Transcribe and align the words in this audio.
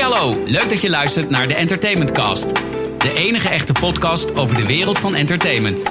hallo, 0.00 0.42
leuk 0.44 0.68
dat 0.68 0.80
je 0.80 0.90
luistert 0.90 1.30
naar 1.30 1.48
de 1.48 1.54
Entertainment 1.54 2.12
Cast. 2.12 2.54
De 2.98 3.12
enige 3.14 3.48
echte 3.48 3.72
podcast 3.72 4.34
over 4.34 4.56
de 4.56 4.66
wereld 4.66 4.98
van 4.98 5.14
entertainment. 5.14 5.84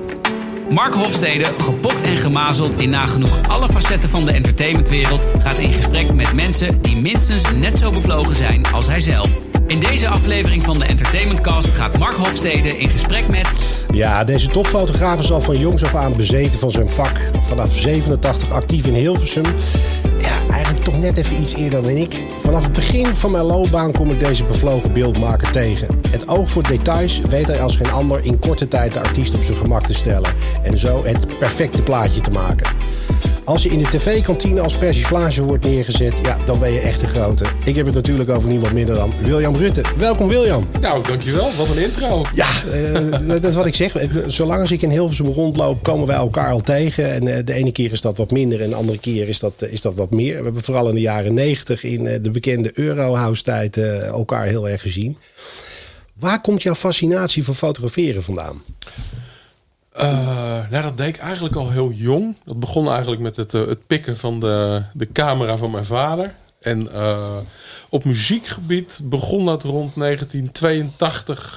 Mark 0.70 0.94
Hofstede, 0.94 1.46
gepokt 1.58 2.02
en 2.02 2.18
gemazeld 2.18 2.82
in 2.82 2.90
nagenoeg 2.90 3.48
alle 3.48 3.70
facetten 3.70 4.10
van 4.10 4.26
de 4.26 4.32
entertainmentwereld, 4.32 5.28
gaat 5.40 5.58
in 5.58 5.74
gesprek 5.74 6.14
met 6.14 6.34
mensen 6.34 6.82
die 6.82 6.96
minstens 6.96 7.44
net 7.52 7.78
zo 7.78 7.92
bevlogen 7.92 8.36
zijn 8.36 8.66
als 8.72 8.88
hij 8.88 9.00
zelf. 9.00 9.49
In 9.70 9.80
deze 9.80 10.08
aflevering 10.08 10.64
van 10.64 10.78
de 10.78 10.86
Entertainment 10.86 11.42
Cast 11.42 11.68
gaat 11.68 11.98
Mark 11.98 12.16
Hofstede 12.16 12.78
in 12.78 12.90
gesprek 12.90 13.28
met. 13.28 13.48
Ja, 13.94 14.24
deze 14.24 14.48
topfotograaf 14.48 15.20
is 15.20 15.32
al 15.32 15.42
van 15.42 15.58
jongs 15.58 15.84
af 15.84 15.96
aan 15.96 16.16
bezeten 16.16 16.60
van 16.60 16.72
zijn 16.72 16.90
vak. 16.90 17.20
Vanaf 17.40 17.78
87 17.78 18.52
actief 18.52 18.86
in 18.86 18.94
Hilversum. 18.94 19.46
Ja, 20.20 20.52
eigenlijk 20.52 20.84
toch 20.84 21.00
net 21.00 21.18
even 21.18 21.42
iets 21.42 21.54
eerder 21.54 21.82
dan 21.82 21.92
ik. 21.92 22.16
Vanaf 22.40 22.64
het 22.64 22.74
begin 22.74 23.16
van 23.16 23.32
mijn 23.32 23.44
loopbaan 23.44 23.92
kom 23.92 24.12
ik 24.12 24.20
deze 24.20 24.44
bevlogen 24.44 24.94
beeldmaker 24.94 25.52
tegen. 25.52 26.02
Het 26.10 26.28
oog 26.28 26.50
voor 26.50 26.64
details 26.64 27.22
weet 27.22 27.48
hij 27.48 27.62
als 27.62 27.76
geen 27.76 27.92
ander 27.92 28.26
in 28.26 28.40
korte 28.40 28.68
tijd 28.68 28.94
de 28.94 29.00
artiest 29.00 29.36
op 29.36 29.44
zijn 29.44 29.58
gemak 29.58 29.86
te 29.86 29.94
stellen. 29.94 30.32
En 30.64 30.78
zo 30.78 31.04
het 31.04 31.38
perfecte 31.40 31.84
plaatje 31.84 32.22
te 32.22 32.32
maken. 32.32 32.68
Als 33.50 33.64
je 33.64 33.70
in 33.70 33.78
de 33.78 33.90
tv-kantine 33.90 34.62
als 34.62 34.78
persiflage 34.78 35.44
wordt 35.44 35.64
neergezet, 35.64 36.14
ja, 36.24 36.38
dan 36.46 36.60
ben 36.60 36.72
je 36.72 36.80
echt 36.80 37.02
een 37.02 37.08
grote. 37.08 37.46
Ik 37.64 37.76
heb 37.76 37.86
het 37.86 37.96
natuurlijk 37.96 38.30
over 38.30 38.50
niemand 38.50 38.74
minder 38.74 38.96
dan 38.96 39.14
William 39.22 39.56
Rutte. 39.56 39.82
Welkom 39.98 40.28
William. 40.28 40.68
Nou, 40.80 41.04
dankjewel. 41.04 41.56
Wat 41.58 41.70
een 41.70 41.84
intro. 41.84 42.26
Ja, 42.34 42.48
uh, 42.74 43.20
dat 43.28 43.44
is 43.44 43.56
wat 43.56 43.66
ik 43.66 43.76
zeg. 43.76 43.96
Zolang 44.28 44.62
als 44.62 44.72
ik 44.72 44.82
in 44.82 44.90
Hilversum 44.90 45.28
rondloop, 45.28 45.84
komen 45.84 46.08
wij 46.08 46.16
elkaar 46.16 46.52
al 46.52 46.62
tegen. 46.62 47.14
En 47.14 47.28
uh, 47.28 47.38
de 47.46 47.54
ene 47.54 47.72
keer 47.72 47.92
is 47.92 48.02
dat 48.02 48.18
wat 48.18 48.32
minder 48.32 48.62
en 48.62 48.70
de 48.70 48.76
andere 48.76 49.00
keer 49.00 49.28
is 49.28 49.40
dat, 49.40 49.54
uh, 49.64 49.72
is 49.72 49.82
dat 49.82 49.96
wat 49.96 50.12
meer. 50.12 50.38
We 50.38 50.44
hebben 50.44 50.64
vooral 50.64 50.90
in 50.90 50.96
de 50.96 51.02
jaren 51.02 51.34
negentig 51.34 51.84
in 51.84 52.04
de 52.04 52.32
bekende 52.32 52.72
Eurohouse-tijd 52.74 53.78
elkaar 54.04 54.46
heel 54.46 54.70
erg 54.70 54.82
gezien. 54.82 55.18
Waar 56.14 56.42
komt 56.42 56.62
jouw 56.62 56.76
fascinatie 56.76 57.44
voor 57.44 57.56
fotograferen 57.56 58.24
vandaan? 58.24 58.62
Uh, 60.02 60.70
nou, 60.70 60.84
dat 60.84 60.98
deed 60.98 61.08
ik 61.08 61.18
eigenlijk 61.18 61.56
al 61.56 61.72
heel 61.72 61.92
jong. 61.92 62.36
Dat 62.46 62.60
begon 62.60 62.90
eigenlijk 62.90 63.22
met 63.22 63.36
het, 63.36 63.54
uh, 63.54 63.68
het 63.68 63.88
pikken 63.88 64.18
van 64.18 64.40
de, 64.40 64.84
de 64.94 65.12
camera 65.12 65.58
van 65.58 65.72
mijn 65.72 65.86
vader. 65.86 66.34
En 66.60 66.82
uh, 66.82 67.38
op 67.90 68.04
muziekgebied 68.04 69.00
begon 69.04 69.46
dat 69.46 69.64
rond 69.64 69.96
1982. 69.96 71.56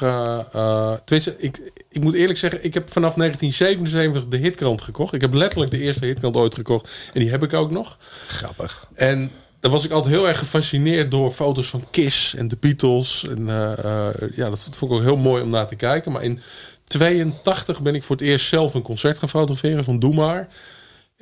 tenminste, 1.05 1.35
ik, 1.39 1.73
ik 1.89 2.03
moet 2.03 2.15
eerlijk 2.15 2.39
zeggen, 2.39 2.65
ik 2.65 2.75
heb 2.75 2.93
vanaf 2.93 3.15
1977 3.15 4.31
de 4.31 4.37
hitkrant 4.37 4.83
gekocht. 4.83 5.15
Ik 5.15 5.21
heb 5.21 5.35
letterlijk 5.35 5.71
de 5.71 5.81
eerste 5.81 6.07
hitkrant 6.07 6.37
ooit 6.37 6.55
gekocht. 6.55 6.91
En 7.13 7.21
die 7.21 7.31
heb 7.31 7.43
ik 7.43 7.53
ook 7.53 7.71
nog. 7.71 7.99
Grappig. 8.27 8.89
En 8.95 9.31
daar 9.61 9.71
was 9.71 9.85
ik 9.85 9.91
altijd 9.91 10.15
heel 10.15 10.29
erg 10.29 10.39
gefascineerd 10.39 11.11
door 11.11 11.31
foto's 11.31 11.69
van 11.69 11.85
Kiss 11.91 12.35
en 12.35 12.49
de 12.49 12.57
Beatles. 12.61 13.27
En 13.29 13.47
ja, 14.35 14.49
dat 14.49 14.63
vond 14.63 14.75
ik 14.75 14.91
ook 14.91 15.03
heel 15.03 15.17
mooi 15.17 15.43
om 15.43 15.51
naar 15.51 15.67
te 15.67 15.77
kijken. 15.77 16.13
Maar 16.13 16.23
in 16.23 16.41
82 16.85 17.83
ben 17.83 17.95
ik 17.95 18.03
voor 18.03 18.17
het 18.17 18.25
eerst 18.25 18.47
zelf 18.47 18.75
een 18.75 18.83
concert 18.83 19.19
gaan 19.19 19.29
fotograferen 19.29 19.85
van 19.85 19.99
Doe 19.99 20.15
Maar. 20.15 20.49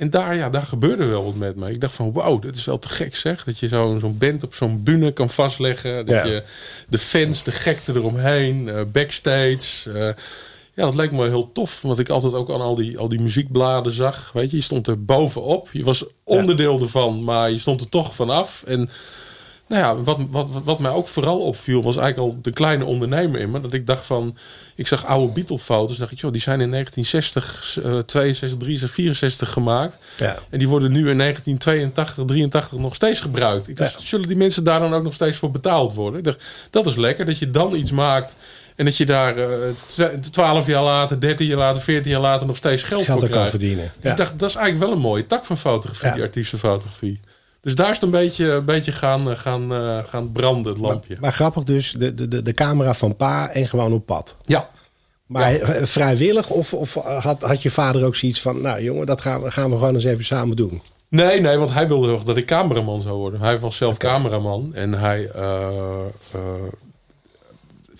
En 0.00 0.10
daar, 0.10 0.36
ja, 0.36 0.50
daar 0.50 0.66
gebeurde 0.66 1.04
wel 1.04 1.24
wat 1.24 1.34
met 1.34 1.56
me. 1.56 1.70
Ik 1.70 1.80
dacht 1.80 1.94
van, 1.94 2.12
wauw, 2.12 2.38
dit 2.38 2.56
is 2.56 2.64
wel 2.64 2.78
te 2.78 2.88
gek 2.88 3.16
zeg. 3.16 3.44
Dat 3.44 3.58
je 3.58 3.68
zo'n 3.68 4.00
zo'n 4.00 4.18
band 4.18 4.44
op 4.44 4.54
zo'n 4.54 4.82
bühne 4.82 5.12
kan 5.12 5.28
vastleggen. 5.30 6.06
Dat 6.06 6.26
je 6.26 6.42
de 6.88 6.98
fans, 6.98 7.42
de 7.42 7.50
gekte 7.50 7.94
eromheen, 7.94 8.66
uh, 8.66 8.80
backstage. 8.92 9.86
Uh, 9.86 9.94
ja, 10.74 10.84
dat 10.84 10.94
leek 10.94 11.12
me 11.12 11.28
heel 11.28 11.52
tof. 11.52 11.82
Want 11.82 11.98
ik 11.98 12.08
altijd 12.08 12.34
ook 12.34 12.50
aan 12.50 12.60
al 12.60 12.74
die, 12.74 12.98
al 12.98 13.08
die 13.08 13.20
muziekbladen 13.20 13.92
zag. 13.92 14.30
Weet 14.32 14.50
je, 14.50 14.56
je 14.56 14.62
stond 14.62 14.86
er 14.86 15.04
bovenop. 15.04 15.68
Je 15.72 15.84
was 15.84 16.04
onderdeel 16.24 16.76
ja. 16.76 16.82
ervan, 16.82 17.24
maar 17.24 17.50
je 17.50 17.58
stond 17.58 17.80
er 17.80 17.88
toch 17.88 18.14
vanaf. 18.14 18.62
En 18.66 18.90
nou 19.70 19.82
ja, 19.82 20.02
wat, 20.02 20.18
wat, 20.30 20.48
wat 20.64 20.78
mij 20.78 20.90
ook 20.90 21.08
vooral 21.08 21.40
opviel, 21.40 21.82
was 21.82 21.96
eigenlijk 21.96 22.34
al 22.34 22.42
de 22.42 22.50
kleine 22.50 22.84
ondernemer 22.84 23.40
in 23.40 23.50
me. 23.50 23.60
Dat 23.60 23.72
ik 23.72 23.86
dacht 23.86 24.06
van, 24.06 24.36
ik 24.74 24.86
zag 24.86 25.06
oude 25.06 25.32
Beatle-foto's. 25.32 25.96
dacht 25.96 26.10
ik, 26.10 26.18
joh, 26.18 26.32
die 26.32 26.40
zijn 26.40 26.60
in 26.60 26.70
1960, 26.70 27.78
uh, 27.84 27.98
62, 27.98 28.58
63, 28.58 28.90
64 28.90 29.52
gemaakt. 29.52 29.98
Ja. 30.16 30.36
En 30.50 30.58
die 30.58 30.68
worden 30.68 30.92
nu 30.92 31.10
in 31.10 31.18
1982, 31.18 32.24
83 32.24 32.78
nog 32.78 32.94
steeds 32.94 33.20
gebruikt. 33.20 33.68
Ik 33.68 33.76
dacht, 33.76 33.92
ja. 33.92 34.00
zullen 34.00 34.28
die 34.28 34.36
mensen 34.36 34.64
daar 34.64 34.80
dan 34.80 34.94
ook 34.94 35.02
nog 35.02 35.14
steeds 35.14 35.36
voor 35.36 35.50
betaald 35.50 35.94
worden? 35.94 36.18
Ik 36.18 36.24
dacht, 36.24 36.44
dat 36.70 36.86
is 36.86 36.96
lekker, 36.96 37.24
dat 37.24 37.38
je 37.38 37.50
dan 37.50 37.74
iets 37.74 37.92
maakt. 37.92 38.36
En 38.76 38.84
dat 38.84 38.96
je 38.96 39.06
daar 39.06 39.38
uh, 39.38 40.04
12 40.30 40.66
jaar 40.66 40.82
later, 40.84 41.20
13 41.20 41.46
jaar 41.46 41.58
later, 41.58 41.82
14 41.82 42.10
jaar 42.10 42.20
later 42.20 42.46
nog 42.46 42.56
steeds 42.56 42.82
geld, 42.82 43.04
geld 43.04 43.18
voor 43.18 43.28
krijgt. 43.28 43.50
kan 43.50 43.60
verdienen. 43.60 43.92
Dus 44.00 44.10
ik 44.10 44.16
dacht, 44.16 44.38
dat 44.38 44.48
is 44.48 44.56
eigenlijk 44.56 44.86
wel 44.86 44.96
een 44.96 45.02
mooie 45.02 45.26
tak 45.26 45.44
van 45.44 45.58
fotografie, 45.58 46.12
die 46.12 46.22
artiestenfotografie. 46.22 47.20
Dus 47.60 47.74
daar 47.74 47.88
is 47.88 47.94
het 47.94 48.02
een 48.02 48.10
beetje, 48.10 48.52
een 48.52 48.64
beetje 48.64 48.92
gaan, 48.92 49.36
gaan, 49.36 49.72
uh, 49.72 49.98
gaan 49.98 50.32
branden, 50.32 50.72
het 50.72 50.80
lampje. 50.80 51.12
Maar, 51.12 51.20
maar, 51.20 51.32
grappig 51.32 51.62
dus, 51.62 51.92
de, 51.92 52.28
de, 52.28 52.42
de 52.42 52.52
camera 52.52 52.94
van 52.94 53.16
pa 53.16 53.50
en 53.50 53.68
gewoon 53.68 53.92
op 53.92 54.06
pad. 54.06 54.36
Ja. 54.44 54.70
Maar 55.26 55.52
ja. 55.52 55.86
vrijwillig 55.86 56.50
of, 56.50 56.74
of 56.74 56.94
had, 56.94 57.42
had 57.42 57.62
je 57.62 57.70
vader 57.70 58.04
ook 58.04 58.14
zoiets 58.14 58.40
van... 58.40 58.60
nou 58.60 58.82
jongen, 58.82 59.06
dat 59.06 59.20
gaan 59.20 59.42
we, 59.42 59.50
gaan 59.50 59.70
we 59.70 59.76
gewoon 59.76 59.94
eens 59.94 60.04
even 60.04 60.24
samen 60.24 60.56
doen? 60.56 60.82
Nee, 61.08 61.40
nee, 61.40 61.56
want 61.56 61.72
hij 61.72 61.88
wilde 61.88 62.06
heel 62.06 62.24
dat 62.24 62.36
ik 62.36 62.46
cameraman 62.46 63.02
zou 63.02 63.16
worden. 63.16 63.40
Hij 63.40 63.58
was 63.58 63.76
zelf 63.76 63.94
okay. 63.94 64.10
cameraman 64.10 64.74
en 64.74 64.92
hij... 64.92 65.30
Uh, 65.36 66.04
uh, 66.34 66.40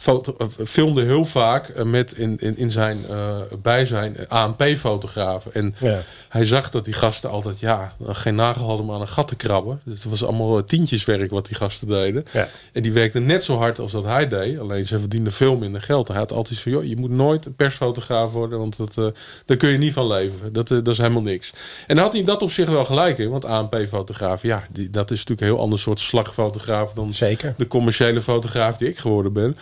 Foto, 0.00 0.36
filmde 0.66 1.02
heel 1.02 1.24
vaak 1.24 1.84
met 1.84 2.12
in, 2.12 2.36
in, 2.38 2.56
in 2.56 2.70
zijn 2.70 3.04
uh, 3.10 3.36
bijzijn 3.62 4.28
ANP-fotografen. 4.28 5.54
En 5.54 5.74
ja. 5.78 6.02
hij 6.28 6.44
zag 6.44 6.70
dat 6.70 6.84
die 6.84 6.94
gasten 6.94 7.30
altijd 7.30 7.60
ja, 7.60 7.94
geen 8.06 8.34
nagel 8.34 8.66
hadden 8.66 8.86
om 8.86 8.94
aan 8.94 9.00
een 9.00 9.08
gat 9.08 9.28
te 9.28 9.36
krabben. 9.36 9.80
Dus 9.84 10.02
het 10.02 10.10
was 10.10 10.24
allemaal 10.24 10.64
tientjeswerk 10.64 11.30
wat 11.30 11.46
die 11.46 11.56
gasten 11.56 11.88
deden. 11.88 12.24
Ja. 12.32 12.48
En 12.72 12.82
die 12.82 12.92
werkten 12.92 13.26
net 13.26 13.44
zo 13.44 13.56
hard 13.56 13.78
als 13.78 13.92
dat 13.92 14.04
hij 14.04 14.28
deed. 14.28 14.58
Alleen 14.58 14.86
ze 14.86 14.98
verdienden 14.98 15.32
veel 15.32 15.56
minder 15.56 15.80
geld. 15.80 16.08
Hij 16.08 16.16
had 16.16 16.32
altijd 16.32 16.58
van, 16.58 16.72
joh, 16.72 16.84
je 16.84 16.96
moet 16.96 17.10
nooit 17.10 17.46
een 17.46 17.54
persfotograaf 17.54 18.32
worden, 18.32 18.58
want 18.58 18.76
dat, 18.76 18.96
uh, 18.96 19.06
daar 19.44 19.56
kun 19.56 19.70
je 19.70 19.78
niet 19.78 19.92
van 19.92 20.06
leven. 20.06 20.52
Dat, 20.52 20.70
uh, 20.70 20.78
dat 20.78 20.88
is 20.88 20.98
helemaal 20.98 21.22
niks. 21.22 21.52
En 21.86 21.98
had 21.98 22.12
hij 22.12 22.24
dat 22.24 22.42
op 22.42 22.50
zich 22.50 22.68
wel 22.68 22.84
gelijk 22.84 23.18
in. 23.18 23.30
Want 23.30 23.44
ANP-fotograaf, 23.44 24.42
ja, 24.42 24.62
die, 24.72 24.90
dat 24.90 25.10
is 25.10 25.18
natuurlijk 25.18 25.40
een 25.40 25.54
heel 25.54 25.60
ander 25.60 25.78
soort 25.78 26.00
slagfotograaf 26.00 26.92
dan 26.92 27.14
Zeker. 27.14 27.54
de 27.56 27.66
commerciële 27.66 28.20
fotograaf 28.20 28.76
die 28.76 28.88
ik 28.88 28.98
geworden 28.98 29.32
ben. 29.32 29.56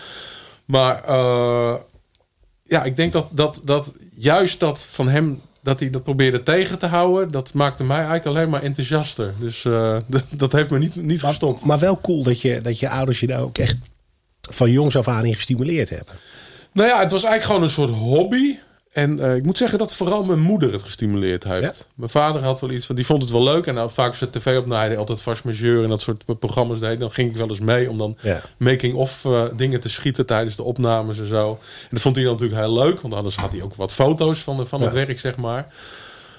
Maar 0.68 1.08
uh, 1.08 1.74
ja, 2.62 2.84
ik 2.84 2.96
denk 2.96 3.12
dat, 3.12 3.30
dat, 3.32 3.60
dat 3.64 3.92
juist 4.14 4.60
dat 4.60 4.86
van 4.90 5.08
hem 5.08 5.40
dat 5.62 5.80
hij 5.80 5.90
dat 5.90 6.02
probeerde 6.02 6.42
tegen 6.42 6.78
te 6.78 6.86
houden, 6.86 7.30
dat 7.30 7.54
maakte 7.54 7.84
mij 7.84 7.96
eigenlijk 7.96 8.26
alleen 8.26 8.50
maar 8.50 8.62
enthousiaster. 8.62 9.34
Dus 9.40 9.64
uh, 9.64 9.98
dat 10.30 10.52
heeft 10.52 10.70
me 10.70 10.78
niet, 10.78 10.96
niet 10.96 11.22
maar, 11.22 11.30
gestopt. 11.30 11.64
Maar 11.64 11.78
wel 11.78 12.00
cool 12.00 12.22
dat 12.22 12.40
je, 12.40 12.60
dat 12.60 12.78
je 12.78 12.88
ouders 12.88 13.20
je 13.20 13.26
daar 13.26 13.40
ook 13.40 13.58
echt 13.58 13.76
van 14.40 14.70
jongs 14.70 14.96
af 14.96 15.08
aan 15.08 15.24
in 15.24 15.34
gestimuleerd 15.34 15.90
hebben. 15.90 16.14
Nou 16.72 16.88
ja, 16.88 17.00
het 17.00 17.12
was 17.12 17.24
eigenlijk 17.24 17.44
gewoon 17.44 17.62
een 17.62 17.70
soort 17.70 17.90
hobby. 17.90 18.58
En 18.92 19.18
uh, 19.18 19.36
ik 19.36 19.44
moet 19.44 19.58
zeggen 19.58 19.78
dat 19.78 19.94
vooral 19.94 20.24
mijn 20.24 20.40
moeder 20.40 20.72
het 20.72 20.82
gestimuleerd 20.82 21.44
heeft. 21.44 21.78
Ja? 21.78 21.92
Mijn 21.94 22.10
vader 22.10 22.42
had 22.42 22.60
wel 22.60 22.70
iets 22.70 22.86
van, 22.86 22.96
die 22.96 23.06
vond 23.06 23.22
het 23.22 23.30
wel 23.30 23.42
leuk. 23.42 23.66
En 23.66 23.74
nou, 23.74 23.90
vaak 23.90 24.14
zet 24.14 24.32
tv 24.32 24.58
op, 24.58 24.66
nou, 24.66 24.78
hij 24.80 24.88
deed 24.88 24.98
altijd 24.98 25.22
vast 25.22 25.44
majeur 25.44 25.82
en 25.82 25.88
dat 25.88 26.00
soort 26.00 26.38
programma's 26.38 26.78
deed. 26.78 27.00
Dan 27.00 27.10
ging 27.10 27.30
ik 27.30 27.36
wel 27.36 27.48
eens 27.48 27.60
mee 27.60 27.90
om 27.90 27.98
dan 27.98 28.16
ja. 28.20 28.40
making-of 28.56 29.24
uh, 29.24 29.44
dingen 29.56 29.80
te 29.80 29.88
schieten 29.88 30.26
tijdens 30.26 30.56
de 30.56 30.62
opnames 30.62 31.18
en 31.18 31.26
zo. 31.26 31.50
En 31.60 31.88
dat 31.90 32.00
vond 32.00 32.16
hij 32.16 32.24
dan 32.24 32.34
natuurlijk 32.34 32.60
heel 32.60 32.74
leuk, 32.74 33.00
want 33.00 33.14
anders 33.14 33.36
had 33.36 33.52
hij 33.52 33.62
ook 33.62 33.74
wat 33.74 33.94
foto's 33.94 34.38
van, 34.38 34.56
de, 34.56 34.66
van 34.66 34.82
het 34.82 34.92
werk, 34.92 35.18
zeg 35.18 35.36
maar. 35.36 35.66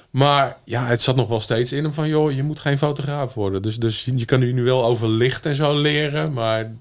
Maar 0.10 0.58
ja, 0.64 0.86
het 0.86 1.02
zat 1.02 1.16
nog 1.16 1.28
wel 1.28 1.40
steeds 1.40 1.72
in 1.72 1.84
hem 1.84 1.94
van, 1.94 2.08
joh, 2.08 2.32
je 2.32 2.44
moet 2.44 2.60
geen 2.60 2.78
fotograaf 2.78 3.34
worden. 3.34 3.62
Dus, 3.62 3.78
dus 3.78 4.08
je 4.16 4.26
kan 4.26 4.40
nu 4.40 4.64
wel 4.64 4.86
over 4.86 5.08
licht 5.08 5.46
en 5.46 5.56
zo 5.56 5.78
leren, 5.78 6.34
maar 6.34 6.72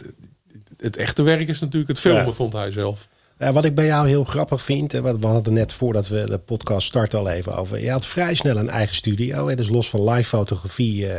het 0.76 0.96
echte 0.96 1.22
werk 1.22 1.48
is 1.48 1.60
natuurlijk 1.60 1.88
het 1.88 1.98
filmen, 1.98 2.34
vond 2.34 2.52
hij 2.52 2.72
zelf. 2.72 3.08
Ja, 3.38 3.53
wat 3.53 3.65
ik 3.65 3.75
bij 3.75 3.87
jou 3.87 4.09
heel 4.09 4.25
grappig 4.25 4.62
vind, 4.62 4.94
en 4.94 5.03
wat 5.03 5.19
we 5.19 5.26
hadden 5.26 5.53
net 5.53 5.72
voordat 5.72 6.09
we 6.09 6.25
de 6.26 6.38
podcast 6.38 6.87
starten 6.87 7.19
al 7.19 7.28
even 7.28 7.56
over. 7.56 7.82
Je 7.82 7.91
had 7.91 8.06
vrij 8.06 8.34
snel 8.34 8.56
een 8.56 8.71
eigen 8.71 8.94
studio. 8.97 9.49
Hè? 9.49 9.54
Dus 9.54 9.69
los 9.69 9.91
van 9.91 10.09
live 10.10 10.28
fotografie 10.28 11.06
uh, 11.06 11.12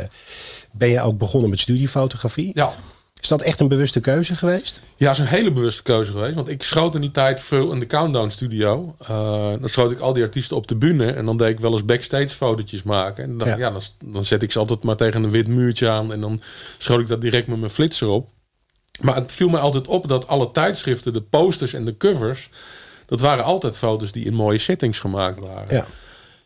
ben 0.72 0.88
je 0.88 1.00
ook 1.00 1.18
begonnen 1.18 1.50
met 1.50 1.60
studiofotografie. 1.60 2.50
Ja. 2.54 2.72
Is 3.20 3.28
dat 3.28 3.42
echt 3.42 3.60
een 3.60 3.68
bewuste 3.68 4.00
keuze 4.00 4.34
geweest? 4.36 4.80
Ja, 4.96 5.06
dat 5.06 5.14
is 5.14 5.20
een 5.20 5.36
hele 5.36 5.52
bewuste 5.52 5.82
keuze 5.82 6.12
geweest. 6.12 6.34
Want 6.34 6.48
ik 6.48 6.62
schoot 6.62 6.94
in 6.94 7.00
die 7.00 7.10
tijd 7.10 7.40
veel 7.40 7.72
in 7.72 7.80
de 7.80 7.86
Countdown 7.86 8.28
studio. 8.28 8.94
Uh, 9.02 9.08
dan 9.60 9.68
schoot 9.68 9.90
ik 9.90 9.98
al 9.98 10.12
die 10.12 10.22
artiesten 10.22 10.56
op 10.56 10.66
de 10.66 10.76
bühne. 10.76 11.12
En 11.12 11.26
dan 11.26 11.36
deed 11.36 11.48
ik 11.48 11.60
wel 11.60 11.72
eens 11.72 11.84
backstage 11.84 12.28
fotootjes 12.28 12.82
maken. 12.82 13.24
En 13.24 13.28
dan, 13.28 13.38
dacht, 13.38 13.50
Ja. 13.50 13.56
ja. 13.66 13.70
dan, 13.70 13.82
dan 14.04 14.24
zet 14.24 14.42
ik 14.42 14.52
ze 14.52 14.58
altijd 14.58 14.82
maar 14.82 14.96
tegen 14.96 15.24
een 15.24 15.30
wit 15.30 15.48
muurtje 15.48 15.88
aan. 15.88 16.12
En 16.12 16.20
dan 16.20 16.40
schoot 16.78 17.00
ik 17.00 17.06
dat 17.06 17.20
direct 17.20 17.46
met 17.46 17.58
mijn 17.58 17.70
flitser 17.70 18.08
op. 18.08 18.28
Maar 19.00 19.14
het 19.14 19.32
viel 19.32 19.48
mij 19.48 19.60
altijd 19.60 19.86
op 19.88 20.08
dat 20.08 20.26
alle 20.28 20.50
tijdschriften, 20.50 21.12
de 21.12 21.22
posters 21.22 21.72
en 21.72 21.84
de 21.84 21.96
covers... 21.96 22.50
dat 23.06 23.20
waren 23.20 23.44
altijd 23.44 23.76
foto's 23.76 24.12
die 24.12 24.24
in 24.24 24.34
mooie 24.34 24.58
settings 24.58 24.98
gemaakt 24.98 25.40
waren. 25.40 25.74
Ja. 25.74 25.86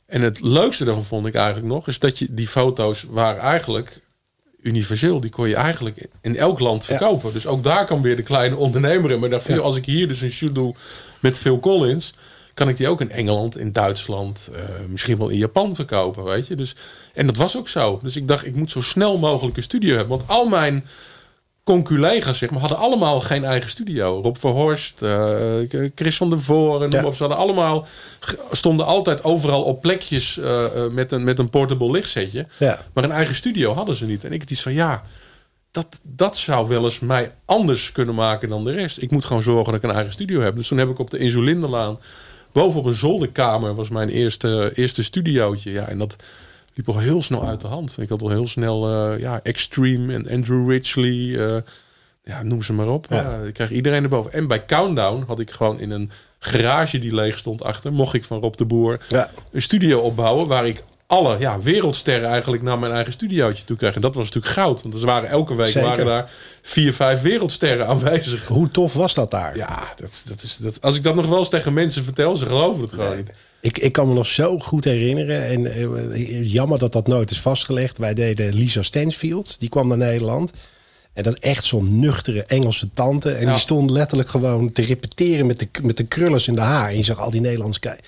En 0.07 0.23
het 0.23 0.41
leukste 0.41 0.85
daarvan 0.85 1.05
vond 1.05 1.27
ik 1.27 1.35
eigenlijk 1.35 1.67
nog... 1.67 1.89
is 1.89 1.99
dat 1.99 2.19
je 2.19 2.27
die 2.31 2.49
foto's 2.49 3.07
waren 3.09 3.41
eigenlijk 3.43 4.01
universeel. 4.61 5.21
Die 5.21 5.31
kon 5.31 5.49
je 5.49 5.55
eigenlijk 5.57 6.07
in 6.21 6.37
elk 6.37 6.59
land 6.59 6.85
Ja. 6.87 6.97
verkopen. 6.97 7.33
Dus 7.33 7.47
ook 7.47 7.65
daar 7.65 7.87
kan 7.87 8.03
weer 8.03 8.17
de 8.17 8.23
kleine 8.23 8.57
ondernemer 8.57 9.11
in. 9.11 9.21
Maar 9.21 9.29
dacht 9.29 9.47
Ja. 9.47 9.57
als 9.59 9.77
ik 9.77 9.85
hier 9.85 10.09
dus 10.09 10.21
een 10.21 10.31
shoot 10.31 10.55
doe 10.55 10.75
met 11.21 11.39
Phil 11.39 11.61
Collins... 11.61 12.15
kan 12.55 12.69
ik 12.69 12.77
die 12.77 12.89
ook 12.89 13.01
in 13.01 13.11
Engeland, 13.11 13.59
in 13.59 13.73
Duitsland, 13.73 14.49
eh, 14.55 14.65
misschien 14.89 15.19
wel 15.19 15.29
in 15.29 15.39
Japan 15.39 15.75
verkopen, 15.75 16.25
weet 16.25 16.47
je. 16.47 16.57
Dus, 16.57 16.75
en 17.15 17.27
dat 17.27 17.37
was 17.37 17.57
ook 17.57 17.69
zo. 17.69 17.99
Dus 18.03 18.17
ik 18.17 18.29
dacht, 18.29 18.47
ik 18.47 18.57
moet 18.57 18.71
zo 18.71 18.81
snel 18.81 19.19
mogelijk 19.19 19.57
een 19.57 19.63
studio 19.63 19.91
hebben. 19.97 20.19
Want 20.19 20.29
al 20.29 20.47
mijn 20.49 20.87
conculega's, 21.65 22.39
zeg 22.39 22.51
maar, 22.51 22.61
hadden 22.61 22.79
allemaal 22.79 23.21
geen 23.21 23.45
eigen 23.45 23.71
studio. 23.71 24.21
Rob 24.23 24.37
Verhorst, 24.37 25.03
uh, 25.03 25.29
Chris 25.95 26.17
van 26.17 26.31
der 26.31 26.41
Voren, 26.41 27.05
op. 27.05 27.15
Ze 27.15 27.23
hadden 27.23 27.39
allemaal, 27.39 27.87
stonden 28.51 28.87
altijd 28.87 29.25
overal 29.25 29.63
op 29.63 29.81
plekjes 29.81 30.37
uh, 30.37 30.67
met, 30.91 31.13
een, 31.13 31.25
met 31.25 31.39
een 31.39 31.51
portable 31.51 31.91
lichtsetje. 31.91 32.47
Ja. 32.59 32.81
Maar 32.93 33.05
een 33.05 33.13
eigen 33.13 33.35
studio 33.35 33.75
hadden 33.75 33.97
ze 33.97 34.07
niet. 34.07 34.25
En 34.25 34.33
ik 34.33 34.41
had 34.41 34.51
iets 34.51 34.63
van, 34.63 34.73
ja, 34.73 35.03
dat, 35.71 36.01
dat 36.03 36.37
zou 36.37 36.69
wel 36.69 36.85
eens 36.85 37.01
mij 37.01 37.35
anders 37.45 37.93
kunnen 37.93 38.15
maken 38.15 38.49
dan 38.49 38.65
de 38.65 38.73
rest. 38.73 39.03
Ik 39.03 39.11
moet 39.11 39.25
gewoon 39.25 39.43
zorgen 39.43 39.73
dat 39.73 39.83
ik 39.83 39.89
een 39.89 39.97
eigen 39.97 40.13
studio 40.13 40.41
heb. 40.41 40.57
Dus 40.57 40.69
toen 40.69 40.79
heb 40.79 40.89
ik 40.89 40.99
op 40.99 41.11
de 41.11 41.19
Insulinderlaan, 41.19 41.99
bovenop 42.53 42.85
een 42.85 42.95
zolderkamer, 42.95 43.75
was 43.75 43.89
mijn 43.89 44.09
eerste, 44.09 44.73
eerste 44.75 45.03
studiootje. 45.03 45.71
Ja, 45.71 45.89
en 45.89 45.99
dat 45.99 46.17
liep 46.75 46.89
al 46.89 46.99
heel 46.99 47.23
snel 47.23 47.47
uit 47.47 47.61
de 47.61 47.67
hand. 47.67 47.97
Ik 47.99 48.09
had 48.09 48.23
al 48.23 48.31
heel 48.31 48.49
snel 48.49 49.13
uh, 49.13 49.21
ja, 49.21 49.41
Extreme 49.43 50.15
en 50.15 50.31
Andrew 50.31 50.71
Ridgely. 50.71 51.29
Uh, 51.29 51.57
ja, 52.25 52.43
noem 52.43 52.63
ze 52.63 52.73
maar 52.73 52.89
op. 52.89 53.07
Ja. 53.09 53.39
Uh, 53.39 53.47
ik 53.47 53.55
krijg 53.55 53.71
iedereen 53.71 54.03
erboven. 54.03 54.33
En 54.33 54.47
bij 54.47 54.65
Countdown 54.65 55.25
had 55.27 55.41
ik 55.41 55.51
gewoon 55.51 55.81
in 55.81 55.91
een 55.91 56.11
garage 56.39 56.99
die 56.99 57.15
leeg 57.15 57.39
stond 57.39 57.63
achter... 57.63 57.93
mocht 57.93 58.15
ik 58.15 58.25
van 58.25 58.41
Rob 58.41 58.55
de 58.55 58.65
Boer 58.65 59.01
ja. 59.09 59.31
een 59.53 59.63
studio 59.63 59.99
opbouwen... 59.99 60.47
waar 60.47 60.67
ik 60.67 60.85
alle 61.07 61.39
ja, 61.39 61.61
wereldsterren 61.61 62.29
eigenlijk 62.29 62.63
naar 62.63 62.79
mijn 62.79 62.93
eigen 62.93 63.13
studiootje 63.13 63.65
toe 63.65 63.77
kreeg. 63.77 63.95
En 63.95 64.01
dat 64.01 64.15
was 64.15 64.25
natuurlijk 64.25 64.55
goud. 64.55 64.83
Want 64.83 64.95
er 64.95 65.07
waren 65.07 65.29
elke 65.29 65.55
week 65.55 65.75
waren 65.75 66.07
daar 66.07 66.31
vier, 66.63 66.93
vijf 66.93 67.23
wereldsterren 67.23 67.87
aanwezig. 67.87 68.49
Hoe 68.49 68.71
tof 68.71 68.93
was 68.93 69.15
dat 69.15 69.31
daar? 69.31 69.57
Ja, 69.57 69.93
dat, 69.97 70.23
dat 70.27 70.43
is, 70.43 70.57
dat, 70.57 70.81
als 70.81 70.97
ik 70.97 71.03
dat 71.03 71.15
nog 71.15 71.27
wel 71.27 71.39
eens 71.39 71.49
tegen 71.49 71.73
mensen 71.73 72.05
vertel... 72.05 72.37
ze 72.37 72.47
geloven 72.47 72.83
het 72.83 72.93
gewoon 72.93 73.17
niet. 73.17 73.33
Ik, 73.65 73.79
ik 73.79 73.93
kan 73.93 74.09
me 74.09 74.15
nog 74.15 74.27
zo 74.27 74.59
goed 74.59 74.85
herinneren. 74.85 75.47
En 75.47 75.61
uh, 75.61 76.53
jammer 76.53 76.79
dat 76.79 76.93
dat 76.93 77.07
nooit 77.07 77.31
is 77.31 77.41
vastgelegd. 77.41 77.99
Wij 77.99 78.15
deden 78.15 78.55
Lisa 78.55 78.83
Stansfield. 78.83 79.61
Die 79.61 79.69
kwam 79.69 79.89
naar 79.89 79.97
Nederland. 79.97 80.53
En 81.13 81.23
dat 81.23 81.35
is 81.35 81.41
echt 81.41 81.65
zo'n 81.65 81.99
nuchtere 81.99 82.43
Engelse 82.43 82.91
tante. 82.91 83.31
En 83.31 83.47
die 83.47 83.59
stond 83.59 83.91
letterlijk 83.91 84.31
gewoon 84.31 84.73
te 84.73 84.85
repeteren 84.85 85.47
met 85.47 85.59
de, 85.59 85.69
met 85.83 85.97
de 85.97 86.05
krullers 86.05 86.49
in 86.49 86.55
de 86.55 86.61
haar. 86.61 86.89
En 86.89 86.97
je 86.97 87.03
zag 87.03 87.19
al 87.19 87.31
die 87.31 87.41
Nederlandse 87.41 87.81
kijken. 87.81 88.05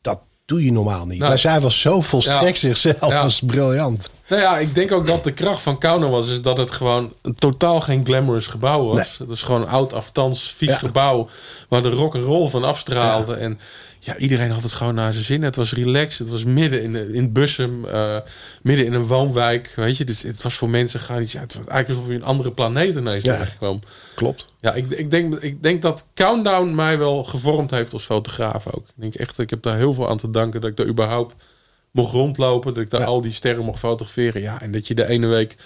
Dat 0.00 0.18
doe 0.44 0.64
je 0.64 0.72
normaal 0.72 1.06
niet. 1.06 1.18
Nou, 1.18 1.30
maar 1.30 1.38
zij 1.38 1.60
was 1.60 1.80
zo 1.80 2.00
volstrekt 2.00 2.60
ja. 2.60 2.74
zichzelf. 2.74 3.12
Ja. 3.12 3.22
was 3.22 3.40
briljant. 3.46 4.10
Nou 4.28 4.42
ja, 4.42 4.58
ik 4.58 4.74
denk 4.74 4.92
ook 4.92 5.06
dat 5.06 5.24
de 5.24 5.32
kracht 5.32 5.62
van 5.62 5.78
Kauno 5.78 6.10
was... 6.10 6.28
is 6.28 6.42
dat 6.42 6.58
het 6.58 6.70
gewoon 6.70 7.12
een 7.22 7.34
totaal 7.34 7.80
geen 7.80 8.04
glamorous 8.04 8.46
gebouw 8.46 8.84
was. 8.84 9.18
Het 9.18 9.28
was 9.28 9.42
gewoon 9.42 9.62
een 9.62 9.68
oud, 9.68 9.92
aftans, 9.92 10.54
vies 10.56 10.76
gebouw... 10.76 11.28
waar 11.68 11.82
de 11.82 11.90
rock 11.90 12.14
en 12.14 12.22
roll 12.22 12.48
van 12.48 12.64
afstraalde. 12.64 13.34
En 13.34 13.58
ja, 14.06 14.16
iedereen 14.16 14.50
had 14.50 14.62
het 14.62 14.72
gewoon 14.72 14.94
naar 14.94 15.12
zijn 15.12 15.24
zin. 15.24 15.42
Het 15.42 15.56
was 15.56 15.72
relaxed. 15.72 16.18
Het 16.18 16.28
was 16.28 16.44
midden 16.44 16.82
in, 16.82 17.14
in 17.14 17.32
Bussum. 17.32 17.84
Uh, 17.84 18.16
midden 18.62 18.86
in 18.86 18.92
een 18.92 19.06
woonwijk. 19.06 19.72
Weet 19.76 19.96
je, 19.96 20.04
dus 20.04 20.22
het 20.22 20.42
was 20.42 20.54
voor 20.54 20.70
mensen 20.70 21.00
gewoon 21.00 21.22
iets. 21.22 21.32
Ja, 21.32 21.40
het 21.40 21.54
was 21.54 21.66
eigenlijk 21.66 21.98
alsof 21.98 22.12
je 22.12 22.18
een 22.18 22.28
andere 22.28 22.52
planeet 22.52 22.96
ineens 22.96 23.24
ja, 23.24 23.32
terechtkwam. 23.32 23.80
Klopt. 24.14 24.48
Ja, 24.60 24.74
ik, 24.74 24.90
ik, 24.90 25.10
denk, 25.10 25.34
ik 25.34 25.62
denk 25.62 25.82
dat 25.82 26.06
Countdown 26.14 26.74
mij 26.74 26.98
wel 26.98 27.24
gevormd 27.24 27.70
heeft 27.70 27.92
als 27.92 28.04
fotograaf 28.04 28.66
ook. 28.66 28.88
Ik 28.88 28.94
denk 28.96 29.14
echt, 29.14 29.38
ik 29.38 29.50
heb 29.50 29.62
daar 29.62 29.76
heel 29.76 29.94
veel 29.94 30.08
aan 30.08 30.16
te 30.16 30.30
danken 30.30 30.60
dat 30.60 30.70
ik 30.70 30.76
daar 30.76 30.86
überhaupt 30.86 31.34
mocht 31.90 32.12
rondlopen. 32.12 32.74
Dat 32.74 32.82
ik 32.82 32.90
daar 32.90 33.04
al 33.04 33.20
die 33.20 33.32
sterren 33.32 33.64
mocht 33.64 33.78
fotograferen. 33.78 34.40
Ja, 34.40 34.60
en 34.60 34.72
dat 34.72 34.86
je 34.86 34.94
de 34.94 35.06
ene 35.06 35.26
week 35.26 35.56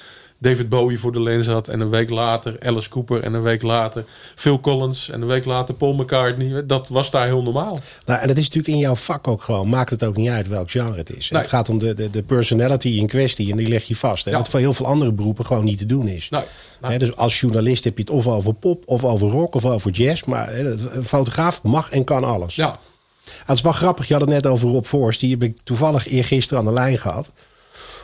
David 0.41 0.69
Bowie 0.69 0.99
voor 0.99 1.13
de 1.13 1.23
lens 1.23 1.47
had. 1.47 1.69
En 1.69 1.81
een 1.81 1.91
week 1.91 2.11
later 2.11 2.57
Alice 2.61 2.89
Cooper. 2.89 3.23
En 3.23 3.35
een 3.35 3.43
week 3.43 3.63
later 3.63 4.05
Phil 4.35 4.61
Collins. 4.61 5.11
En 5.11 5.23
een 5.23 5.29
week 5.29 5.45
later 5.45 5.75
Paul 5.75 5.95
McCartney. 5.95 6.67
Dat 6.67 6.89
was 6.89 7.11
daar 7.11 7.27
heel 7.27 7.43
normaal. 7.43 7.79
Nou, 8.07 8.21
en 8.21 8.29
dat 8.29 8.37
is 8.37 8.45
natuurlijk 8.45 8.75
in 8.75 8.81
jouw 8.81 8.95
vak 8.95 9.29
ook 9.29 9.43
gewoon. 9.43 9.69
Maakt 9.69 9.91
het 9.91 10.05
ook 10.05 10.17
niet 10.17 10.29
uit 10.29 10.49
welk 10.49 10.71
genre 10.71 10.97
het 10.97 11.17
is. 11.17 11.31
Het 11.31 11.49
gaat 11.49 11.69
om 11.69 11.79
de, 11.79 11.95
de, 11.95 12.11
de 12.11 12.23
personality 12.23 12.89
in 12.89 13.07
kwestie. 13.07 13.51
En 13.51 13.57
die 13.57 13.69
leg 13.69 13.85
je 13.85 13.97
vast. 13.97 14.25
Hè? 14.25 14.31
Ja. 14.31 14.37
Wat 14.37 14.49
voor 14.49 14.61
heel 14.61 14.75
veel 14.75 14.87
andere 14.87 15.13
beroepen 15.13 15.47
gewoon 15.47 15.65
niet 15.65 15.79
te 15.79 15.87
doen 15.87 16.09
is. 16.09 16.29
Nee. 16.81 16.99
dus 16.99 17.17
als 17.17 17.41
journalist 17.41 17.85
heb 17.85 17.97
je 17.97 18.03
het 18.03 18.13
of 18.13 18.27
over 18.27 18.55
pop, 18.55 18.83
of 18.87 19.05
over 19.05 19.29
rock, 19.29 19.55
of 19.55 19.67
over 19.67 19.91
jazz. 19.91 20.25
Maar 20.25 20.55
een 20.55 21.05
fotograaf 21.05 21.63
mag 21.63 21.91
en 21.91 22.05
kan 22.05 22.25
alles. 22.25 22.55
Ja. 22.55 22.79
Het 23.45 23.57
is 23.57 23.63
wel 23.63 23.73
grappig. 23.73 24.07
Je 24.07 24.13
had 24.13 24.23
het 24.23 24.31
net 24.31 24.47
over 24.47 24.69
Rob 24.69 24.85
Forst. 24.85 25.21
Die 25.21 25.31
heb 25.31 25.43
ik 25.43 25.59
toevallig 25.65 26.09
eergisteren 26.09 26.59
aan 26.59 26.69
de 26.69 26.73
lijn 26.73 26.99
gehad 26.99 27.33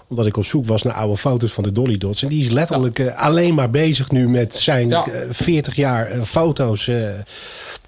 omdat 0.09 0.27
ik 0.27 0.37
op 0.37 0.45
zoek 0.45 0.67
was 0.67 0.83
naar 0.83 0.95
oude 0.95 1.17
foto's 1.17 1.53
van 1.53 1.65
de 1.65 1.73
Dolly 1.73 1.99
Dots. 1.99 2.23
En 2.23 2.29
die 2.29 2.43
is 2.43 2.51
letterlijk 2.51 2.99
uh, 2.99 3.19
alleen 3.19 3.55
maar 3.55 3.71
bezig 3.71 4.11
nu 4.11 4.29
met 4.29 4.57
zijn 4.57 4.89
ja. 4.89 5.07
uh, 5.09 5.15
40 5.31 5.77
jaar 5.77 6.17
uh, 6.17 6.23
foto's 6.23 6.85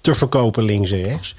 te 0.01 0.13
verkopen 0.13 0.63
links 0.63 0.91
en 0.91 1.01
rechts. 1.01 1.35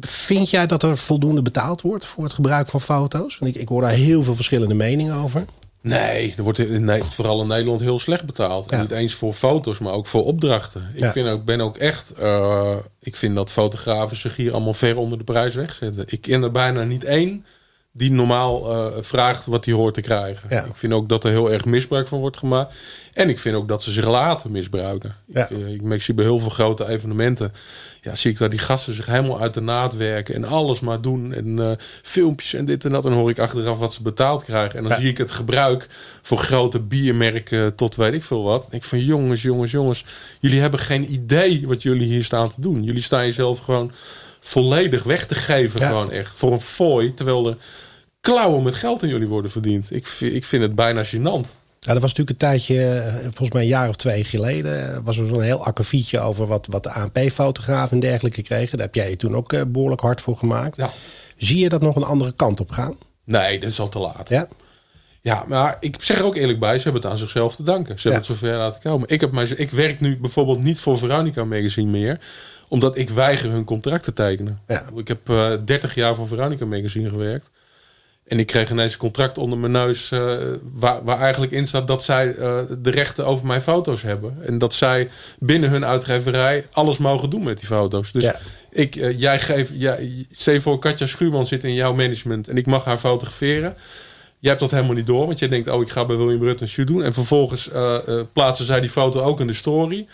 Vind 0.00 0.50
jij 0.50 0.66
dat 0.66 0.82
er 0.82 0.96
voldoende 0.96 1.42
betaald 1.42 1.80
wordt 1.80 2.06
voor 2.06 2.24
het 2.24 2.32
gebruik 2.32 2.68
van 2.68 2.80
foto's? 2.80 3.38
Want 3.38 3.54
ik, 3.54 3.60
ik 3.60 3.68
hoor 3.68 3.80
daar 3.80 3.90
heel 3.90 4.22
veel 4.24 4.34
verschillende 4.34 4.74
meningen 4.74 5.14
over. 5.14 5.44
Nee, 5.80 6.34
er 6.36 6.42
wordt 6.42 6.58
in, 6.58 7.04
vooral 7.04 7.40
in 7.40 7.46
Nederland 7.46 7.80
heel 7.80 7.98
slecht 7.98 8.24
betaald. 8.24 8.70
En 8.70 8.80
niet 8.80 8.90
eens 8.90 9.14
voor 9.14 9.32
foto's, 9.32 9.78
maar 9.78 9.92
ook 9.92 10.06
voor 10.06 10.24
opdrachten. 10.24 10.90
Ik 10.94 11.04
vind 11.04 11.28
ook, 11.28 11.44
ben 11.44 11.60
ook 11.60 11.76
echt. 11.76 12.12
ik 13.00 13.16
vind 13.16 13.34
dat 13.34 13.52
fotografen 13.52 14.16
zich 14.16 14.36
hier 14.36 14.52
allemaal 14.52 14.74
ver 14.74 14.96
onder 14.96 15.18
de 15.18 15.24
prijs 15.24 15.54
wegzetten. 15.54 16.04
Ik 16.08 16.20
ken 16.20 16.42
er 16.42 16.50
bijna 16.50 16.82
niet 16.82 17.04
één 17.04 17.44
die 17.96 18.12
normaal 18.12 18.76
uh, 18.76 18.92
vraagt 19.00 19.46
wat 19.46 19.64
hij 19.64 19.74
hoort 19.74 19.94
te 19.94 20.00
krijgen. 20.00 20.48
Ja. 20.50 20.64
Ik 20.64 20.76
vind 20.76 20.92
ook 20.92 21.08
dat 21.08 21.24
er 21.24 21.30
heel 21.30 21.52
erg 21.52 21.64
misbruik 21.64 22.08
van 22.08 22.18
wordt 22.18 22.36
gemaakt. 22.36 22.74
En 23.12 23.28
ik 23.28 23.38
vind 23.38 23.56
ook 23.56 23.68
dat 23.68 23.82
ze 23.82 23.92
zich 23.92 24.06
laten 24.06 24.52
misbruiken. 24.52 25.14
Ja. 25.26 25.48
Ik, 25.48 25.66
ik, 25.66 25.92
ik, 25.92 26.02
zie 26.02 26.14
bij 26.14 26.24
heel 26.24 26.38
veel 26.38 26.50
grote 26.50 26.88
evenementen... 26.88 27.52
Ja, 28.00 28.14
zie 28.14 28.30
ik 28.30 28.38
dat 28.38 28.50
die 28.50 28.58
gasten 28.58 28.94
zich 28.94 29.06
helemaal 29.06 29.40
uit 29.40 29.54
de 29.54 29.60
naad 29.60 29.96
werken... 29.96 30.34
en 30.34 30.44
alles 30.44 30.80
maar 30.80 31.00
doen. 31.00 31.32
En 31.32 31.46
uh, 31.46 31.72
filmpjes 32.02 32.54
en 32.54 32.64
dit 32.64 32.84
en 32.84 32.90
dat. 32.90 33.04
En 33.04 33.10
dan 33.10 33.18
hoor 33.18 33.30
ik 33.30 33.38
achteraf 33.38 33.78
wat 33.78 33.94
ze 33.94 34.02
betaald 34.02 34.44
krijgen. 34.44 34.76
En 34.76 34.82
dan 34.82 34.92
ja. 34.92 34.98
zie 34.98 35.08
ik 35.08 35.18
het 35.18 35.30
gebruik 35.30 35.86
voor 36.22 36.38
grote 36.38 36.80
biermerken... 36.80 37.74
tot 37.74 37.96
weet 37.96 38.12
ik 38.12 38.24
veel 38.24 38.42
wat. 38.42 38.68
En 38.70 38.76
ik 38.76 38.84
van 38.84 39.00
jongens, 39.00 39.42
jongens, 39.42 39.70
jongens... 39.70 40.04
jullie 40.40 40.60
hebben 40.60 40.80
geen 40.80 41.12
idee 41.12 41.66
wat 41.66 41.82
jullie 41.82 42.06
hier 42.06 42.24
staan 42.24 42.48
te 42.48 42.60
doen. 42.60 42.82
Jullie 42.82 43.02
staan 43.02 43.24
jezelf 43.24 43.58
gewoon 43.58 43.92
volledig 44.44 45.02
weg 45.02 45.26
te 45.26 45.34
geven. 45.34 45.80
Gewoon 45.80 46.10
echt. 46.10 46.38
Voor 46.38 46.52
een 46.52 46.60
fooi. 46.60 47.14
Terwijl 47.14 47.48
er 47.48 47.56
klauwen 48.20 48.62
met 48.62 48.74
geld 48.74 49.02
in 49.02 49.08
jullie 49.08 49.28
worden 49.28 49.50
verdiend. 49.50 49.94
Ik, 49.94 50.08
ik 50.20 50.44
vind 50.44 50.62
het 50.62 50.74
bijna 50.74 51.04
gênant. 51.04 51.62
Ja, 51.84 51.92
dat 51.92 52.02
was 52.02 52.14
natuurlijk 52.14 52.30
een 52.30 52.48
tijdje, 52.48 52.88
eh, 52.88 53.20
volgens 53.22 53.50
mij 53.50 53.62
een 53.62 53.68
jaar 53.68 53.88
of 53.88 53.96
twee 53.96 54.24
geleden, 54.24 54.94
eh, 54.94 54.98
was 55.04 55.18
er 55.18 55.26
zo'n 55.26 55.42
heel 55.42 55.64
akkefietje 55.64 56.20
over 56.20 56.46
wat, 56.46 56.66
wat 56.66 56.82
de 56.82 56.90
ANP-fotografen 56.90 57.90
en 57.90 58.00
dergelijke 58.00 58.42
kregen. 58.42 58.76
Daar 58.76 58.86
heb 58.86 58.94
jij 58.94 59.10
je 59.10 59.16
toen 59.16 59.36
ook 59.36 59.52
eh, 59.52 59.62
behoorlijk 59.68 60.00
hard 60.00 60.20
voor 60.20 60.36
gemaakt. 60.36 60.76
Ja. 60.76 60.90
Zie 61.36 61.58
je 61.58 61.68
dat 61.68 61.80
nog 61.80 61.96
een 61.96 62.04
andere 62.04 62.32
kant 62.32 62.60
op 62.60 62.70
gaan? 62.70 62.96
Nee, 63.24 63.58
dat 63.58 63.70
is 63.70 63.80
al 63.80 63.88
te 63.88 63.98
laat. 63.98 64.28
Ja? 64.28 64.48
Ja, 65.20 65.44
maar 65.48 65.76
ik 65.80 65.96
zeg 66.00 66.18
er 66.18 66.24
ook 66.24 66.36
eerlijk 66.36 66.58
bij, 66.58 66.76
ze 66.76 66.84
hebben 66.84 67.02
het 67.02 67.10
aan 67.10 67.18
zichzelf 67.18 67.56
te 67.56 67.62
danken. 67.62 68.00
Ze 68.00 68.08
hebben 68.08 68.28
het 68.28 68.38
zover 68.38 68.56
laten 68.56 68.80
komen. 68.80 69.08
Ik, 69.08 69.20
heb 69.20 69.32
mij, 69.32 69.44
ik 69.44 69.70
werk 69.70 70.00
nu 70.00 70.18
bijvoorbeeld 70.18 70.62
niet 70.62 70.80
voor 70.80 70.98
Veronica 70.98 71.44
Magazine 71.44 71.90
meer 71.90 72.20
omdat 72.68 72.96
ik 72.96 73.10
weiger 73.10 73.50
hun 73.50 73.64
contract 73.64 74.04
te 74.04 74.12
tekenen. 74.12 74.60
Ja. 74.66 74.84
Ik 74.96 75.08
heb 75.08 75.28
uh, 75.28 75.52
30 75.64 75.94
jaar 75.94 76.14
voor 76.14 76.26
Veronica 76.26 76.64
Magazine 76.64 77.08
gewerkt. 77.08 77.50
En 78.24 78.38
ik 78.38 78.46
kreeg 78.46 78.70
ineens 78.70 78.92
een 78.92 78.98
contract 78.98 79.38
onder 79.38 79.58
mijn 79.58 79.72
neus. 79.72 80.10
Uh, 80.10 80.36
waar, 80.62 81.04
waar 81.04 81.18
eigenlijk 81.18 81.52
in 81.52 81.66
staat 81.66 81.88
dat 81.88 82.02
zij 82.02 82.26
uh, 82.26 82.58
de 82.78 82.90
rechten 82.90 83.26
over 83.26 83.46
mijn 83.46 83.60
foto's 83.60 84.02
hebben. 84.02 84.36
En 84.42 84.58
dat 84.58 84.74
zij 84.74 85.08
binnen 85.38 85.70
hun 85.70 85.84
uitgeverij 85.84 86.66
alles 86.72 86.98
mogen 86.98 87.30
doen 87.30 87.42
met 87.42 87.58
die 87.58 87.66
foto's. 87.66 88.12
Dus 88.12 88.22
ja. 88.22 88.38
ik, 88.70 88.96
uh, 88.96 89.18
jij 89.18 89.40
geeft. 89.40 89.72
Jij, 89.74 90.26
stel 90.32 90.60
voor, 90.60 90.78
Katja 90.78 91.06
Schuurman 91.06 91.46
zit 91.46 91.64
in 91.64 91.74
jouw 91.74 91.92
management 91.92 92.48
en 92.48 92.56
ik 92.56 92.66
mag 92.66 92.84
haar 92.84 92.98
fotograferen. 92.98 93.76
Jij 94.38 94.50
hebt 94.50 94.60
dat 94.60 94.70
helemaal 94.70 94.94
niet 94.94 95.06
door, 95.06 95.26
want 95.26 95.38
je 95.38 95.48
denkt: 95.48 95.68
oh, 95.68 95.82
ik 95.82 95.90
ga 95.90 96.04
bij 96.04 96.16
William 96.16 96.42
Rutte 96.42 96.62
een 96.62 96.68
shoot 96.68 96.86
doen. 96.86 97.02
En 97.02 97.14
vervolgens 97.14 97.70
plaatsen 98.32 98.66
zij 98.66 98.80
die 98.80 98.90
foto 98.90 99.20
ook 99.20 99.40
in 99.40 99.46
de 99.46 99.52
story. 99.52 100.06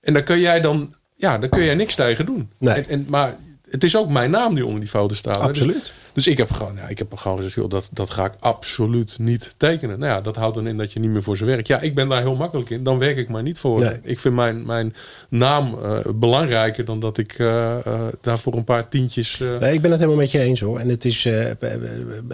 En 0.00 0.12
dan 0.12 0.22
kun 0.22 0.40
jij 0.40 0.60
dan 0.60 0.94
ja, 1.20 1.38
daar 1.38 1.48
kun 1.48 1.62
je 1.62 1.74
niks 1.74 1.94
tegen 1.94 2.26
doen. 2.26 2.50
Nee. 2.58 2.74
En, 2.74 2.88
en, 2.88 3.06
maar 3.08 3.36
het 3.70 3.84
is 3.84 3.96
ook 3.96 4.10
mijn 4.10 4.30
naam 4.30 4.54
die 4.54 4.64
onder 4.64 4.80
die 4.80 4.88
foto 4.88 5.14
staat. 5.14 5.38
Dus- 5.38 5.46
absoluut. 5.46 5.92
Dus, 6.12 6.26
ik 6.26 6.38
heb 6.38 6.50
gewoon, 6.50 6.76
ja, 6.76 6.88
ik 6.88 6.98
heb 6.98 7.14
gewoon 7.14 7.36
gezegd, 7.36 7.54
joh, 7.54 7.68
dat, 7.68 7.90
dat 7.92 8.10
ga 8.10 8.24
ik 8.24 8.32
absoluut 8.40 9.18
niet 9.18 9.54
tekenen. 9.56 9.98
Nou 9.98 10.12
ja, 10.12 10.20
dat 10.20 10.36
houdt 10.36 10.54
dan 10.54 10.66
in 10.66 10.78
dat 10.78 10.92
je 10.92 11.00
niet 11.00 11.10
meer 11.10 11.22
voor 11.22 11.36
ze 11.36 11.44
werkt. 11.44 11.66
Ja, 11.66 11.80
ik 11.80 11.94
ben 11.94 12.08
daar 12.08 12.20
heel 12.20 12.36
makkelijk 12.36 12.70
in. 12.70 12.82
Dan 12.82 12.98
werk 12.98 13.16
ik 13.16 13.28
maar 13.28 13.42
niet 13.42 13.58
voor. 13.58 13.80
Nee. 13.80 13.98
Ik 14.02 14.18
vind 14.18 14.34
mijn, 14.34 14.66
mijn 14.66 14.94
naam 15.28 15.78
uh, 15.82 15.98
belangrijker 16.14 16.84
dan 16.84 17.00
dat 17.00 17.18
ik 17.18 17.38
uh, 17.38 17.76
uh, 17.86 18.00
daarvoor 18.20 18.54
een 18.54 18.64
paar 18.64 18.88
tientjes. 18.88 19.38
Nee, 19.60 19.74
ik 19.74 19.80
ben 19.80 19.90
het 19.90 20.00
helemaal 20.00 20.20
met 20.20 20.30
je 20.30 20.40
eens 20.40 20.60
hoor. 20.60 20.78
En 20.78 20.88
het 20.88 21.04
is 21.04 21.28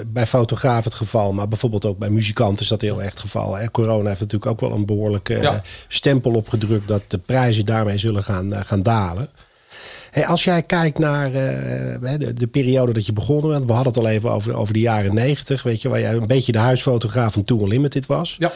bij 0.06 0.26
fotograaf 0.26 0.84
het 0.84 0.94
geval, 0.94 1.32
maar 1.32 1.48
bijvoorbeeld 1.48 1.84
ook 1.84 1.98
bij 1.98 2.10
muzikanten 2.10 2.62
is 2.62 2.68
dat 2.68 2.80
heel 2.80 3.02
erg 3.02 3.10
het 3.10 3.20
geval. 3.20 3.56
Hè? 3.56 3.70
Corona 3.70 4.08
heeft 4.08 4.20
natuurlijk 4.20 4.50
ook 4.50 4.60
wel 4.60 4.72
een 4.72 4.86
behoorlijke 4.86 5.40
ja. 5.40 5.62
stempel 5.88 6.32
opgedrukt 6.32 6.88
dat 6.88 7.02
de 7.08 7.18
prijzen 7.18 7.64
daarmee 7.64 7.98
zullen 7.98 8.22
gaan, 8.22 8.64
gaan 8.64 8.82
dalen. 8.82 9.28
Hey, 10.16 10.26
als 10.26 10.44
jij 10.44 10.62
kijkt 10.62 10.98
naar 10.98 11.26
uh, 11.26 11.34
de, 12.18 12.32
de, 12.34 12.46
periode 12.46 12.92
dat 12.92 13.06
je 13.06 13.12
begonnen 13.12 13.50
bent. 13.50 13.64
We 13.64 13.72
hadden 13.72 13.92
het 13.92 14.02
al 14.02 14.08
even 14.08 14.30
over, 14.30 14.54
over 14.54 14.72
de 14.72 14.80
jaren 14.80 15.14
negentig. 15.14 15.62
Weet 15.62 15.82
je, 15.82 15.88
waar 15.88 16.00
jij 16.00 16.12
een 16.12 16.26
beetje 16.26 16.52
de 16.52 16.58
huisfotograaf 16.58 17.32
van 17.32 17.44
Tour 17.44 17.68
Limited 17.68 18.06
was. 18.06 18.36
Ja. 18.38 18.52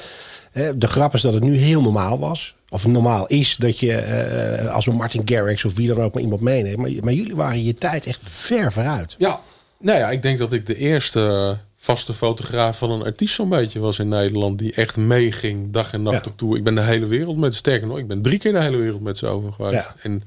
De 0.74 0.86
grap 0.86 1.14
is 1.14 1.22
dat 1.22 1.32
het 1.32 1.42
nu 1.42 1.56
heel 1.56 1.80
normaal 1.80 2.18
was. 2.18 2.54
Of 2.68 2.86
normaal 2.86 3.26
is 3.26 3.56
dat 3.56 3.80
je 3.80 4.62
uh, 4.62 4.74
als 4.74 4.86
een 4.86 4.94
Martin 4.94 5.22
Garrix 5.24 5.64
of 5.64 5.74
wie 5.74 5.86
dan 5.86 6.00
ook 6.00 6.14
maar 6.14 6.22
iemand 6.22 6.40
meeneemt. 6.40 6.76
Maar, 6.76 6.90
maar 7.00 7.12
jullie 7.12 7.36
waren 7.36 7.64
je 7.64 7.74
tijd 7.74 8.06
echt 8.06 8.20
ver 8.24 8.72
vooruit. 8.72 9.14
Ja, 9.18 9.40
nou 9.78 9.98
ja, 9.98 10.10
ik 10.10 10.22
denk 10.22 10.38
dat 10.38 10.52
ik 10.52 10.66
de 10.66 10.76
eerste 10.76 11.56
vaste 11.76 12.12
fotograaf 12.14 12.78
van 12.78 12.90
een 12.90 13.04
artiest 13.04 13.34
zo'n 13.34 13.48
beetje 13.48 13.80
was 13.80 13.98
in 13.98 14.08
Nederland. 14.08 14.58
Die 14.58 14.74
echt 14.74 14.96
meeging 14.96 15.72
dag 15.72 15.92
en 15.92 16.02
nacht 16.02 16.24
Ja. 16.24 16.30
op 16.30 16.38
tour. 16.38 16.56
Ik 16.56 16.64
ben 16.64 16.74
de 16.74 16.80
hele 16.80 17.06
wereld 17.06 17.36
met, 17.36 17.54
sterker 17.54 17.86
nog, 17.86 17.98
ik 17.98 18.08
ben 18.08 18.22
drie 18.22 18.38
keer 18.38 18.52
de 18.52 18.62
hele 18.62 18.76
wereld 18.76 19.02
met 19.02 19.18
ze 19.18 19.26
over 19.26 19.52
geweest. 19.52 19.74
Ja. 19.74 19.94
En 20.02 20.22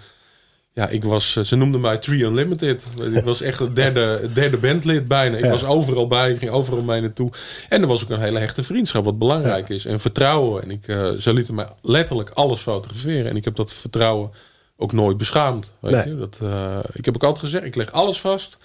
ja, 0.73 0.87
ik 0.87 1.03
was, 1.03 1.35
eh, 1.35 1.43
ze 1.43 1.55
noemden 1.55 1.81
mij 1.81 1.97
Tree 1.97 2.23
Unlimited. 2.23 2.85
Ik 3.13 3.23
was 3.23 3.41
echt 3.41 3.59
het 3.59 3.75
derde, 3.75 4.29
derde 4.33 4.57
bandlid 4.57 5.07
bijna. 5.07 5.37
Ik 5.37 5.43
Ja. 5.43 5.49
was 5.49 5.65
overal 5.65 6.07
bij, 6.07 6.31
ik 6.31 6.37
ging 6.37 6.51
overal 6.51 6.81
mee 6.81 7.01
naartoe. 7.01 7.29
En 7.69 7.81
er 7.81 7.87
was 7.87 8.03
ook 8.03 8.09
een 8.09 8.19
hele 8.19 8.39
hechte 8.39 8.63
vriendschap, 8.63 9.03
wat 9.03 9.17
belangrijk 9.17 9.69
is. 9.69 9.85
En 9.85 9.99
vertrouwen. 9.99 10.63
En 10.63 10.71
ik, 10.71 10.87
eh, 10.87 11.09
ze 11.11 11.33
lieten 11.33 11.55
mij 11.55 11.67
letterlijk 11.81 12.29
alles 12.29 12.59
fotograferen. 12.59 13.29
En 13.29 13.35
ik 13.35 13.43
heb 13.45 13.55
dat 13.55 13.73
vertrouwen 13.73 14.31
ook 14.77 14.91
nooit 14.91 15.17
beschaamd. 15.17 15.73
Weet 15.79 15.91
Nee. 15.93 16.07
je? 16.07 16.17
Dat, 16.17 16.39
eh, 16.41 16.77
ik 16.93 17.05
heb 17.05 17.15
ook 17.15 17.23
altijd 17.23 17.43
gezegd, 17.45 17.65
ik 17.65 17.75
leg 17.75 17.91
alles 17.91 18.19
vast. 18.21 18.57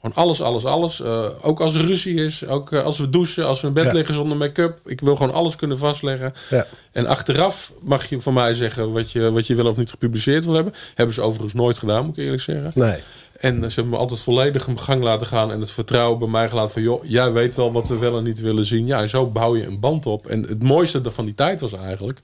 Gewoon 0.00 0.16
alles, 0.16 0.42
alles, 0.42 0.64
alles. 0.64 1.00
Eh, 1.00 1.24
ook 1.42 1.60
als 1.60 1.74
er 1.74 1.86
ruzie 1.86 2.14
is, 2.24 2.46
ook 2.46 2.72
eh, 2.72 2.82
als 2.84 2.98
we 2.98 3.10
douchen, 3.10 3.46
als 3.46 3.60
we 3.60 3.66
in 3.66 3.72
bed 3.72 3.84
Ja. 3.84 3.92
liggen 3.92 4.14
zonder 4.14 4.36
make-up. 4.36 4.80
Ik 4.84 5.00
wil 5.00 5.16
gewoon 5.16 5.32
alles 5.34 5.56
kunnen 5.56 5.78
vastleggen. 5.78 6.32
Ja. 6.50 6.66
En 6.92 7.06
achteraf 7.06 7.72
mag 7.82 8.08
je 8.08 8.20
van 8.20 8.32
mij 8.34 8.54
zeggen 8.54 8.92
wat 8.92 9.10
je, 9.10 9.30
wat 9.30 9.46
je 9.46 9.54
wel 9.54 9.66
of 9.66 9.76
niet 9.76 9.90
gepubliceerd 9.90 10.44
wil 10.44 10.54
hebben. 10.54 10.74
Hebben 10.94 11.14
ze 11.14 11.20
overigens 11.20 11.54
nooit 11.54 11.78
gedaan, 11.78 12.06
moet 12.06 12.16
ik 12.16 12.24
eerlijk 12.24 12.42
zeggen. 12.42 12.72
Nee. 12.74 12.98
En 13.40 13.54
eh, 13.56 13.68
ze 13.68 13.74
hebben 13.74 13.92
me 13.92 13.96
altijd 13.96 14.20
volledig 14.20 14.66
een 14.66 14.78
gang 14.78 15.02
laten 15.02 15.26
gaan. 15.26 15.52
En 15.52 15.60
het 15.60 15.70
vertrouwen 15.70 16.18
bij 16.18 16.28
mij 16.28 16.48
gelaten 16.48 16.72
van... 16.72 16.82
joh, 16.82 17.04
jij 17.04 17.32
weet 17.32 17.54
wel 17.54 17.72
wat 17.72 17.88
we 17.88 17.98
wel 17.98 18.16
en 18.16 18.24
niet 18.24 18.40
willen 18.40 18.64
zien. 18.64 18.86
Ja, 18.86 19.00
en 19.00 19.08
zo 19.08 19.26
bouw 19.26 19.56
je 19.56 19.66
een 19.66 19.80
band 19.80 20.06
op. 20.06 20.26
En 20.26 20.42
het 20.42 20.62
mooiste 20.62 21.00
van 21.12 21.24
die 21.24 21.34
tijd 21.34 21.60
was 21.60 21.72
eigenlijk... 21.72 22.20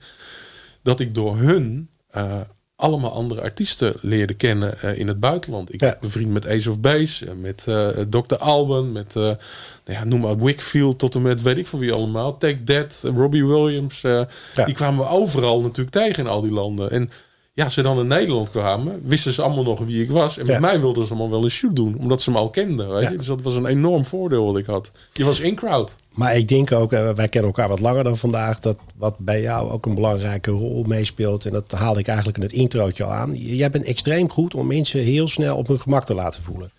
dat 0.83 0.99
ik 0.99 1.15
door 1.15 1.37
hun 1.37 1.89
allemaal 2.75 3.11
andere 3.11 3.41
artiesten 3.41 3.93
leerde 4.01 4.33
kennen 4.33 4.81
eh, 4.81 4.97
in 4.99 5.07
het 5.07 5.19
buitenland. 5.19 5.73
Ik 5.73 5.81
Ja. 5.81 5.89
ben 5.89 5.97
bevriend 6.01 6.31
met 6.31 6.47
Ace 6.47 6.69
of 6.69 6.79
Base, 6.79 7.25
eh, 7.25 7.31
met 7.41 7.63
eh 7.67 7.87
Dr. 8.09 8.35
Alban, 8.37 8.91
met 8.91 9.15
eh, 9.15 9.21
nou 9.23 9.35
ja, 9.85 10.03
noem 10.03 10.19
maar 10.19 10.37
Wickfield 10.37 10.99
tot 10.99 11.15
en 11.15 11.21
met 11.21 11.41
weet 11.41 11.57
ik 11.57 11.67
voor 11.67 11.79
wie 11.79 11.93
allemaal. 11.93 12.37
Take 12.37 12.63
That, 12.63 13.01
Robbie 13.15 13.45
Williams. 13.45 14.01
Ja. 14.01 14.27
Die 14.65 14.73
kwamen 14.75 14.99
we 15.05 15.09
overal 15.11 15.61
natuurlijk 15.61 15.95
tegen 15.95 16.23
in 16.23 16.29
al 16.29 16.41
die 16.41 16.51
landen. 16.51 16.91
En 16.91 17.09
ja, 17.55 17.69
ze 17.69 17.81
dan 17.81 17.99
in 17.99 18.07
Nederland 18.07 18.49
kwamen, 18.51 19.01
wisten 19.03 19.33
ze 19.33 19.41
allemaal 19.41 19.63
nog 19.63 19.79
wie 19.79 20.01
ik 20.03 20.09
was. 20.09 20.37
En 20.37 20.45
met 20.45 20.55
Ja. 20.55 20.61
mij 20.61 20.79
wilden 20.79 21.03
ze 21.05 21.09
allemaal 21.09 21.29
wel 21.29 21.43
een 21.43 21.49
shoot 21.49 21.75
doen, 21.75 21.95
omdat 21.99 22.21
ze 22.21 22.31
me 22.31 22.37
al 22.37 22.49
kenden. 22.49 22.89
Weet 22.89 23.03
Ja. 23.03 23.09
je? 23.11 23.17
Dus 23.17 23.25
dat 23.25 23.41
was 23.41 23.55
een 23.55 23.65
enorm 23.65 24.05
voordeel 24.05 24.45
wat 24.45 24.57
ik 24.57 24.65
had. 24.65 24.91
Je 25.13 25.23
was 25.23 25.39
in-crowd. 25.39 25.95
Maar 26.09 26.35
ik 26.35 26.47
denk 26.47 26.71
ook, 26.71 26.93
eh, 26.93 27.09
wij 27.09 27.27
kennen 27.29 27.51
elkaar 27.51 27.69
wat 27.69 27.79
langer 27.79 28.03
dan 28.03 28.17
vandaag, 28.17 28.59
dat 28.59 28.77
wat 28.97 29.15
bij 29.17 29.41
jou 29.41 29.71
ook 29.71 29.85
een 29.85 29.95
belangrijke 29.95 30.51
rol 30.51 30.83
meespeelt. 30.87 31.45
En 31.45 31.51
dat 31.51 31.71
haalde 31.71 31.99
ik 31.99 32.07
eigenlijk 32.07 32.37
in 32.37 32.43
het 32.43 32.53
introotje 32.53 33.03
al 33.03 33.11
aan. 33.11 33.31
Jij 33.35 33.69
bent 33.69 33.85
extreem 33.85 34.29
goed 34.29 34.53
om 34.55 34.67
mensen 34.67 34.99
heel 34.99 35.27
snel 35.27 35.57
op 35.57 35.67
hun 35.67 35.79
gemak 35.81 36.05
te 36.05 36.13
laten 36.15 36.43
voelen. 36.43 36.71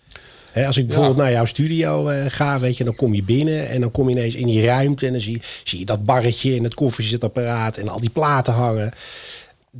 Als 0.65 0.77
ik 0.77 0.85
bijvoorbeeld 0.87 1.17
Ja. 1.17 1.23
naar 1.23 1.31
jouw 1.31 1.45
studio 1.45 2.07
eh, 2.07 2.25
ga, 2.27 2.59
weet 2.59 2.77
je, 2.77 2.83
dan 2.83 2.95
kom 2.95 3.13
je 3.13 3.23
binnen 3.23 3.69
en 3.69 3.81
dan 3.81 3.91
kom 3.91 4.09
je 4.09 4.15
ineens 4.15 4.35
in 4.35 4.45
die 4.47 4.65
ruimte 4.65 5.05
en 5.05 5.11
dan 5.11 5.21
zie, 5.21 5.41
zie 5.63 5.79
je 5.79 5.85
dat 5.85 6.05
barretje 6.05 6.55
en 6.55 6.63
het 6.63 6.73
koffiezetapparaat 6.73 7.77
en 7.77 7.87
al 7.87 7.99
die 7.99 8.09
platen 8.09 8.53
hangen. 8.53 8.91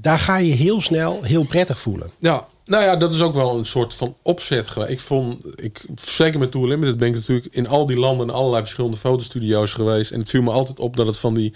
Daar 0.02 0.20
ga 0.20 0.38
je 0.38 0.54
heel 0.54 0.82
snel 0.82 1.20
heel 1.24 1.44
prettig 1.44 1.80
voelen. 1.80 2.12
Ja, 2.18 2.48
nou 2.66 2.84
ja, 2.84 2.96
dat 2.96 3.14
is 3.14 3.22
ook 3.22 3.34
wel 3.34 3.58
een 3.58 3.66
soort 3.66 3.94
van 3.94 4.16
opzet 4.22 4.68
geweest. 4.68 4.92
Ik 4.92 5.00
vond, 5.00 5.62
ik, 5.64 5.86
zeker 5.96 6.40
met 6.40 6.52
Tour 6.52 6.68
Limited 6.68 6.98
ben 6.98 7.08
ik 7.08 7.14
natuurlijk 7.14 7.48
in 7.50 7.68
al 7.68 7.86
die 7.86 7.98
landen 8.00 8.28
in 8.28 8.34
allerlei 8.34 8.62
verschillende 8.62 8.98
fotostudio's 8.98 9.74
geweest. 9.74 10.12
En 10.12 10.20
het 10.20 10.30
viel 10.30 10.42
me 10.42 10.52
altijd 10.52 10.80
op 10.80 10.96
dat 10.96 11.08
het 11.08 11.18
van 11.18 11.34
die 11.34 11.54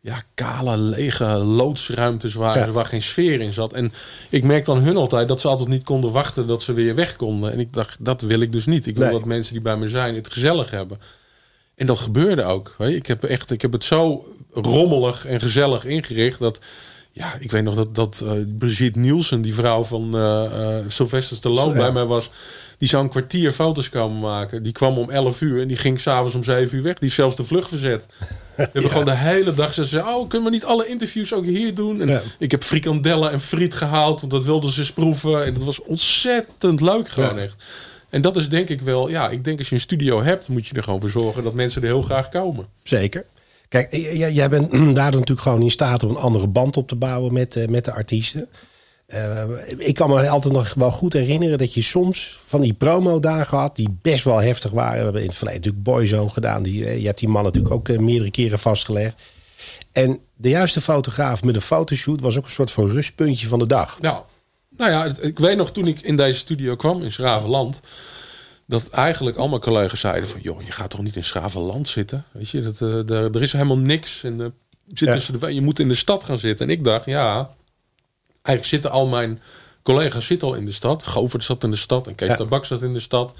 ja, 0.00 0.22
kale, 0.34 0.76
lege 0.78 1.24
loodsruimtes 1.34 2.34
waren 2.34 2.66
Ja. 2.66 2.72
waar 2.72 2.86
geen 2.86 3.02
sfeer 3.02 3.40
in 3.40 3.52
zat. 3.52 3.72
En 3.72 3.92
ik 4.30 4.44
merkte 4.44 4.70
aan 4.70 4.82
hun 4.82 4.96
altijd 4.96 5.28
dat 5.28 5.40
ze 5.40 5.48
altijd 5.48 5.68
niet 5.68 5.84
konden 5.84 6.12
wachten 6.12 6.46
dat 6.46 6.62
ze 6.62 6.72
weer 6.72 6.94
weg 6.94 7.16
konden. 7.16 7.52
En 7.52 7.60
ik 7.60 7.72
dacht, 7.72 7.96
dat 8.00 8.20
wil 8.22 8.40
ik 8.40 8.52
dus 8.52 8.66
niet. 8.66 8.86
Ik 8.86 8.96
wil 8.96 9.04
Nee. 9.06 9.14
dat 9.18 9.24
mensen 9.24 9.52
die 9.52 9.62
bij 9.62 9.76
me 9.76 9.88
zijn 9.88 10.14
het 10.14 10.32
gezellig 10.32 10.70
hebben. 10.70 10.98
En 11.74 11.86
dat 11.86 11.98
gebeurde 11.98 12.44
ook. 12.44 12.74
Weet 12.78 12.90
je. 12.90 12.96
Ik, 12.96 13.06
heb 13.06 13.24
echt, 13.24 13.50
ik 13.50 13.62
heb 13.62 13.72
het 13.72 13.84
zo 13.84 14.28
rommelig 14.52 15.26
en 15.26 15.40
gezellig 15.40 15.84
ingericht 15.84 16.38
dat. 16.38 16.58
Ja, 17.16 17.34
ik 17.40 17.50
weet 17.50 17.62
nog 17.62 17.74
dat, 17.74 17.94
dat 17.94 18.22
eh, 18.24 18.32
Brigitte 18.58 18.98
Nielsen, 18.98 19.42
die 19.42 19.54
vrouw 19.54 19.84
van 19.84 20.16
eh 20.16 20.78
eh, 20.78 20.84
Sylvester 20.88 21.36
Stallone, 21.36 21.72
Ja. 21.74 21.78
bij 21.80 21.92
mij 21.92 22.04
was. 22.04 22.30
Die 22.78 22.88
zou 22.88 23.04
een 23.04 23.10
kwartier 23.10 23.52
foto's 23.52 23.88
komen 23.88 24.20
maken. 24.20 24.62
Die 24.62 24.72
kwam 24.72 24.98
om 24.98 25.10
11 25.10 25.40
uur 25.40 25.60
en 25.60 25.68
die 25.68 25.76
ging 25.76 26.00
s'avonds 26.00 26.34
om 26.34 26.42
7 26.44 26.76
uur 26.76 26.82
weg. 26.82 26.98
Die 26.98 27.08
is 27.08 27.14
zelfs 27.14 27.36
de 27.36 27.44
vlucht 27.44 27.68
verzet. 27.68 28.06
We 28.56 28.62
hebben 28.72 28.90
gewoon 28.90 29.04
de 29.04 29.14
hele 29.16 29.54
dag. 29.54 29.74
Ze 29.74 29.84
zei: 29.84 30.02
Oh, 30.08 30.28
kunnen 30.28 30.48
we 30.48 30.54
niet 30.54 30.64
alle 30.64 30.86
interviews 30.86 31.34
ook 31.34 31.44
hier 31.44 31.74
doen? 31.74 32.00
En 32.00 32.08
Ja. 32.08 32.22
ik 32.38 32.50
heb 32.50 32.62
frikandellen 32.62 33.30
en 33.32 33.40
friet 33.40 33.74
gehaald, 33.74 34.20
want 34.20 34.32
dat 34.32 34.44
wilden 34.44 34.70
ze 34.72 34.78
eens 34.80 34.92
proeven. 34.92 35.44
En 35.44 35.54
dat 35.54 35.62
was 35.62 35.82
ontzettend 35.82 36.80
leuk, 36.80 37.08
gewoon 37.08 37.38
echt. 37.38 37.54
En 38.10 38.20
dat 38.20 38.36
is 38.36 38.48
denk 38.48 38.68
ik 38.68 38.80
wel, 38.80 39.08
ja, 39.08 39.28
ik 39.28 39.44
denk 39.44 39.58
als 39.58 39.68
je 39.68 39.74
een 39.74 39.80
studio 39.80 40.22
hebt, 40.22 40.48
moet 40.48 40.66
je 40.66 40.74
er 40.74 40.82
gewoon 40.82 41.00
voor 41.00 41.10
zorgen 41.10 41.44
dat 41.44 41.54
mensen 41.54 41.82
er 41.82 41.88
heel 41.88 42.02
graag 42.02 42.28
komen. 42.28 42.66
Zeker. 42.82 43.24
Kijk, 43.74 43.92
jij 44.34 44.48
bent 44.48 44.70
daardoor 44.72 45.20
natuurlijk 45.20 45.40
gewoon 45.40 45.62
in 45.62 45.70
staat 45.70 46.02
om 46.02 46.10
een 46.10 46.16
andere 46.16 46.46
band 46.46 46.76
op 46.76 46.88
te 46.88 46.94
bouwen 46.94 47.32
met, 47.32 47.56
eh, 47.56 47.68
met 47.68 47.84
de 47.84 47.92
artiesten. 47.92 48.48
Eh, 49.06 49.42
ik 49.78 49.94
kan 49.94 50.10
me 50.10 50.28
altijd 50.28 50.54
nog 50.54 50.74
wel 50.74 50.90
goed 50.90 51.12
herinneren 51.12 51.58
dat 51.58 51.74
je 51.74 51.82
soms 51.82 52.38
van 52.44 52.60
die 52.60 52.72
promo-dagen 52.72 53.58
had 53.58 53.76
die 53.76 53.98
best 54.02 54.24
wel 54.24 54.42
heftig 54.42 54.70
waren. 54.70 54.98
We 54.98 55.02
hebben 55.02 55.20
in 55.20 55.28
het 55.28 55.36
verleden 55.36 55.60
natuurlijk 55.60 55.84
Boyzone 55.84 56.30
gedaan. 56.30 56.62
Die, 56.62 56.86
eh, 56.86 56.98
je 56.98 57.06
hebt 57.06 57.18
die 57.18 57.28
man 57.28 57.44
natuurlijk 57.44 57.74
ook 57.74 57.88
meerdere 57.88 58.30
keren 58.30 58.58
vastgelegd. 58.58 59.22
En 59.92 60.18
de 60.36 60.48
juiste 60.48 60.80
fotograaf 60.80 61.42
met 61.42 61.54
een 61.54 61.60
fotoshoot 61.60 62.20
was 62.20 62.36
ook 62.38 62.44
een 62.44 62.50
soort 62.50 62.70
van 62.70 62.90
rustpuntje 62.90 63.46
van 63.46 63.58
de 63.58 63.66
dag. 63.66 64.00
Nou, 64.00 64.22
nou 64.76 64.90
ja, 64.90 65.12
ik 65.20 65.38
weet 65.38 65.56
nog 65.56 65.72
toen 65.72 65.86
ik 65.86 66.00
in 66.00 66.16
deze 66.16 66.38
studio 66.38 66.76
kwam 66.76 67.02
in 67.02 67.12
Schravenland. 67.12 67.80
Dat 68.66 68.88
eigenlijk 68.90 69.36
al 69.36 69.48
mijn 69.48 69.60
collega's 69.60 70.00
zeiden 70.00 70.28
van... 70.28 70.40
joh, 70.40 70.62
je 70.62 70.72
gaat 70.72 70.90
toch 70.90 71.02
niet 71.02 71.16
in 71.16 71.24
Schravenland 71.24 71.88
zitten? 71.88 72.24
Weet 72.32 72.48
je, 72.50 72.60
dat, 72.62 72.80
eh, 72.80 73.00
daar- 73.06 73.30
er 73.30 73.42
is 73.42 73.52
helemaal 73.52 73.78
niks. 73.78 74.22
En, 74.24 74.40
eh, 74.40 74.46
zit 74.94 75.08
Ja. 75.08 75.14
tussen 75.14 75.40
de, 75.40 75.54
je 75.54 75.60
moet 75.60 75.78
in 75.78 75.88
de 75.88 75.94
stad 75.94 76.24
gaan 76.24 76.38
zitten. 76.38 76.66
En 76.66 76.72
ik 76.72 76.84
dacht, 76.84 77.04
ja... 77.06 77.50
Eigenlijk 78.42 78.64
zitten 78.66 78.90
al 78.90 79.06
mijn 79.06 79.40
collega's 79.82 80.26
zitten 80.26 80.48
al 80.48 80.54
in 80.54 80.64
de 80.64 80.72
stad. 80.72 81.02
Govert 81.02 81.44
zat 81.44 81.64
in 81.64 81.70
de 81.70 81.76
stad 81.76 82.06
en 82.06 82.14
Kees 82.14 82.28
Ja. 82.28 82.36
Tabak 82.36 82.64
zat 82.64 82.82
in 82.82 82.92
de 82.92 83.00
stad. 83.00 83.34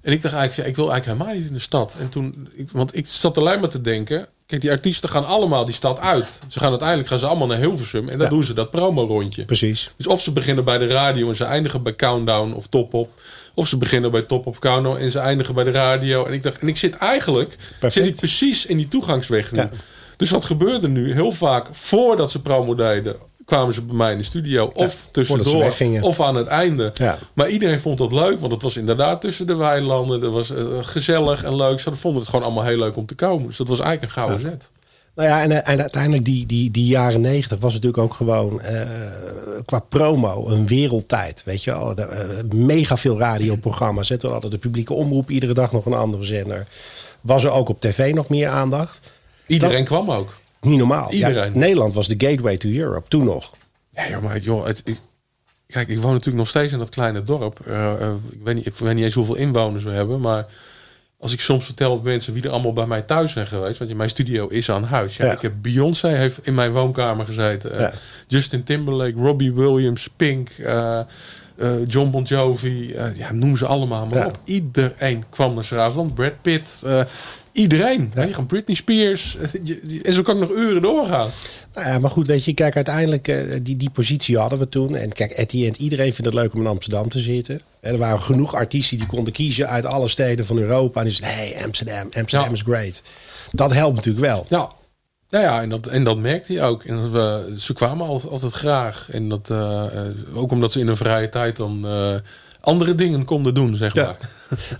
En 0.00 0.12
ik 0.12 0.22
dacht 0.22 0.34
eigenlijk, 0.34 0.62
ja, 0.62 0.70
ik 0.70 0.76
wil 0.76 0.90
eigenlijk 0.90 1.18
helemaal 1.18 1.40
niet 1.40 1.48
in 1.50 1.56
de 1.56 1.62
stad. 1.62 1.94
En 2.00 2.08
toen, 2.08 2.48
ik, 2.54 2.70
want 2.70 2.96
ik 2.96 3.06
zat 3.06 3.38
alleen 3.38 3.60
maar 3.60 3.68
te 3.68 3.80
denken... 3.80 4.26
Kijk, 4.46 4.60
die 4.60 4.70
artiesten 4.70 5.08
gaan 5.08 5.26
allemaal 5.26 5.64
die 5.64 5.74
stad 5.74 5.98
uit. 6.00 6.40
Ze 6.48 6.58
gaan 6.58 6.70
uiteindelijk 6.70 7.08
gaan 7.08 7.18
ze 7.18 7.26
allemaal 7.26 7.46
naar 7.46 7.58
Hilversum. 7.58 8.08
En 8.08 8.18
dan 8.18 8.26
Ja. 8.26 8.32
doen 8.32 8.44
ze 8.44 8.54
dat 8.54 8.70
promo-rondje. 8.70 9.44
Precies. 9.44 9.90
Dus 9.96 10.06
of 10.06 10.22
ze 10.22 10.32
beginnen 10.32 10.64
bij 10.64 10.78
de 10.78 10.86
radio 10.86 11.28
en 11.28 11.36
ze 11.36 11.44
eindigen 11.44 11.82
bij 11.82 11.96
Countdown 11.96 12.52
of 12.52 12.66
Top 12.66 12.94
Op. 12.94 13.20
Of 13.56 13.68
ze 13.68 13.76
beginnen 13.76 14.10
bij 14.10 14.22
Top 14.22 14.46
Op 14.46 14.58
Countdown 14.58 14.98
en 14.98 15.10
ze 15.10 15.18
eindigen 15.18 15.54
bij 15.54 15.64
de 15.64 15.70
radio. 15.70 16.24
En 16.24 16.32
ik 16.32 16.42
dacht, 16.42 16.58
en 16.58 16.68
ik 16.68 16.76
zit 16.76 16.96
eigenlijk 16.96 17.56
Perfect. 17.56 17.92
zit 17.92 18.06
ik 18.06 18.14
precies 18.14 18.66
in 18.66 18.76
die 18.76 18.88
toegangsweg 18.88 19.52
nu. 19.52 19.60
Ja. 19.60 19.70
Dus 20.16 20.30
wat 20.30 20.44
gebeurde 20.44 20.88
nu? 20.88 21.12
Heel 21.12 21.32
vaak 21.32 21.66
voordat 21.70 22.30
ze 22.30 22.42
promo 22.42 22.74
deden, 22.74 23.16
kwamen 23.44 23.74
ze 23.74 23.82
bij 23.82 23.96
mij 23.96 24.12
in 24.12 24.18
de 24.18 24.24
studio. 24.24 24.64
Of 24.64 24.72
voordat 24.74 24.92
ze 24.92 25.10
tussendoor, 25.10 25.74
of 26.00 26.20
aan 26.20 26.34
het 26.34 26.46
einde. 26.46 26.90
Ja. 26.94 27.18
Maar 27.32 27.48
iedereen 27.48 27.80
vond 27.80 27.98
dat 27.98 28.12
leuk, 28.12 28.40
want 28.40 28.52
het 28.52 28.62
was 28.62 28.76
inderdaad 28.76 29.20
tussen 29.20 29.46
de 29.46 29.54
weilanden. 29.54 30.20
Dat 30.20 30.32
was 30.32 30.50
eh, 30.50 30.64
gezellig 30.80 31.44
en 31.44 31.56
leuk. 31.56 31.80
Ze 31.80 31.96
vonden 31.96 32.20
het 32.20 32.30
gewoon 32.30 32.44
allemaal 32.44 32.64
heel 32.64 32.78
leuk 32.78 32.96
om 32.96 33.06
te 33.06 33.14
komen. 33.14 33.46
Dus 33.46 33.56
dat 33.56 33.68
was 33.68 33.80
eigenlijk 33.80 34.12
een 34.12 34.22
gouden 34.22 34.40
zet. 34.50 34.70
Nou 35.16 35.28
ja, 35.28 35.42
en, 35.42 35.50
eh, 35.50 35.72
en 35.72 35.80
uiteindelijk 35.80 36.24
die, 36.24 36.46
die, 36.46 36.70
die 36.70 36.86
jaren 36.86 37.20
negentig 37.20 37.58
was 37.58 37.72
natuurlijk 37.72 38.02
ook 38.02 38.14
gewoon 38.14 38.60
eh, 38.60 38.80
qua 39.64 39.78
promo 39.78 40.48
een 40.48 40.66
wereldtijd. 40.66 41.42
Weet 41.44 41.64
je 41.64 41.70
wel, 41.70 41.94
De, 41.94 42.02
eh, 42.02 42.28
mega 42.54 42.96
veel 42.96 43.18
radioprogramma's. 43.18 44.08
hè. 44.08 44.18
Toen 44.18 44.32
hadden 44.32 44.50
de 44.50 44.58
publieke 44.58 44.92
omroep 44.94 45.30
iedere 45.30 45.54
dag 45.54 45.72
nog 45.72 45.86
een 45.86 45.92
andere 45.94 46.22
zender. 46.24 46.66
Was 47.20 47.44
er 47.44 47.50
ook 47.50 47.68
op 47.68 47.80
tv 47.80 48.14
nog 48.14 48.28
meer 48.28 48.48
aandacht? 48.48 49.00
Iedereen 49.46 49.84
kwam 49.84 50.10
ook. 50.10 50.34
Niet 50.60 50.78
normaal. 50.78 51.14
Ja, 51.14 51.28
Iedereen. 51.28 51.58
Nederland 51.58 51.94
was 51.94 52.08
de 52.08 52.26
gateway 52.26 52.56
to 52.56 52.68
Europe, 52.68 53.08
toen 53.08 53.24
nog. 53.24 53.52
Ja, 53.90 54.08
joh, 54.08 54.22
maar 54.22 54.38
joh, 54.38 54.66
het, 54.66 54.82
ik- 54.84 55.00
kijk, 55.66 55.88
ik 55.88 56.00
woon 56.00 56.10
natuurlijk 56.12 56.36
nog 56.38 56.48
steeds 56.48 56.72
in 56.72 56.78
dat 56.78 56.88
kleine 56.88 57.22
dorp. 57.22 57.60
Ik, 58.30 58.40
weet 58.44 58.54
niet, 58.54 58.66
ik 58.66 58.74
weet 58.74 58.94
niet 58.94 59.04
eens 59.04 59.14
hoeveel 59.14 59.36
inwoners 59.36 59.84
we 59.84 59.90
hebben, 59.90 60.20
maar 60.20 60.46
als 61.18 61.32
ik 61.32 61.40
soms 61.40 61.64
vertel 61.64 61.92
op 61.92 62.04
mensen 62.04 62.32
wie 62.32 62.42
er 62.42 62.50
allemaal 62.50 62.72
bij 62.72 62.86
mij 62.86 63.02
thuis 63.02 63.32
zijn 63.32 63.46
geweest, 63.46 63.78
want 63.78 63.94
mijn 63.94 64.10
studio 64.10 64.46
is 64.46 64.70
aan 64.70 64.84
huis. 64.84 65.16
Ja, 65.16 65.24
Ja. 65.24 65.32
Ik 65.32 65.40
heb 65.40 65.52
Beyoncé 65.62 66.08
heeft 66.08 66.46
in 66.46 66.54
mijn 66.54 66.72
woonkamer 66.72 67.26
gezeten. 67.26 67.78
Eh. 67.78 67.92
Justin 68.26 68.64
Timberlake, 68.64 69.20
Robbie 69.20 69.52
Williams, 69.52 70.08
Pink, 70.16 70.50
eh, 70.50 70.98
eh, 70.98 71.06
John 71.86 72.10
Bon 72.10 72.22
Jovi, 72.22 72.96
ja, 73.14 73.32
noem 73.32 73.56
ze 73.56 73.66
allemaal 73.66 74.06
maar 74.06 74.26
op. 74.26 74.38
Iedereen 74.44 75.24
kwam 75.30 75.54
naar 75.54 75.64
Schravenland. 75.64 76.14
Brad 76.14 76.42
Pitt, 76.42 76.82
iedereen. 77.56 78.10
Je, 78.14 78.20
gewoon 78.20 78.46
Britney 78.46 78.76
Spears. 78.76 79.36
en 80.02 80.12
zo 80.12 80.22
kan 80.22 80.34
ik 80.34 80.48
nog 80.48 80.58
uren 80.58 80.82
doorgaan. 80.82 81.30
Nou 81.74 81.88
ja, 81.88 81.98
maar 81.98 82.10
goed, 82.10 82.26
weet 82.26 82.44
je, 82.44 82.54
kijk, 82.54 82.74
uiteindelijk 82.76 83.28
eh, 83.28 83.36
die, 83.62 83.76
die 83.76 83.90
positie 83.90 84.38
hadden 84.38 84.58
we 84.58 84.68
toen. 84.68 84.96
En 84.96 85.12
kijk, 85.12 85.38
at 85.38 85.48
the 85.48 85.64
end, 85.66 85.76
iedereen 85.76 86.12
vindt 86.14 86.24
het 86.24 86.34
leuk 86.34 86.54
om 86.54 86.60
in 86.60 86.66
Amsterdam 86.66 87.08
te 87.08 87.18
zitten. 87.18 87.60
En 87.80 87.92
er 87.92 87.98
waren 87.98 88.22
genoeg 88.22 88.54
artiesten 88.54 88.98
die 88.98 89.06
konden 89.06 89.32
kiezen 89.32 89.68
uit 89.68 89.84
alle 89.86 90.08
steden 90.08 90.46
van 90.46 90.58
Europa. 90.58 91.00
En 91.00 91.06
die 91.06 91.14
zeiden, 91.14 91.38
hey, 91.38 91.64
Amsterdam, 91.64 92.08
Amsterdam 92.12 92.48
Ja. 92.48 92.54
is 92.54 92.62
great. 92.62 93.02
Dat 93.50 93.72
helpt 93.72 93.96
natuurlijk 93.96 94.26
wel. 94.26 94.46
Ja, 94.48 94.68
nou 95.30 95.44
ja, 95.44 95.62
en 95.62 95.68
dat, 95.68 95.86
en 95.86 96.04
dat 96.04 96.18
merkte 96.18 96.52
hij 96.52 96.62
ook. 96.64 96.84
En 96.84 96.96
dat 96.96 97.10
we, 97.10 97.54
ze 97.58 97.72
kwamen 97.72 98.06
altijd, 98.06 98.32
altijd 98.32 98.52
graag. 98.52 99.08
En 99.10 99.28
dat, 99.28 99.50
eh, 99.50 99.84
eh, 99.84 100.02
ook 100.34 100.50
omdat 100.50 100.72
ze 100.72 100.80
in 100.80 100.86
hun 100.86 100.96
vrije 100.96 101.28
tijd 101.28 101.56
dan 101.56 101.86
andere 102.60 102.94
dingen 102.94 103.24
konden 103.24 103.54
doen, 103.54 103.76
zeg 103.76 103.94
maar. 103.94 104.16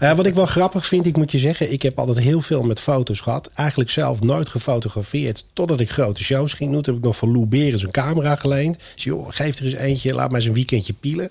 Ja. 0.01 0.15
wat 0.15 0.27
ik 0.27 0.35
wel 0.35 0.47
grappig 0.47 0.87
vind, 0.87 1.07
ik 1.07 1.17
moet 1.17 1.33
je 1.33 1.39
zeggen, 1.39 1.73
ik 1.73 1.83
heb 1.83 1.99
altijd 1.99 2.19
heel 2.19 2.41
veel 2.41 2.63
met 2.63 2.81
foto's 2.81 3.21
gehad. 3.21 3.51
Eigenlijk 3.55 3.91
zelf 3.91 4.23
nooit 4.23 4.49
gefotografeerd 4.49 5.47
totdat 5.53 5.81
ik 5.81 5.91
grote 5.91 6.25
shows 6.25 6.53
ging 6.53 6.73
doen. 6.73 6.83
Toen 6.83 6.95
heb 6.95 7.03
ik 7.03 7.09
nog 7.09 7.17
van 7.17 7.33
Lou 7.33 7.47
Beres 7.47 7.83
een 7.83 7.91
camera 7.91 8.37
geleend. 8.37 8.79
Dus 8.95 9.05
joh, 9.05 9.27
geef 9.29 9.59
er 9.59 9.65
eens 9.65 9.75
eentje, 9.75 10.15
laat 10.15 10.29
maar 10.29 10.37
eens 10.37 10.49
een 10.49 10.55
weekendje 10.55 10.93
pielen. 10.93 11.31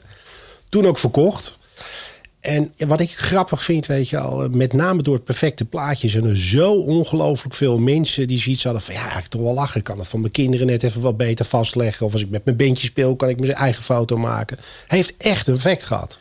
Toen 0.70 0.86
ook 0.86 0.98
verkocht. 0.98 1.58
En 2.46 2.74
wat 2.88 3.00
ik 3.00 3.12
grappig 3.16 3.64
vind, 3.64 3.86
weet 3.86 4.10
je 4.10 4.20
al, 4.20 4.50
met 4.50 4.74
name 4.74 5.02
door 5.02 5.14
het 5.14 5.24
perfecte 5.24 5.66
plaatje 5.66 6.10
zijn 6.10 6.25
er 6.25 6.38
zo 6.38 6.74
ongelooflijk 6.74 7.56
veel 7.56 7.78
mensen 7.78 8.28
die 8.28 8.38
zoiets 8.38 8.64
hadden 8.64 8.82
van 8.82 8.94
ja, 8.94 9.18
ik 9.18 9.25
toch 9.25 9.42
wel 9.42 9.54
lachen. 9.54 9.78
Ik 9.78 9.84
kan 9.84 10.00
het 10.00 10.08
van 10.08 10.20
mijn 10.20 10.32
kinderen 10.32 10.68
net 10.68 10.84
even 10.84 11.02
wat 11.02 11.18
beter 11.18 11.46
vastleggen. 11.46 12.06
Of 12.06 12.14
als 12.14 12.22
ik 12.22 12.30
met 12.30 12.46
mijn 12.46 12.58
bandje 12.58 12.88
speel, 12.88 13.16
kan 13.16 13.30
ik 13.30 13.40
mijn 13.40 13.54
eigen 13.54 13.84
foto 13.84 14.18
maken. 14.18 14.58
Heeft 14.88 15.14
echt 15.18 15.48
een 15.48 15.56
effect 15.56 15.86
gehad. 15.86 16.20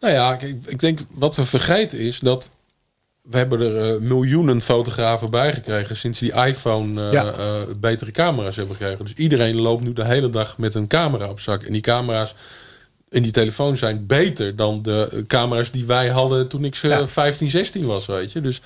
Nou 0.00 0.14
ja, 0.14 0.38
ik, 0.38 0.56
ik 0.66 0.78
denk 0.78 0.98
wat 1.10 1.36
we 1.36 1.44
vergeten 1.44 1.98
is 1.98 2.18
dat 2.18 2.50
we 3.22 3.36
hebben 3.36 3.60
er 3.60 3.94
uh, 3.94 4.00
miljoenen 4.00 4.60
fotografen 4.60 5.30
bij 5.30 5.52
gekregen 5.52 5.96
sinds 5.96 6.18
die 6.18 6.32
iPhone 6.32 7.06
uh, 7.06 7.12
ja. 7.12 7.34
uh, 7.38 7.60
betere 7.76 8.10
camera's 8.10 8.56
hebben 8.56 8.76
gekregen. 8.76 9.04
Dus 9.04 9.14
iedereen 9.14 9.60
loopt 9.60 9.82
nu 9.82 9.92
de 9.92 10.04
hele 10.04 10.30
dag 10.30 10.58
met 10.58 10.74
een 10.74 10.86
camera 10.86 11.28
op 11.28 11.40
zak. 11.40 11.62
En 11.62 11.72
die 11.72 11.82
camera's 11.82 12.34
in 13.08 13.22
die 13.22 13.32
telefoon 13.32 13.76
zijn 13.76 14.06
beter 14.06 14.56
dan 14.56 14.82
de 14.82 15.24
camera's 15.26 15.70
die 15.70 15.86
wij 15.86 16.08
hadden 16.08 16.48
toen 16.48 16.64
ik 16.64 16.74
ja. 16.74 17.08
15, 17.08 17.50
16 17.50 17.86
was, 17.86 18.06
weet 18.06 18.32
je. 18.32 18.40
Dus 18.40 18.60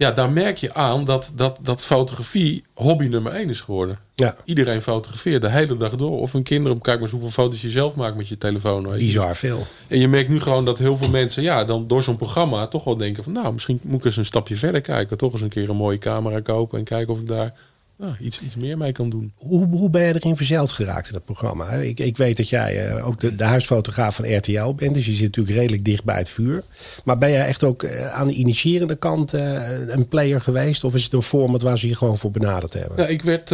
ja, 0.00 0.12
daar 0.12 0.32
merk 0.32 0.56
je 0.56 0.74
aan 0.74 1.04
dat, 1.04 1.32
dat, 1.34 1.58
dat 1.62 1.84
fotografie 1.84 2.64
hobby 2.74 3.06
nummer 3.06 3.32
1 3.32 3.48
is 3.48 3.60
geworden. 3.60 3.98
Ja. 4.14 4.36
Iedereen 4.44 4.82
fotografeert 4.82 5.42
de 5.42 5.50
hele 5.50 5.76
dag 5.76 5.96
door. 5.96 6.20
Of 6.20 6.34
een 6.34 6.42
kinderen, 6.42 6.80
kijk 6.80 6.94
maar 6.94 7.02
eens 7.02 7.10
hoeveel 7.10 7.44
foto's 7.44 7.60
je 7.60 7.70
zelf 7.70 7.94
maakt 7.94 8.16
met 8.16 8.28
je 8.28 8.38
telefoon. 8.38 8.90
Bizar 8.90 9.36
veel. 9.36 9.66
En 9.88 9.98
je 9.98 10.08
merkt 10.08 10.28
nu 10.28 10.40
gewoon 10.40 10.64
dat 10.64 10.78
heel 10.78 10.96
veel 10.96 11.08
mensen, 11.08 11.42
ja, 11.42 11.64
dan 11.64 11.86
door 11.86 12.02
zo'n 12.02 12.16
programma 12.16 12.66
toch 12.66 12.84
wel 12.84 12.96
denken 12.96 13.24
van, 13.24 13.32
nou, 13.32 13.52
misschien 13.52 13.80
moet 13.82 13.98
ik 13.98 14.04
eens 14.04 14.16
een 14.16 14.24
stapje 14.24 14.56
verder 14.56 14.80
kijken. 14.80 15.16
Toch 15.16 15.32
eens 15.32 15.42
een 15.42 15.48
keer 15.48 15.70
een 15.70 15.76
mooie 15.76 15.98
camera 15.98 16.40
kopen 16.40 16.78
en 16.78 16.84
kijken 16.84 17.12
of 17.12 17.20
ik 17.20 17.26
daar 17.26 17.54
nou, 18.00 18.14
iets, 18.18 18.40
iets 18.40 18.56
meer 18.56 18.78
mee 18.78 18.92
kan 18.92 19.10
doen. 19.10 19.32
Hoe, 19.36 19.66
hoe 19.66 19.90
ben 19.90 20.02
je 20.02 20.14
erin 20.14 20.36
verzeild 20.36 20.72
geraakt 20.72 21.06
in 21.06 21.12
dat 21.12 21.24
programma? 21.24 21.68
Ik, 21.68 22.00
ik 22.00 22.16
weet 22.16 22.36
dat 22.36 22.48
jij 22.48 22.96
uh, 22.96 23.06
ook 23.06 23.20
de, 23.20 23.36
de, 23.36 23.44
huisfotograaf 23.44 24.16
van 24.16 24.36
RTL 24.36 24.74
bent. 24.74 24.94
Dus 24.94 25.06
je 25.06 25.14
zit 25.14 25.26
natuurlijk 25.26 25.56
redelijk 25.56 25.84
dicht 25.84 26.04
bij 26.04 26.18
het 26.18 26.28
vuur. 26.28 26.62
Maar 27.04 27.18
ben 27.18 27.30
jij 27.30 27.46
echt 27.46 27.64
ook 27.64 27.82
uh, 27.82 28.10
aan 28.10 28.26
de 28.26 28.32
initiërende 28.32 28.96
kant 28.96 29.34
uh, 29.34 29.88
een 29.88 30.08
player 30.08 30.40
geweest? 30.40 30.84
Of 30.84 30.94
is 30.94 31.04
het 31.04 31.12
een 31.12 31.22
format 31.22 31.62
waar 31.62 31.78
ze 31.78 31.88
je 31.88 31.94
gewoon 31.94 32.18
voor 32.18 32.30
benaderd 32.30 32.72
hebben? 32.72 32.96
Nou, 32.96 33.10
ik 33.10 33.22
werd 33.22 33.50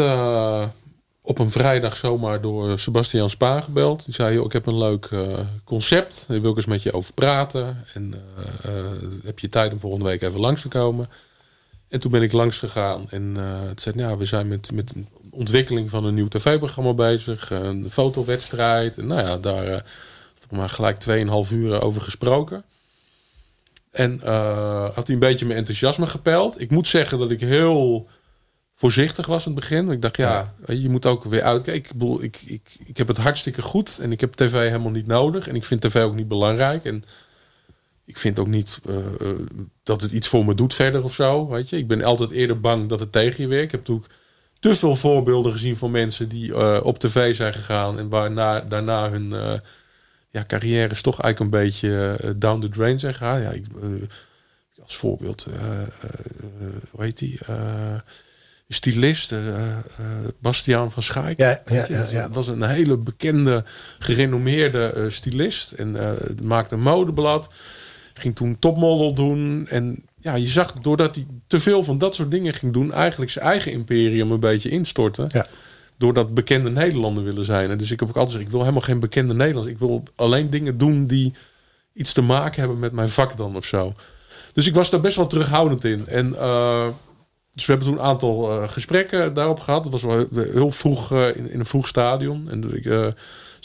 op 1.23 1.39
een 1.39 1.51
vrijdag 1.51 1.97
zomaar 1.97 2.41
door 2.41 2.79
Sebastian 2.79 3.31
Spaan 3.31 3.63
gebeld. 3.63 4.05
Die 4.05 4.15
zei, 4.15 4.41
ik 4.41 4.53
heb 4.53 4.67
een 4.67 4.79
leuk 4.79 5.09
concept. 5.65 6.25
Daar 6.29 6.41
wil 6.41 6.51
ik 6.51 6.57
eens 6.57 6.67
met 6.67 6.83
je 6.83 6.93
over 6.93 7.13
praten. 7.13 7.77
En 7.95 8.15
heb 9.25 9.39
je 9.39 9.49
tijd 9.49 9.73
om 9.73 9.79
volgende 9.79 10.07
week 10.07 10.23
even 10.23 10.41
langs 10.41 10.63
te 10.63 10.69
komen? 10.69 11.09
En 11.89 12.01
toen 12.01 12.11
ben 12.11 12.23
ik 12.23 12.33
langs 12.33 12.59
gegaan 12.59 13.11
en 13.11 13.35
uh, 13.37 13.69
het 13.69 13.81
zei, 13.81 13.97
nou, 13.97 14.19
we 14.19 14.25
zijn 14.25 14.49
met, 14.49 14.73
met 14.73 14.95
een 14.95 15.09
ontwikkeling 15.31 15.91
van 15.91 16.05
een 16.05 16.15
nieuw 16.15 16.29
tv-programma 16.29 16.95
bezig, 16.95 17.51
een 17.51 17.91
fotowedstrijd. 17.91 18.99
En 18.99 19.07
nou 19.07 19.21
ja, 19.21 19.37
daar 19.37 19.69
uh, 19.69 19.77
maar 20.51 20.69
gelijk 20.69 21.05
2,5 21.49 21.53
uur 21.53 21.83
over 21.83 22.03
gesproken. 22.03 22.65
En 23.91 24.21
uh, 24.25 24.95
had 24.95 25.07
hij 25.07 25.15
een 25.15 25.19
beetje 25.19 25.47
mijn 25.47 25.59
enthousiasme 25.59 26.07
gepeld. 26.07 26.61
Ik 26.61 26.71
moet 26.71 26.89
zeggen 26.89 27.19
dat 27.19 27.31
ik 27.31 27.41
heel 27.41 28.09
voorzichtig 28.75 29.27
was 29.27 29.47
in 29.47 29.53
het 29.53 29.61
begin. 29.61 29.91
Ik 29.91 30.03
dacht, 30.03 30.17
ja, 30.17 30.55
ja. 30.67 30.75
je 30.75 30.89
moet 30.89 31.07
ook 31.07 31.25
weer 31.25 31.43
uitkijken. 31.43 31.91
Ik, 31.91 31.93
bedoel, 31.93 32.23
ik, 32.23 32.41
ik, 32.45 32.77
ik 32.85 32.97
heb 32.97 33.09
het 33.09 33.17
hartstikke 33.17 33.63
goed 33.63 33.99
en 33.99 34.13
ik 34.13 34.21
heb 34.21 34.35
tv 34.35 34.53
helemaal 34.53 34.91
niet 34.91 35.07
nodig. 35.07 35.49
En 35.49 35.55
ik 35.55 35.65
vind 35.65 35.81
tv 35.81 36.03
ook 36.03 36.15
niet 36.15 36.29
belangrijk. 36.29 36.85
En 36.85 37.05
ik 38.07 38.19
vind 38.19 38.39
ook 38.39 38.47
niet 38.47 38.81
uh, 38.89 38.97
dat 39.83 40.03
het 40.03 40.13
iets 40.13 40.29
voor 40.29 40.45
me 40.45 40.55
doet 40.55 40.75
verder 40.75 41.05
of 41.05 41.15
zo. 41.15 41.49
Weet 41.49 41.69
je? 41.69 41.77
Ik 41.77 41.87
ben 41.87 42.03
altijd 42.03 42.31
eerder 42.31 42.61
bang 42.61 42.89
dat 42.89 43.01
het 43.01 43.13
tegen 43.13 43.43
je 43.43 43.49
werkt. 43.49 43.65
Ik 43.65 43.71
heb 43.71 43.81
natuurlijk 43.81 44.15
te 44.61 44.75
veel 44.75 44.97
voorbeelden 44.97 45.53
gezien 45.53 45.77
van 45.77 45.91
mensen 45.91 46.29
die 46.29 46.49
uh, 46.49 46.81
op 46.83 46.99
tv 46.99 47.35
zijn 47.35 47.53
gegaan 47.53 47.99
en 47.99 48.09
waarna 48.09 48.61
daarna 48.61 49.11
hun 49.11 49.31
uh, 49.31 49.53
ja, 50.31 50.45
carrières 50.47 51.03
toch 51.03 51.21
eigenlijk 51.21 51.55
een 51.55 51.61
beetje 51.63 52.19
down 52.37 52.61
the 52.61 52.69
drain 52.69 52.99
zijn 52.99 53.15
gegaan. 53.15 53.41
Ja, 53.41 53.51
ik, 53.51 53.67
als 54.83 54.97
voorbeeld, 54.97 55.47
hoe 56.91 57.03
heet 57.05 57.19
die? 57.19 57.39
Stylist, 58.69 59.35
Bastiaan 60.39 60.91
van 60.93 61.03
Schaik. 61.03 61.39
Ja, 61.39 61.63
ja, 61.67 61.87
ja, 61.89 62.07
ja. 62.11 62.23
Dat 62.23 62.35
was 62.35 62.49
een 62.49 62.63
hele 62.63 62.99
bekende, 62.99 63.65
gerenommeerde 63.99 65.07
stylist. 65.11 65.73
En 65.73 65.97
maakte 66.43 66.75
een 66.75 66.81
modeblad. 66.81 67.51
Ging 68.19 68.37
toen 68.37 68.59
topmodel 68.59 69.15
doen. 69.15 69.67
En 69.69 70.05
ja, 70.21 70.35
je 70.35 70.47
zag 70.47 70.73
doordat 70.73 71.15
hij 71.15 71.27
te 71.47 71.61
veel 71.61 71.85
van 71.85 71.99
dat 71.99 72.15
soort 72.15 72.31
dingen 72.31 72.55
ging 72.55 72.73
doen, 72.73 72.93
eigenlijk 72.93 73.31
zijn 73.31 73.45
eigen 73.45 73.73
imperium 73.73 74.31
een 74.31 74.41
beetje 74.41 74.71
instorten. 74.71 75.29
Ja. 75.33 75.47
Doordat 75.99 76.35
bekende 76.35 76.71
Nederlander 76.71 77.25
willen 77.25 77.45
zijn. 77.45 77.71
En 77.71 77.79
dus 77.79 77.91
ik 77.91 78.01
heb 78.01 78.09
ook 78.09 78.17
altijd 78.17 78.33
gezegd, 78.33 78.45
ik 78.45 78.57
wil 78.57 78.61
helemaal 78.61 78.87
geen 78.87 79.01
bekende 79.01 79.35
Nederlanders. 79.35 79.75
Ik 79.75 79.81
wil 79.81 80.03
alleen 80.17 80.51
dingen 80.51 80.79
doen 80.79 81.07
die 81.07 81.35
iets 81.93 82.13
te 82.13 82.23
maken 82.23 82.61
hebben 82.61 82.79
met 82.79 82.93
mijn 82.93 83.09
vak 83.09 83.37
dan 83.37 83.57
of 83.57 83.65
zo. 83.65 83.93
Dus 84.53 84.67
ik 84.67 84.75
was 84.75 84.91
daar 84.91 85.01
best 85.01 85.17
wel 85.17 85.27
terughoudend 85.27 85.85
in. 85.85 86.07
En 86.07 86.29
uh, 86.29 86.87
dus 87.53 87.67
we 87.67 87.73
hebben 87.73 87.89
toen 87.89 87.99
een 87.99 88.05
aantal 88.05 88.63
uh, 88.63 88.69
gesprekken 88.69 89.35
daarop 89.35 89.61
gehad. 89.61 89.85
Het 89.85 89.93
was 89.93 90.03
wel 90.03 90.27
heel 90.33 90.71
vroeg 90.71 91.13
uh, 91.13 91.37
in, 91.37 91.51
in, 91.51 91.59
een 91.59 91.67
vroeg 91.67 91.89
stadion. 91.89 92.51
En 92.51 92.75
ik 92.75 93.15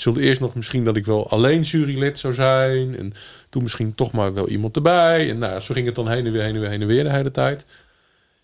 zulde 0.01 0.21
eerst 0.21 0.39
nog 0.39 0.55
misschien 0.55 0.83
dat 0.83 0.95
ik 0.95 1.05
wel 1.05 1.29
alleen 1.29 1.61
jurylid 1.61 2.19
zou 2.19 2.33
zijn. 2.33 2.97
En 2.97 3.13
toen 3.49 3.63
misschien 3.63 3.95
toch 3.95 4.11
maar 4.11 4.33
wel 4.33 4.49
iemand 4.49 4.75
erbij. 4.75 5.29
En 5.29 5.37
nou, 5.37 5.59
zo 5.59 5.73
ging 5.73 5.85
het 5.85 5.95
dan 5.95 6.09
heen 6.09 6.25
en 6.25 6.31
weer, 6.31 6.41
heen 6.41 6.55
en 6.55 6.59
weer, 6.59 6.69
heen 6.69 6.81
en 6.81 6.87
weer 6.87 7.03
de 7.03 7.11
hele 7.11 7.31
tijd. 7.31 7.65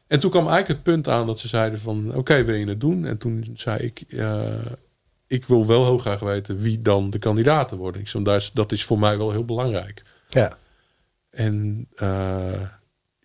En 0.08 0.20
toen 0.20 0.30
kwam 0.30 0.48
eigenlijk 0.48 0.74
het 0.74 0.94
punt 0.94 1.08
aan 1.08 1.28
dat 1.28 1.40
ze 1.40 1.48
zeiden 1.48 1.80
van... 1.80 2.16
oké, 2.16 2.44
wil 2.44 2.56
je 2.56 2.68
het 2.68 2.82
doen? 2.82 3.06
En 3.06 3.18
toen 3.18 3.52
zei 3.54 3.80
ik... 3.80 4.04
Uh, 4.08 4.42
ik 5.28 5.46
wil 5.46 5.68
wel 5.68 5.86
heel 5.86 5.98
graag 5.98 6.20
weten 6.20 6.60
wie 6.60 6.82
dan 6.82 7.10
de 7.10 7.20
kandidaten 7.20 7.78
worden. 7.78 8.02
Ik 8.02 8.08
zei, 8.08 8.40
dat 8.54 8.72
is 8.72 8.84
voor 8.84 9.00
mij 9.00 9.18
wel 9.18 9.32
heel 9.32 9.46
belangrijk. 9.46 10.04
Ja. 10.28 10.58
En 11.30 11.88
uh, 11.96 12.62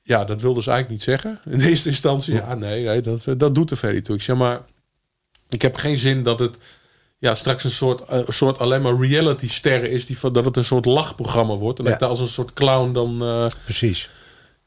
ja, 0.02 0.24
dat 0.24 0.40
wilde 0.40 0.62
ze 0.62 0.70
eigenlijk 0.70 0.88
niet 0.88 1.02
zeggen. 1.02 1.40
In 1.44 1.60
eerste 1.60 1.88
instantie, 1.88 2.34
ja, 2.34 2.54
nee, 2.54 2.84
nee 2.84 3.00
dat, 3.00 3.26
dat 3.36 3.54
doet 3.54 3.70
er 3.70 3.76
verder 3.76 4.02
toe. 4.02 4.14
Ik 4.14 4.22
zeg 4.22 4.36
maar, 4.36 4.60
ik 5.48 5.62
heb 5.62 5.76
geen 5.76 5.96
zin 5.96 6.22
dat 6.22 6.38
het 6.38 6.58
ja, 7.22 7.34
straks 7.34 7.64
een 7.64 7.70
soort, 7.70 8.02
uh, 8.12 8.20
soort 8.28 8.58
alleen 8.58 8.82
maar 8.82 8.96
reality 8.96 9.48
sterren 9.48 9.90
is. 9.90 10.06
Die, 10.06 10.16
dat 10.32 10.44
het 10.44 10.56
een 10.56 10.64
soort 10.64 10.84
lachprogramma 10.84 11.54
wordt. 11.54 11.78
En 11.78 11.84
ja. 11.84 11.90
dat 11.90 12.00
ik 12.00 12.06
daar 12.06 12.18
als 12.18 12.20
een 12.20 12.34
soort 12.34 12.52
clown 12.52 12.92
dan... 12.92 13.22
Uh, 13.22 13.46
Precies. 13.64 14.10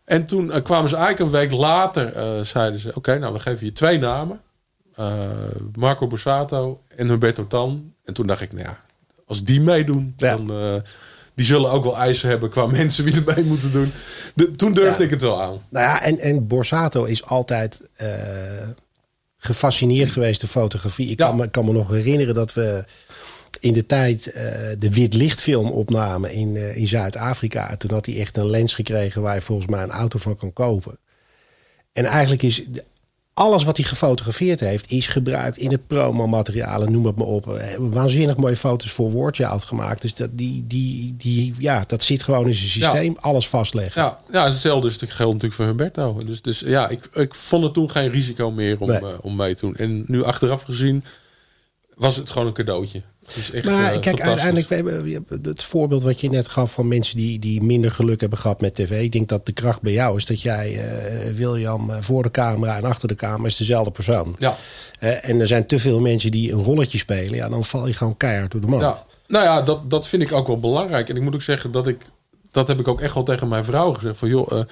En 0.06 0.26
toen 0.26 0.48
uh, 0.48 0.64
kwamen 0.64 0.90
ze 0.90 0.96
eigenlijk 0.96 1.26
een 1.26 1.40
week 1.40 1.52
later, 1.52 2.12
zeiden 2.46 2.80
ze... 2.80 2.92
Oké, 2.94 3.18
nou 3.18 3.34
we 3.34 3.40
geven 3.40 3.66
je 3.66 3.72
twee 3.72 3.98
namen. 3.98 4.42
Marco 5.78 6.08
Borsato 6.08 6.82
en 6.96 7.08
Humberto 7.08 7.48
Tan. 7.48 7.94
En 8.04 8.14
toen 8.14 8.28
dacht 8.28 8.42
ik, 8.42 8.54
nou 8.54 8.66
ja, 8.66 8.80
als 9.26 9.44
die 9.44 9.62
meedoen, 9.62 10.14
ja. 10.18 10.38
dan... 10.38 10.84
die 11.34 11.46
zullen 11.46 11.72
ook 11.72 11.84
wel 11.84 11.98
eisen 11.98 12.30
hebben 12.30 12.50
qua 12.50 12.66
mensen 12.80 13.04
wie 13.04 13.16
erbij 13.16 13.44
moeten 13.44 13.72
doen. 13.72 13.92
De, 14.36 14.52
toen 14.52 14.74
durfde 14.74 15.04
ik 15.04 15.10
het 15.10 15.22
wel 15.22 15.42
aan. 15.42 15.56
Nou 15.70 15.86
ja, 15.86 16.02
en, 16.02 16.20
en 16.20 16.48
Borsato 16.48 17.04
is 17.04 17.26
altijd 17.26 17.82
gefascineerd 19.46 20.12
geweest 20.12 20.42
de 20.42 20.48
fotografie. 20.48 21.10
Ik, 21.10 21.20
ja. 21.20 21.26
kan, 21.28 21.36
me, 21.36 21.50
kan 21.50 21.66
me 21.66 21.72
nog 21.72 21.90
herinneren 21.90 22.34
dat 22.34 22.54
we 22.54 22.84
in 23.60 23.74
de 23.74 23.86
tijd 23.86 24.28
uh, 24.28 24.34
de 24.80 24.90
wit-lichtfilm 24.92 25.72
opnamen 25.72 26.32
in, 26.32 26.56
uh, 26.56 26.78
in 26.78 26.88
Zuid-Afrika. 26.88 27.78
Toen 27.78 27.92
had 27.92 28.06
hij 28.06 28.20
echt 28.20 28.38
een 28.38 28.50
lens 28.50 28.74
gekregen 28.74 29.22
waar 29.22 29.36
je 29.36 29.42
volgens 29.42 29.68
mij 29.68 29.84
een 29.84 29.92
auto 29.92 30.20
van 30.20 30.38
kan 30.38 30.54
kopen. 30.54 30.98
En 31.92 32.06
eigenlijk 32.06 32.44
is 32.44 32.64
alles 33.38 33.64
wat 33.64 33.78
hij 33.78 33.86
gefotografeerd 33.86 34.60
heeft, 34.60 34.92
is 34.92 35.08
gebruikt 35.08 35.58
in 35.58 35.72
het 35.72 35.88
promomateriaal. 35.88 36.84
Noem 36.84 37.06
het 37.06 37.16
maar 37.16 37.28
op. 37.28 37.62
Waanzinnig 37.80 38.38
mooie 38.38 38.56
foto's 38.56 38.92
voor 38.92 39.12
Wordchild 39.12 39.66
gemaakt. 39.66 40.02
Dus 40.02 40.16
dat, 40.16 40.30
die, 40.32 40.64
die, 40.68 41.16
die, 41.18 41.54
ja, 41.58 41.84
dat 41.88 42.04
zit 42.04 42.24
gewoon 42.24 42.48
in 42.48 42.54
zijn 42.54 42.70
systeem. 42.70 43.14
Ja. 43.14 43.20
Alles 43.20 43.48
vastleggen. 43.48 44.02
Ja, 44.02 44.18
ja 44.32 44.46
hetzelfde 44.46 44.88
is 44.88 45.02
het 45.02 45.12
geldt 45.12 45.34
natuurlijk 45.34 45.54
voor 45.54 45.66
Humberto. 45.66 46.24
Dus, 46.26 46.42
dus 46.42 46.60
ja, 46.60 46.90
ik, 46.90 47.10
ik 47.14 47.36
vond 47.36 47.64
het 47.64 47.74
toen 47.74 47.92
geen 47.92 48.12
risico 48.12 48.52
meer 48.52 48.80
om, 48.80 48.88
nee. 48.88 49.02
uh, 49.02 49.10
om 49.22 49.36
mee 49.36 49.56
te 49.56 49.62
doen. 49.62 49.76
En 49.76 50.04
nu 50.08 50.24
achteraf 50.24 50.62
gezien 50.62 51.04
was 51.96 52.16
het 52.16 52.30
gewoon 52.30 52.48
een 52.48 52.54
cadeautje. 52.54 53.02
Is 53.34 53.52
echt, 53.52 53.66
maar 53.66 53.94
uh, 53.94 54.00
kijk, 54.00 54.22
uiteindelijk, 54.22 54.68
we 54.68 54.76
hebben, 54.76 55.26
het 55.42 55.64
voorbeeld 55.64 56.04
wat 56.04 56.22
je 56.22 56.30
net 56.30 56.48
gaf 56.48 56.72
van 56.72 56.88
mensen 56.88 57.18
die, 57.18 57.40
die 57.40 57.62
minder 57.62 57.92
geluk 57.92 58.20
hebben 58.20 58.40
gehad 58.40 58.62
met 58.62 58.76
tv. 58.76 59.02
Ik 59.02 59.12
denk 59.12 59.30
dat 59.30 59.46
de 59.46 59.52
kracht 59.52 59.82
bij 59.82 59.92
jou 59.92 60.18
is 60.18 60.26
dat 60.26 60.42
jij, 60.42 60.74
uh, 60.74 61.38
William, 61.38 61.92
voor 62.04 62.24
de 62.24 62.32
camera 62.32 62.78
en 62.78 62.84
achter 62.84 63.08
de 63.08 63.16
camera 63.16 63.48
is 63.48 63.58
dezelfde 63.58 63.92
persoon. 63.92 64.36
Ja. 64.40 64.58
Uh, 65.00 65.30
en 65.30 65.40
er 65.40 65.48
zijn 65.48 65.68
te 65.68 65.80
veel 65.80 66.00
mensen 66.00 66.32
die 66.32 66.52
een 66.52 66.64
rolletje 66.64 66.98
spelen. 66.98 67.36
Ja, 67.36 67.50
dan 67.50 67.66
val 67.66 67.88
je 67.88 67.94
gewoon 67.94 68.18
keihard 68.18 68.52
door 68.52 68.62
de 68.62 68.68
mand. 68.68 68.82
Ja. 68.82 69.06
Nou 69.28 69.44
ja, 69.44 69.62
dat, 69.62 69.90
dat 69.90 70.08
vind 70.08 70.22
ik 70.22 70.32
ook 70.32 70.48
wel 70.48 70.60
belangrijk. 70.60 71.10
En 71.10 71.16
ik 71.16 71.22
moet 71.22 71.36
ook 71.36 71.42
zeggen 71.42 71.72
dat 71.72 71.88
ik, 71.88 72.02
dat 72.52 72.68
heb 72.68 72.80
ik 72.80 72.88
ook 72.88 73.02
echt 73.02 73.14
wel 73.14 73.24
tegen 73.24 73.48
mijn 73.48 73.64
vrouw 73.64 73.94
gezegd. 73.94 74.18
Van 74.18 74.30
joh, 74.30 74.64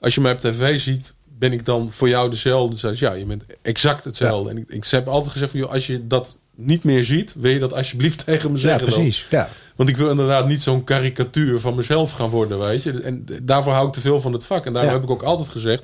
als 0.00 0.14
je 0.14 0.20
mij 0.20 0.32
op 0.32 0.40
tv 0.40 0.80
ziet, 0.80 1.14
ben 1.24 1.52
ik 1.52 1.64
dan 1.64 1.92
voor 1.92 2.08
jou 2.08 2.30
dezelfde? 2.30 2.76
Zei 2.76 2.94
ze, 2.94 3.04
ja, 3.04 3.12
je 3.12 3.24
bent 3.24 3.44
exact 3.62 4.04
hetzelfde. 4.04 4.50
En 4.50 4.58
ik, 4.58 4.68
ik 4.68 4.86
heb 4.86 5.08
altijd 5.08 5.32
gezegd 5.32 5.50
van, 5.50 5.60
joh, 5.60 5.72
als 5.72 5.86
je 5.86 6.06
dat 6.06 6.38
niet 6.60 6.84
meer 6.84 7.04
ziet, 7.04 7.34
wil 7.38 7.50
je 7.50 7.58
dat 7.58 7.72
alsjeblieft 7.74 8.24
tegen 8.26 8.50
me 8.50 8.56
Ja, 8.56 8.62
zeggen. 8.62 8.86
dan? 8.90 8.94
precies. 8.94 9.26
Ja. 9.30 9.48
Want 9.76 9.88
ik 9.88 9.96
wil 9.96 10.10
inderdaad 10.10 10.46
niet 10.46 10.62
zo'n 10.62 10.84
karikatuur 10.84 11.60
van 11.60 11.74
mezelf 11.74 12.12
gaan 12.12 12.30
worden, 12.30 12.58
weet 12.58 12.82
je. 12.82 12.92
En 13.00 13.24
daarvoor 13.42 13.72
hou 13.72 13.86
ik 13.86 13.92
te 13.92 14.00
veel 14.00 14.20
van 14.20 14.32
het 14.32 14.46
vak. 14.46 14.66
En 14.66 14.72
daarom 14.72 14.90
Ja. 14.92 14.96
heb 14.98 15.06
ik 15.08 15.14
ook 15.14 15.22
altijd 15.22 15.48
gezegd, 15.48 15.82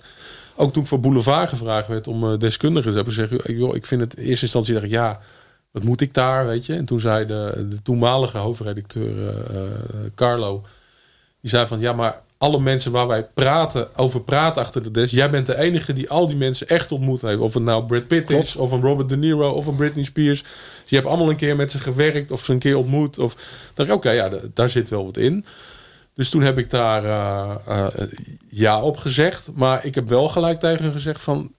ook 0.54 0.72
toen 0.72 0.82
ik 0.82 0.88
voor 0.88 1.00
Boulevard 1.00 1.48
gevraagd 1.48 1.88
werd 1.88 2.08
om 2.08 2.32
eh, 2.32 2.38
deskundigen 2.38 2.88
te 2.90 2.96
hebben, 2.96 3.14
zeg 3.14 3.30
ik, 3.30 3.46
joh, 3.56 3.74
ik 3.76 3.86
vind 3.86 4.00
het 4.00 4.14
in 4.14 4.24
eerste 4.24 4.44
instantie 4.44 4.72
dacht 4.72 4.84
ik, 4.86 4.90
ja, 4.92 5.20
wat 5.70 5.82
moet 5.82 6.00
ik 6.00 6.14
daar, 6.14 6.46
weet 6.46 6.66
je. 6.66 6.74
En 6.74 6.84
toen 6.84 7.00
zei 7.00 7.26
de, 7.26 7.66
de 7.68 7.82
toenmalige 7.82 8.38
hoofdredacteur 8.38 9.28
eh, 9.28 9.56
eh, 9.62 9.70
Carlo, 10.14 10.64
die 11.40 11.50
zei 11.50 11.66
van, 11.66 11.80
ja, 11.80 11.92
maar 11.92 12.20
alle 12.38 12.60
mensen 12.60 12.92
waar 12.92 13.06
wij 13.06 13.24
praten, 13.24 13.96
over 13.96 14.20
praten 14.20 14.62
achter 14.62 14.82
de 14.82 14.90
desk, 14.90 15.12
jij 15.12 15.30
bent 15.30 15.46
de 15.46 15.58
enige 15.58 15.92
die 15.92 16.10
al 16.10 16.26
die 16.26 16.36
mensen 16.36 16.68
echt 16.68 16.92
ontmoet 16.92 17.22
heeft. 17.22 17.38
Of 17.38 17.54
het 17.54 17.62
nou 17.62 17.84
Brad 17.84 18.06
Pitt 18.06 18.30
is, 18.30 18.56
of 18.56 18.70
een 18.70 18.82
Robert 18.82 19.08
De 19.08 19.16
Niro, 19.16 19.50
of 19.50 19.66
een 19.66 19.76
Britney 19.76 20.04
Spears. 20.04 20.42
Dus 20.42 20.50
je 20.84 20.96
hebt 20.96 21.08
allemaal 21.08 21.30
een 21.30 21.36
keer 21.36 21.56
met 21.56 21.70
ze 21.70 21.78
gewerkt, 21.78 22.30
of 22.30 22.44
ze 22.44 22.52
een 22.52 22.58
keer 22.58 22.76
ontmoet. 22.76 23.18
Of 23.18 23.36
dacht 23.74 23.90
oké, 23.90 24.10
ja, 24.10 24.30
daar 24.54 24.70
zit 24.70 24.88
wel 24.88 25.04
wat 25.04 25.16
in. 25.16 25.44
Dus 26.14 26.28
toen 26.28 26.42
heb 26.42 26.58
ik 26.58 26.70
daar 26.70 27.04
eh, 27.04 27.86
eh, 27.92 28.08
ja 28.48 28.82
op 28.82 28.96
gezegd. 28.96 29.50
Maar 29.54 29.84
ik 29.84 29.94
heb 29.94 30.08
wel 30.08 30.28
gelijk 30.28 30.60
tegen 30.60 30.84
hem 30.84 30.92
gezegd 30.92 31.22
van... 31.22 31.52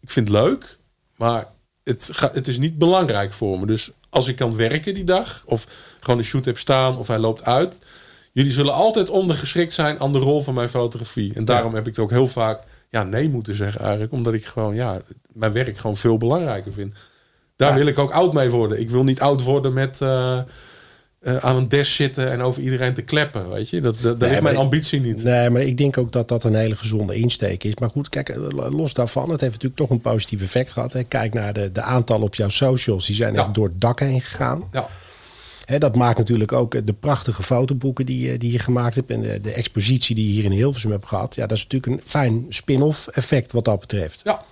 Ik 0.00 0.10
vind 0.10 0.28
het 0.28 0.36
leuk, 0.36 0.78
maar 1.16 1.46
het, 1.84 2.08
gaat, 2.12 2.34
het 2.34 2.48
is 2.48 2.58
niet 2.58 2.78
belangrijk 2.78 3.32
voor 3.32 3.60
me. 3.60 3.66
Dus 3.66 3.90
als 4.08 4.28
ik 4.28 4.36
kan 4.36 4.56
werken 4.56 4.94
die 4.94 5.04
dag... 5.04 5.42
of 5.46 5.66
gewoon 6.00 6.18
een 6.18 6.24
shoot 6.24 6.44
heb 6.44 6.58
staan 6.58 6.98
of 6.98 7.06
hij 7.06 7.18
loopt 7.18 7.44
uit... 7.44 7.86
jullie 8.36 8.52
zullen 8.52 8.74
altijd 8.74 9.10
ondergeschikt 9.10 9.72
zijn 9.72 10.00
aan 10.00 10.12
de 10.12 10.18
rol 10.18 10.42
van 10.42 10.54
mijn 10.54 10.68
fotografie. 10.68 11.34
En 11.34 11.44
daarom 11.44 11.74
heb 11.74 11.86
ik 11.86 11.96
het 11.96 12.04
ook 12.04 12.10
heel 12.10 12.26
vaak 12.26 12.60
ja, 12.90 13.02
nee 13.02 13.28
moeten 13.28 13.54
zeggen 13.54 13.80
eigenlijk. 13.80 14.12
Omdat 14.12 14.34
ik 14.34 14.44
gewoon 14.44 14.74
ja, 14.74 15.00
mijn 15.32 15.52
werk 15.52 15.78
gewoon 15.78 15.96
veel 15.96 16.16
belangrijker 16.16 16.72
vind. 16.72 16.94
Daar 17.56 17.74
wil 17.74 17.86
ik 17.86 17.98
ook 17.98 18.10
oud 18.10 18.32
mee 18.32 18.50
worden. 18.50 18.80
Ik 18.80 18.90
wil 18.90 19.04
niet 19.04 19.20
oud 19.20 19.42
worden 19.42 19.72
met... 19.72 20.00
eh, 20.00 20.38
eh, 21.20 21.36
aan 21.36 21.56
een 21.56 21.68
desk 21.68 21.92
zitten 21.94 22.30
en 22.30 22.42
over 22.42 22.62
iedereen 22.62 22.94
te 22.94 23.02
kleppen, 23.02 23.50
weet 23.50 23.68
je. 23.70 23.80
Dat, 23.80 23.98
dat, 24.02 24.18
Nee, 24.18 24.30
is 24.34 24.40
mijn 24.40 24.56
ambitie 24.56 25.00
niet. 25.00 25.22
Nee, 25.22 25.50
maar 25.50 25.60
ik 25.62 25.78
denk 25.78 25.98
ook 25.98 26.12
dat 26.12 26.28
dat 26.28 26.44
een 26.44 26.54
hele 26.54 26.76
gezonde 26.76 27.14
insteek 27.14 27.64
is. 27.64 27.74
Maar 27.76 27.90
goed, 27.90 28.08
kijk, 28.08 28.36
los 28.70 28.94
daarvan, 28.94 29.30
het 29.30 29.40
heeft 29.40 29.52
natuurlijk 29.52 29.80
toch 29.80 29.90
een 29.90 30.00
positief 30.00 30.42
effect 30.42 30.72
gehad. 30.72 30.92
Hè. 30.92 31.02
Kijk 31.04 31.34
naar 31.34 31.52
de, 31.52 31.72
de 31.72 31.82
aantallen 31.82 32.26
op 32.26 32.34
jouw 32.34 32.48
socials, 32.48 33.06
die 33.06 33.16
zijn 33.16 33.34
Ja. 33.34 33.40
echt 33.40 33.54
door 33.54 33.66
het 33.68 33.80
dak 33.80 34.00
heen 34.00 34.20
gegaan. 34.20 34.62
Ja, 34.72 34.88
Dat 35.78 35.96
maakt 35.96 36.18
natuurlijk 36.18 36.52
ook 36.52 36.86
de 36.86 36.92
prachtige 36.92 37.42
fotoboeken 37.42 38.06
die, 38.06 38.30
je- 38.30 38.38
die 38.38 38.52
je 38.52 38.58
gemaakt 38.58 38.94
hebt... 38.94 39.10
en 39.10 39.20
de, 39.20 39.40
de 39.40 39.52
expositie 39.52 40.14
die 40.14 40.26
je 40.26 40.32
hier 40.32 40.44
in 40.44 40.50
Hilversum 40.50 40.90
hebt 40.90 41.06
gehad. 41.06 41.34
Ja, 41.34 41.46
dat 41.46 41.56
is 41.56 41.62
natuurlijk 41.62 41.92
een 41.92 42.08
fijn 42.08 42.46
spin-off 42.48 43.06
effect 43.08 43.52
wat 43.52 43.64
dat 43.64 43.80
betreft. 43.80 44.20
ja. 44.24 44.44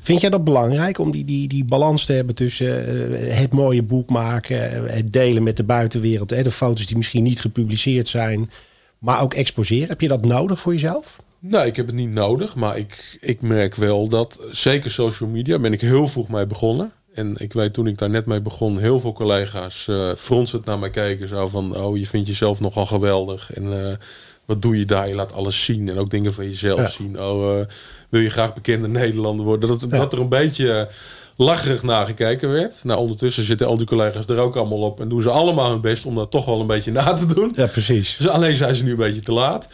Vind 0.00 0.20
jij 0.20 0.30
dat 0.30 0.44
belangrijk 0.44 0.98
om 0.98 1.10
die, 1.10 1.24
die, 1.24 1.48
die 1.48 1.64
balans 1.64 2.04
te 2.06 2.12
hebben 2.12 2.34
tussen 2.34 2.86
eh, 3.12 3.36
het 3.38 3.52
mooie 3.52 3.82
boek 3.82 4.10
maken, 4.10 4.86
eh, 4.86 4.94
het 4.94 5.12
delen 5.12 5.42
met 5.42 5.56
de 5.56 5.64
buitenwereld, 5.64 6.30
hè, 6.30 6.42
de 6.42 6.50
foto's 6.50 6.86
die 6.86 6.96
misschien 6.96 7.22
niet 7.22 7.40
gepubliceerd 7.40 8.08
zijn, 8.08 8.50
maar 8.98 9.22
ook 9.22 9.34
exposeren? 9.34 9.88
Heb 9.88 10.00
je 10.00 10.08
dat 10.08 10.24
nodig 10.24 10.60
voor 10.60 10.72
jezelf? 10.72 11.16
Nee, 11.38 11.66
ik 11.66 11.76
heb 11.76 11.86
het 11.86 11.94
niet 11.94 12.10
nodig. 12.10 12.54
Maar 12.54 12.78
ik, 12.78 13.18
ik 13.20 13.40
merk 13.40 13.74
wel 13.74 14.08
dat, 14.08 14.40
zeker 14.50 14.90
social 14.90 15.28
media, 15.28 15.58
ben 15.58 15.72
ik 15.72 15.80
heel 15.80 16.08
vroeg 16.08 16.28
mee 16.28 16.46
begonnen. 16.46 16.92
En 17.14 17.34
ik 17.38 17.52
weet 17.52 17.72
toen 17.72 17.86
ik 17.86 17.98
daar 17.98 18.10
net 18.10 18.26
mee 18.26 18.40
begon, 18.40 18.78
heel 18.78 19.00
veel 19.00 19.12
collega's 19.12 19.88
eh 19.88 20.10
fronsend 20.16 20.64
naar 20.64 20.78
mij 20.78 20.90
keken. 20.90 21.28
Zo 21.28 21.48
van, 21.48 21.76
oh, 21.76 21.96
je 21.96 22.06
vindt 22.06 22.28
jezelf 22.28 22.60
nogal 22.60 22.86
geweldig. 22.86 23.52
En 23.52 23.86
eh, 23.86 23.96
wat 24.44 24.62
doe 24.62 24.78
je 24.78 24.84
daar? 24.84 25.08
Je 25.08 25.14
laat 25.14 25.32
alles 25.32 25.64
zien. 25.64 25.88
En 25.88 25.98
ook 25.98 26.10
dingen 26.10 26.34
van 26.34 26.44
jezelf 26.44 26.78
Ja. 26.80 26.88
zien. 26.88 27.20
Oh, 27.22 27.60
eh, 27.60 27.66
wil 28.08 28.20
je 28.20 28.30
graag 28.30 28.54
bekende 28.54 28.88
Nederlander 28.88 29.44
worden? 29.44 29.68
Dat, 29.68 29.90
dat 29.90 30.12
er 30.12 30.20
een 30.20 30.28
beetje 30.28 30.88
lacherig 31.36 31.82
naar 31.82 32.06
gekeken 32.06 32.50
werd. 32.52 32.84
Nou, 32.84 33.00
ondertussen 33.00 33.44
zitten 33.44 33.66
al 33.66 33.76
die 33.76 33.86
collega's 33.86 34.26
er 34.26 34.38
ook 34.38 34.56
allemaal 34.56 34.78
op. 34.78 35.00
En 35.00 35.08
doen 35.08 35.22
ze 35.22 35.30
allemaal 35.30 35.70
hun 35.70 35.80
best 35.80 36.06
om 36.06 36.14
dat 36.14 36.30
toch 36.30 36.44
wel 36.44 36.60
een 36.60 36.66
beetje 36.66 36.92
na 36.92 37.12
te 37.12 37.26
doen. 37.34 37.52
Ja, 37.56 37.66
precies. 37.66 38.16
Dus 38.16 38.28
alleen 38.28 38.56
zijn 38.56 38.74
ze 38.74 38.84
nu 38.84 38.90
een 38.90 38.96
beetje 38.96 39.20
te 39.20 39.32
laat. 39.32 39.68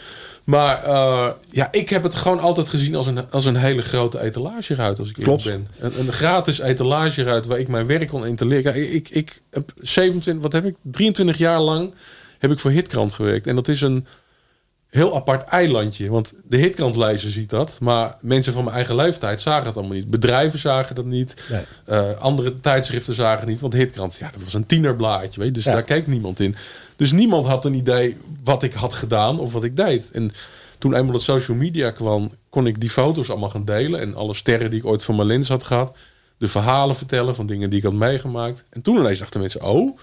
Maar 0.45 0.83
eh, 0.85 1.29
ja, 1.51 1.69
ik 1.73 1.89
heb 1.89 2.03
het 2.03 2.15
gewoon 2.15 2.41
altijd 2.41 2.69
gezien 2.69 2.95
als 2.95 3.07
een, 3.07 3.31
als 3.31 3.45
een 3.45 3.57
hele 3.57 3.83
grote 3.83 4.21
etalageruit, 4.21 4.99
als 4.99 5.09
ik 5.09 5.15
Klopt. 5.15 5.45
ben. 5.45 5.69
Een, 5.79 5.99
een 6.01 6.13
gratis 6.13 6.59
etalageruit 6.61 7.47
waar 7.47 7.59
ik 7.59 7.69
mijn 7.69 7.87
werk 7.87 8.09
kon 8.09 8.27
installeren. 8.27 8.77
Ik, 8.77 8.91
ik, 8.91 9.09
ik 9.11 9.43
heb 9.51 9.73
27, 9.81 10.43
wat 10.43 10.53
heb 10.53 10.65
ik? 10.65 10.77
23 10.83 11.37
jaar 11.39 11.61
lang 11.61 11.95
heb 12.39 12.51
ik 12.51 12.59
voor 12.59 12.71
Hitkrant 12.71 13.13
gewerkt. 13.13 13.47
En 13.47 13.55
dat 13.55 13.69
is 13.69 13.81
een 13.81 14.07
heel 14.91 15.15
apart 15.15 15.49
eilandje. 15.49 16.11
Want 16.11 16.33
de 16.49 16.57
Hitkrantlezer 16.57 17.31
ziet 17.31 17.51
dat. 17.51 17.79
Maar 17.81 18.17
mensen 18.21 18.53
van 18.53 18.65
mijn 18.65 18.77
eigen 18.77 18.97
leeftijd 18.97 19.41
zagen 19.41 19.67
het 19.67 19.77
allemaal 19.77 19.97
niet. 19.97 20.11
Bedrijven 20.11 20.59
zagen 20.59 20.95
dat 20.95 21.05
niet. 21.05 21.35
Nee. 21.51 21.63
Eh, 21.85 22.17
andere 22.19 22.61
tijdschriften 22.61 23.15
zagen 23.15 23.39
het 23.41 23.49
niet. 23.49 23.61
Want 23.61 23.73
Hitkrant, 23.75 24.17
ja, 24.21 24.31
dat 24.33 24.43
was 24.45 24.55
een 24.55 24.67
tienerblaadje. 24.67 25.39
Weet 25.41 25.49
je? 25.49 25.55
Dus 25.55 25.65
Ja. 25.65 25.73
daar 25.73 25.83
keek 25.83 26.07
niemand 26.07 26.41
in. 26.41 26.57
Dus 26.97 27.13
niemand 27.13 27.47
had 27.47 27.65
een 27.65 27.75
idee 27.75 28.17
wat 28.45 28.63
ik 28.63 28.73
had 28.73 28.95
gedaan 28.95 29.39
of 29.39 29.53
wat 29.53 29.65
ik 29.65 29.77
deed. 29.77 30.11
En 30.11 30.31
toen 30.79 30.95
eenmaal 30.95 31.15
het 31.15 31.23
social 31.23 31.57
media 31.57 31.91
kwam, 31.91 32.31
kon 32.49 32.67
ik 32.67 32.81
die 32.81 32.91
foto's 32.91 33.31
allemaal 33.31 33.51
gaan 33.51 33.65
delen. 33.65 34.01
En 34.01 34.15
alle 34.15 34.35
sterren 34.35 34.71
die 34.71 34.79
ik 34.79 34.87
ooit 34.87 35.03
van 35.03 35.17
mijn 35.17 35.29
lens 35.29 35.49
had 35.49 35.63
gehad. 35.63 35.97
De 36.39 36.49
verhalen 36.49 36.97
vertellen 36.97 37.35
van 37.35 37.47
dingen 37.47 37.71
die 37.71 37.79
ik 37.79 37.85
had 37.85 37.93
meegemaakt. 37.93 38.65
En 38.71 38.83
toen 38.83 38.97
ineens 38.97 39.19
dachten 39.19 39.41
mensen, 39.41 39.63
oh, 39.63 39.99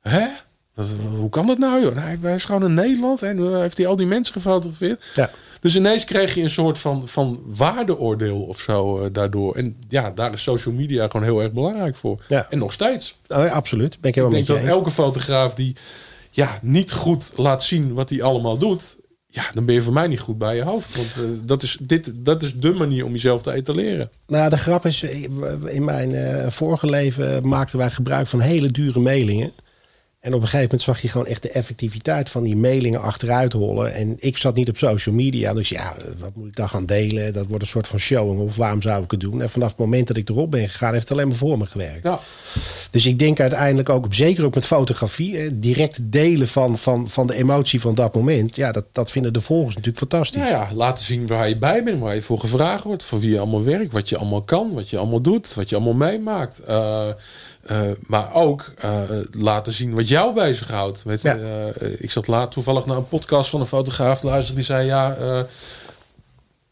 hè? 0.00 0.26
Dat- 0.74 0.86
hoe 1.16 1.28
kan 1.28 1.46
dat 1.46 1.58
nou, 1.58 1.82
joh? 1.82 1.94
Nou, 1.94 2.18
hij 2.20 2.34
is 2.34 2.44
gewoon 2.44 2.64
in 2.64 2.74
Nederland 2.74 3.22
en 3.22 3.36
nu 3.36 3.54
heeft 3.54 3.76
hij 3.78 3.86
al 3.86 3.96
die 3.96 4.06
mensen 4.06 4.34
gefotografeerd. 4.34 5.04
Ja. 5.14 5.30
Dus 5.60 5.76
ineens 5.76 6.04
kreeg 6.04 6.34
je 6.34 6.42
een 6.42 6.50
soort 6.50 6.78
van, 6.78 7.08
van 7.08 7.40
waardeoordeel 7.46 8.40
of 8.42 8.60
zo 8.60 9.00
eh, 9.00 9.06
daardoor. 9.12 9.54
En 9.54 9.76
ja, 9.88 10.10
daar 10.10 10.32
is 10.32 10.42
social 10.42 10.74
media 10.74 11.06
gewoon 11.06 11.26
heel 11.26 11.40
erg 11.42 11.52
belangrijk 11.52 11.96
voor. 11.96 12.22
Ja. 12.28 12.46
En 12.50 12.58
nog 12.58 12.72
steeds. 12.72 13.16
Oh, 13.28 13.44
ja, 13.44 13.48
absoluut. 13.48 14.00
Ben 14.00 14.14
ik 14.14 14.30
denk 14.30 14.46
dat 14.46 14.58
elke 14.58 14.90
fotograaf 14.90 15.54
die 15.54 15.76
ja, 16.30 16.58
niet 16.62 16.92
goed 16.92 17.32
laat 17.36 17.62
zien 17.62 17.94
wat 17.94 18.10
hij 18.10 18.22
allemaal 18.22 18.58
doet... 18.58 18.98
Ja, 19.32 19.50
dan 19.52 19.64
ben 19.64 19.74
je 19.74 19.82
voor 19.82 19.92
mij 19.92 20.06
niet 20.06 20.20
goed 20.20 20.38
bij 20.38 20.56
je 20.56 20.62
hoofd. 20.62 20.96
Want 20.96 21.08
eh, 21.16 21.22
dat, 21.44 21.62
is, 21.62 21.78
dit, 21.80 22.12
dat 22.14 22.42
is 22.42 22.54
de 22.54 22.72
manier 22.72 23.04
om 23.04 23.12
jezelf 23.12 23.42
te 23.42 23.52
etaleren. 23.52 24.10
Nou, 24.26 24.50
de 24.50 24.58
grap 24.58 24.86
is, 24.86 25.02
in 25.64 25.84
mijn 25.84 26.14
eh, 26.14 26.50
vorige 26.50 26.86
leven 26.86 27.48
maakten 27.48 27.78
wij 27.78 27.90
gebruik 27.90 28.26
van 28.26 28.40
hele 28.40 28.70
dure 28.70 29.00
mailingen. 29.00 29.52
En 30.20 30.34
op 30.34 30.40
een 30.40 30.48
gegeven 30.48 30.64
moment 30.64 30.82
zag 30.82 31.02
je 31.02 31.08
gewoon 31.08 31.26
echt 31.26 31.42
de 31.42 31.50
effectiviteit 31.50 32.30
van 32.30 32.42
die 32.42 32.56
mailingen 32.56 33.00
achteruit 33.00 33.52
rollen. 33.52 33.94
En 33.94 34.14
ik 34.18 34.36
zat 34.36 34.54
niet 34.54 34.68
op 34.68 34.76
social 34.76 35.14
media. 35.14 35.54
Dus 35.54 35.68
ja, 35.68 35.94
wat 36.18 36.30
moet 36.34 36.46
ik 36.46 36.56
dan 36.56 36.68
gaan 36.68 36.86
delen? 36.86 37.32
Dat 37.32 37.46
wordt 37.46 37.62
een 37.62 37.68
soort 37.68 37.86
van 37.86 37.98
showing. 37.98 38.40
Of 38.40 38.56
waarom 38.56 38.82
zou 38.82 39.04
ik 39.04 39.10
het 39.10 39.20
doen? 39.20 39.42
En 39.42 39.50
vanaf 39.50 39.68
het 39.68 39.78
moment 39.78 40.06
dat 40.08 40.16
ik 40.16 40.28
erop 40.28 40.50
ben 40.50 40.68
gegaan, 40.68 40.92
heeft 40.92 41.08
het 41.08 41.12
alleen 41.12 41.28
maar 41.28 41.36
voor 41.36 41.58
me 41.58 41.66
gewerkt. 41.66 42.04
Ja, 42.04 42.20
Dus 42.90 43.06
ik 43.06 43.18
denk 43.18 43.40
uiteindelijk 43.40 43.88
ook, 43.88 44.06
zeker 44.10 44.44
ook 44.44 44.54
met 44.54 44.66
fotografie, 44.66 45.58
direct 45.58 45.98
delen 46.12 46.48
van, 46.48 46.78
van, 46.78 47.10
van 47.10 47.26
de 47.26 47.34
emotie 47.34 47.80
van 47.80 47.94
dat 47.94 48.14
moment. 48.14 48.56
Ja, 48.56 48.72
dat, 48.72 48.84
dat 48.92 49.10
vinden 49.10 49.32
de 49.32 49.40
volgers 49.40 49.74
natuurlijk 49.76 49.98
fantastisch. 50.10 50.40
nou 50.40 50.52
ja, 50.52 50.68
laten 50.74 51.04
zien 51.04 51.26
waar 51.26 51.48
je 51.48 51.56
bij 51.58 51.84
bent, 51.84 52.00
waar 52.00 52.14
je 52.14 52.22
voor 52.22 52.38
gevraagd 52.38 52.84
wordt, 52.84 53.04
voor 53.04 53.20
wie 53.20 53.30
je 53.30 53.38
allemaal 53.38 53.64
werkt, 53.64 53.92
wat 53.92 54.08
je 54.08 54.16
allemaal 54.16 54.42
kan, 54.42 54.72
wat 54.72 54.90
je 54.90 54.98
allemaal 54.98 55.20
doet, 55.20 55.54
wat 55.54 55.68
je 55.68 55.76
allemaal 55.76 56.08
meemaakt. 56.08 56.58
Eh, 56.58 57.08
eh, 57.62 57.90
maar 58.06 58.34
ook 58.34 58.72
eh, 58.78 59.00
laten 59.30 59.72
zien 59.72 59.94
wat 59.94 60.08
jou 60.08 60.34
bezighoudt. 60.34 61.02
Weet 61.02 61.22
Ja. 61.22 61.36
eh, 61.36 61.90
ik 61.98 62.10
zat 62.10 62.26
laat 62.26 62.50
toevallig 62.50 62.86
naar 62.86 62.96
een 62.96 63.08
podcast 63.08 63.50
van 63.50 63.60
een 63.60 63.66
fotograaf 63.66 64.22
luisteren 64.22 64.54
die 64.54 64.64
zei 64.64 64.86
ja, 64.86 65.16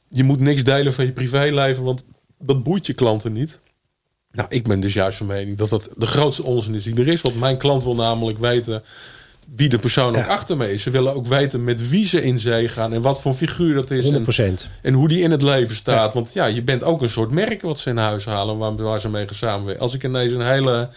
je 0.09 0.25
moet 0.25 0.41
niks 0.41 0.65
delen 0.65 0.93
van 0.93 1.05
je 1.05 1.13
privéleven, 1.13 1.85
want 1.85 2.05
dat 2.39 2.63
boeit 2.63 2.87
je 2.87 2.93
klanten 2.93 3.33
niet. 3.33 3.59
Nou, 4.33 4.49
ik 4.51 4.69
ben 4.69 4.81
dus 4.81 4.93
juist 4.95 5.19
van 5.19 5.27
mening 5.27 5.57
dat 5.57 5.69
dat 5.69 5.89
de 5.97 6.07
grootste 6.07 6.45
onzin 6.45 6.75
is 6.75 6.85
die 6.85 6.97
er 6.97 7.09
is. 7.09 7.21
Want 7.21 7.39
mijn 7.39 7.59
klant 7.59 7.85
wil 7.85 7.95
namelijk 7.95 8.39
weten 8.39 8.83
wie 9.57 9.69
de 9.69 9.79
persoon 9.79 10.17
ook 10.17 10.27
achter 10.27 10.57
me 10.57 10.73
is. 10.73 10.83
Ze 10.83 10.91
willen 10.91 11.15
ook 11.15 11.27
weten 11.27 11.65
met 11.65 11.89
wie 11.89 12.07
ze 12.07 12.23
in 12.23 12.39
zee 12.39 12.69
gaan 12.69 12.93
en 12.93 13.01
wat 13.01 13.21
voor 13.21 13.35
figuur 13.35 13.75
dat 13.75 13.91
is. 13.91 14.05
100%. 14.05 14.11
En, 14.37 14.59
en 14.83 14.95
hoe 14.95 15.09
die 15.09 15.21
in 15.21 15.31
het 15.31 15.43
leven 15.43 15.75
staat. 15.75 16.15
Want 16.15 16.33
ja, 16.33 16.47
je 16.47 16.63
bent 16.63 16.83
ook 16.83 17.03
een 17.03 17.11
soort 17.11 17.31
merk 17.31 17.63
wat 17.63 17.79
ze 17.79 17.91
in 17.91 17.97
huis 17.97 18.25
halen 18.25 18.59
waar, 18.59 18.77
waar 18.77 19.01
ze 19.01 19.09
mee 19.09 19.27
gaan 19.27 19.37
samenwerken. 19.37 19.83
Als 19.83 19.95
ik 19.95 20.05
ineens 20.05 20.33
een 20.33 20.47
hele 20.47 20.89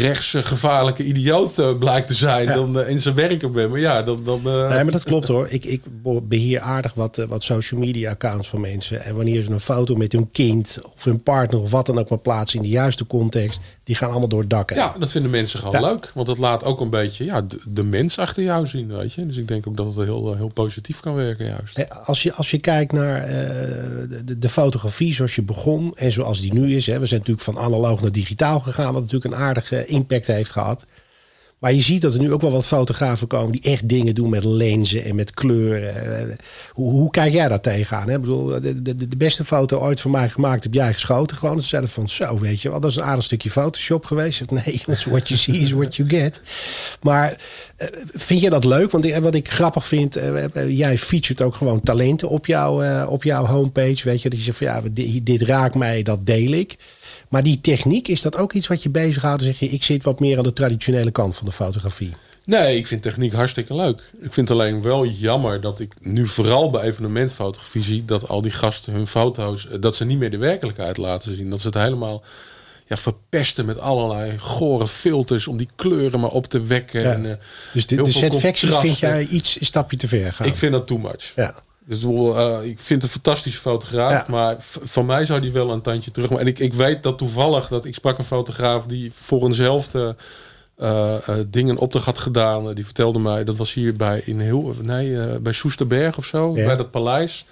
rechtse, 0.00 0.42
gevaarlijke 0.42 1.04
idioot 1.04 1.58
eh, 1.58 1.78
blijkt 1.78 2.08
te 2.08 2.14
zijn 2.14 2.46
Ja. 2.48 2.54
dan, 2.54 2.80
eh, 2.80 2.88
in 2.88 3.00
zijn 3.00 3.14
werken 3.14 3.52
ben. 3.52 3.70
Maar 3.70 3.80
ja, 3.80 4.02
dan... 4.02 4.20
dan 4.24 4.38
eh, 4.44 4.68
Nee, 4.68 4.82
maar 4.82 4.92
dat 4.92 5.02
klopt 5.04 5.28
hoor. 5.28 5.48
Ik, 5.48 5.64
ik 5.64 5.82
beheer 6.22 6.60
aardig 6.60 6.94
wat, 6.94 7.24
wat 7.28 7.42
social 7.42 7.80
media 7.80 8.10
accounts 8.10 8.48
van 8.48 8.60
mensen. 8.60 9.04
En 9.04 9.14
wanneer 9.16 9.42
ze 9.42 9.50
een 9.50 9.60
foto 9.60 9.94
met 9.94 10.12
hun 10.12 10.30
kind 10.30 10.78
of 10.94 11.04
hun 11.04 11.22
partner 11.22 11.60
of 11.60 11.70
wat 11.70 11.86
dan 11.86 11.98
ook 11.98 12.08
maar 12.08 12.18
plaatsen 12.18 12.56
in 12.58 12.64
de 12.64 12.70
juiste 12.70 13.06
context, 13.06 13.60
die 13.84 13.94
gaan 13.96 14.10
allemaal 14.10 14.28
door 14.28 14.40
het 14.40 14.50
dak. 14.50 14.74
Ja, 14.74 14.94
dat 14.98 15.10
vinden 15.10 15.30
mensen 15.30 15.58
gewoon 15.58 15.80
Ja. 15.80 15.88
leuk. 15.88 16.10
Want 16.14 16.26
dat 16.26 16.38
laat 16.38 16.64
ook 16.64 16.80
een 16.80 16.90
beetje 16.90 17.24
ja, 17.24 17.40
de, 17.42 17.58
de 17.68 17.84
mens 17.84 18.18
achter 18.18 18.42
jou 18.42 18.66
zien, 18.66 18.96
weet 18.96 19.12
je. 19.12 19.26
Dus 19.26 19.36
ik 19.36 19.48
denk 19.48 19.66
ook 19.68 19.76
dat 19.76 19.86
het 19.86 20.04
heel, 20.04 20.34
heel 20.36 20.48
positief 20.54 21.00
kan 21.00 21.14
werken 21.14 21.46
juist. 21.46 22.04
Als 22.04 22.22
je, 22.22 22.32
als 22.34 22.50
je 22.50 22.58
kijkt 22.58 22.92
naar 22.92 23.26
de, 23.26 24.22
de, 24.24 24.38
de 24.38 24.48
fotografie 24.48 25.14
zoals 25.14 25.34
je 25.34 25.42
begon 25.42 25.92
en 25.96 26.12
zoals 26.12 26.40
die 26.40 26.52
nu 26.52 26.76
is. 26.76 26.86
Hè, 26.86 26.98
we 26.98 27.06
zijn 27.06 27.20
natuurlijk 27.20 27.46
van 27.46 27.58
analoog 27.58 28.00
naar 28.00 28.12
digitaal 28.12 28.60
gegaan, 28.60 28.92
wat 28.92 29.02
natuurlijk 29.02 29.34
een 29.34 29.40
aardige 29.40 29.83
impact 29.86 30.26
heeft 30.26 30.52
gehad. 30.52 30.86
Maar 31.64 31.72
je 31.72 31.82
ziet 31.82 32.02
dat 32.02 32.14
er 32.14 32.20
nu 32.20 32.32
ook 32.32 32.40
wel 32.40 32.50
wat 32.50 32.66
fotografen 32.66 33.26
komen 33.26 33.52
die 33.52 33.62
echt 33.62 33.88
dingen 33.88 34.14
doen 34.14 34.30
met 34.30 34.44
lenzen 34.44 35.04
en 35.04 35.14
met 35.14 35.34
kleuren. 35.34 36.36
Hoe, 36.72 36.90
hoe 36.90 37.10
kijk 37.10 37.32
jij 37.32 37.48
daar 37.48 37.60
tegenaan? 37.60 38.08
Hè? 38.08 38.14
Ik 38.14 38.20
bedoel, 38.20 38.60
de, 38.60 39.16
beste 39.16 39.44
foto 39.44 39.78
ooit 39.78 40.00
van 40.00 40.10
mij 40.10 40.28
gemaakt 40.28 40.64
heb 40.64 40.74
jij 40.74 40.92
geschoten. 40.92 41.36
Gewoon 41.36 41.60
zelf 41.60 41.92
van 41.92 42.08
zo, 42.08 42.38
weet 42.38 42.60
je 42.60 42.70
wel. 42.70 42.80
Dat 42.80 42.90
is 42.90 42.96
een 42.96 43.02
aardig 43.02 43.24
stukje 43.24 43.50
Photoshop 43.50 44.04
geweest. 44.04 44.50
Nee, 44.50 44.82
what 44.86 45.28
you 45.28 45.40
see 45.40 45.56
is 45.56 45.70
what 45.70 45.96
you 45.96 46.08
get. 46.08 46.40
Maar 47.02 47.36
eh, 47.76 47.88
vind 48.06 48.40
je 48.40 48.50
dat 48.50 48.64
leuk? 48.64 48.90
Want 48.90 49.18
wat 49.18 49.34
ik 49.34 49.50
grappig 49.50 49.86
vind, 49.86 50.18
jij 50.68 50.98
featuret 50.98 51.42
ook 51.42 51.54
gewoon 51.54 51.80
talenten 51.80 52.28
op, 52.28 52.46
jou, 52.46 53.04
op 53.06 53.24
jouw 53.24 53.44
homepage. 53.44 54.04
Weet 54.04 54.22
je, 54.22 54.28
dat 54.28 54.38
je 54.38 54.44
zegt 54.44 54.58
van 54.58 54.66
ja, 54.66 54.82
dit 55.22 55.42
raakt 55.42 55.74
mij, 55.74 56.02
dat 56.02 56.26
deel 56.26 56.52
ik. 56.52 56.76
Maar 57.28 57.42
die 57.42 57.60
techniek, 57.60 58.08
is 58.08 58.22
dat 58.22 58.36
ook 58.36 58.52
iets 58.52 58.66
wat 58.66 58.82
je 58.82 58.88
bezighoudt? 58.88 59.42
Zeg 59.42 59.58
je, 59.58 59.68
ik 59.68 59.82
zit 59.82 60.04
wat 60.04 60.20
meer 60.20 60.36
aan 60.36 60.42
de 60.42 60.52
traditionele 60.52 61.10
kant 61.10 61.36
van 61.36 61.46
de 61.46 61.52
fotografie. 61.52 62.12
Nee, 62.44 62.76
ik 62.76 62.86
vind 62.86 63.02
techniek 63.02 63.32
hartstikke 63.32 63.74
leuk. 63.74 64.02
Ik 64.18 64.32
vind 64.32 64.50
alleen 64.50 64.82
wel 64.82 65.06
jammer 65.06 65.60
dat 65.60 65.80
ik 65.80 65.94
nu 66.00 66.26
vooral 66.26 66.70
bij 66.70 66.82
evenementfotografie 66.82 67.82
zie 67.82 68.04
dat 68.04 68.28
al 68.28 68.40
die 68.40 68.50
gasten 68.50 68.92
hun 68.92 69.06
foto's, 69.06 69.68
eh, 69.68 69.76
dat 69.80 69.96
ze 69.96 70.04
niet 70.04 70.18
meer 70.18 70.30
de 70.30 70.36
werkelijkheid 70.36 70.96
laten 70.96 71.34
zien. 71.36 71.50
Dat 71.50 71.60
ze 71.60 71.66
het 71.66 71.76
helemaal 71.76 72.22
ja, 72.86 72.96
verpesten 72.96 73.64
met 73.64 73.78
allerlei 73.78 74.38
gore 74.38 74.88
filters 74.88 75.46
om 75.46 75.56
die 75.56 75.68
kleuren 75.74 76.20
maar 76.20 76.30
op 76.30 76.46
te 76.46 76.62
wekken. 76.62 77.12
En, 77.12 77.24
uh, 77.24 77.32
dus 77.72 77.86
de, 77.86 77.96
de 77.96 78.10
set 78.10 78.36
vind 78.36 78.98
jij 78.98 79.26
iets 79.26 79.60
een 79.60 79.66
stapje 79.66 79.96
te 79.96 80.08
ver 80.08 80.32
gaan? 80.32 80.46
Ik 80.46 80.56
vind 80.56 80.72
dat 80.72 80.86
too 80.86 80.98
much. 80.98 81.32
Ja. 81.36 81.54
Dus 81.86 82.02
uh, 82.02 82.58
ik 82.62 82.80
vind 82.80 83.02
een 83.02 83.08
fantastische 83.08 83.60
fotograaf. 83.60 84.28
Maar 84.28 84.56
van 84.82 85.06
mij 85.06 85.26
zou 85.26 85.40
die 85.40 85.52
wel 85.52 85.70
een 85.70 85.80
tandje 85.80 86.10
terug. 86.10 86.30
En 86.30 86.46
ik, 86.46 86.58
ik 86.58 86.74
weet 86.74 87.02
dat 87.02 87.18
toevallig 87.18 87.68
dat 87.68 87.84
ik 87.84 87.94
sprak 87.94 88.18
een 88.18 88.24
fotograaf 88.24 88.86
die 88.86 89.12
voor 89.12 89.44
eenzelfde 89.44 90.16
uh, 90.78 91.14
uh, 91.28 91.34
dingen 91.46 91.76
opdracht 91.76 92.06
had 92.06 92.18
gedaan. 92.18 92.74
Die 92.74 92.84
vertelde 92.84 93.18
mij, 93.18 93.44
dat 93.44 93.56
was 93.56 93.72
hier 93.74 93.96
bij 93.96 94.22
in 94.24 94.40
heel 94.40 94.74
nee, 94.82 95.40
bij 95.40 95.52
Soesterberg 95.52 96.16
of 96.16 96.24
zo, 96.24 96.52
bij 96.52 96.76
dat 96.76 96.90
paleis. 96.90 97.46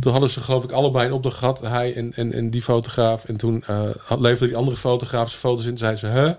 Toen 0.00 0.12
hadden 0.12 0.30
ze 0.30 0.40
geloof 0.40 0.64
ik 0.64 0.72
allebei 0.72 1.06
een 1.06 1.12
opdracht 1.12 1.38
gehad, 1.38 1.60
hij 1.60 1.94
en, 1.94 2.12
en, 2.14 2.32
en 2.32 2.50
die 2.50 2.62
fotograaf. 2.62 3.24
En 3.24 3.36
toen 3.36 3.64
leverde 4.08 4.46
die 4.46 4.56
andere 4.56 4.76
fotograaf 4.76 5.28
zijn 5.28 5.40
foto's 5.40 5.66
in. 5.66 5.78
Zei 5.78 5.96
ze, 5.96 6.06
hè? 6.06 6.32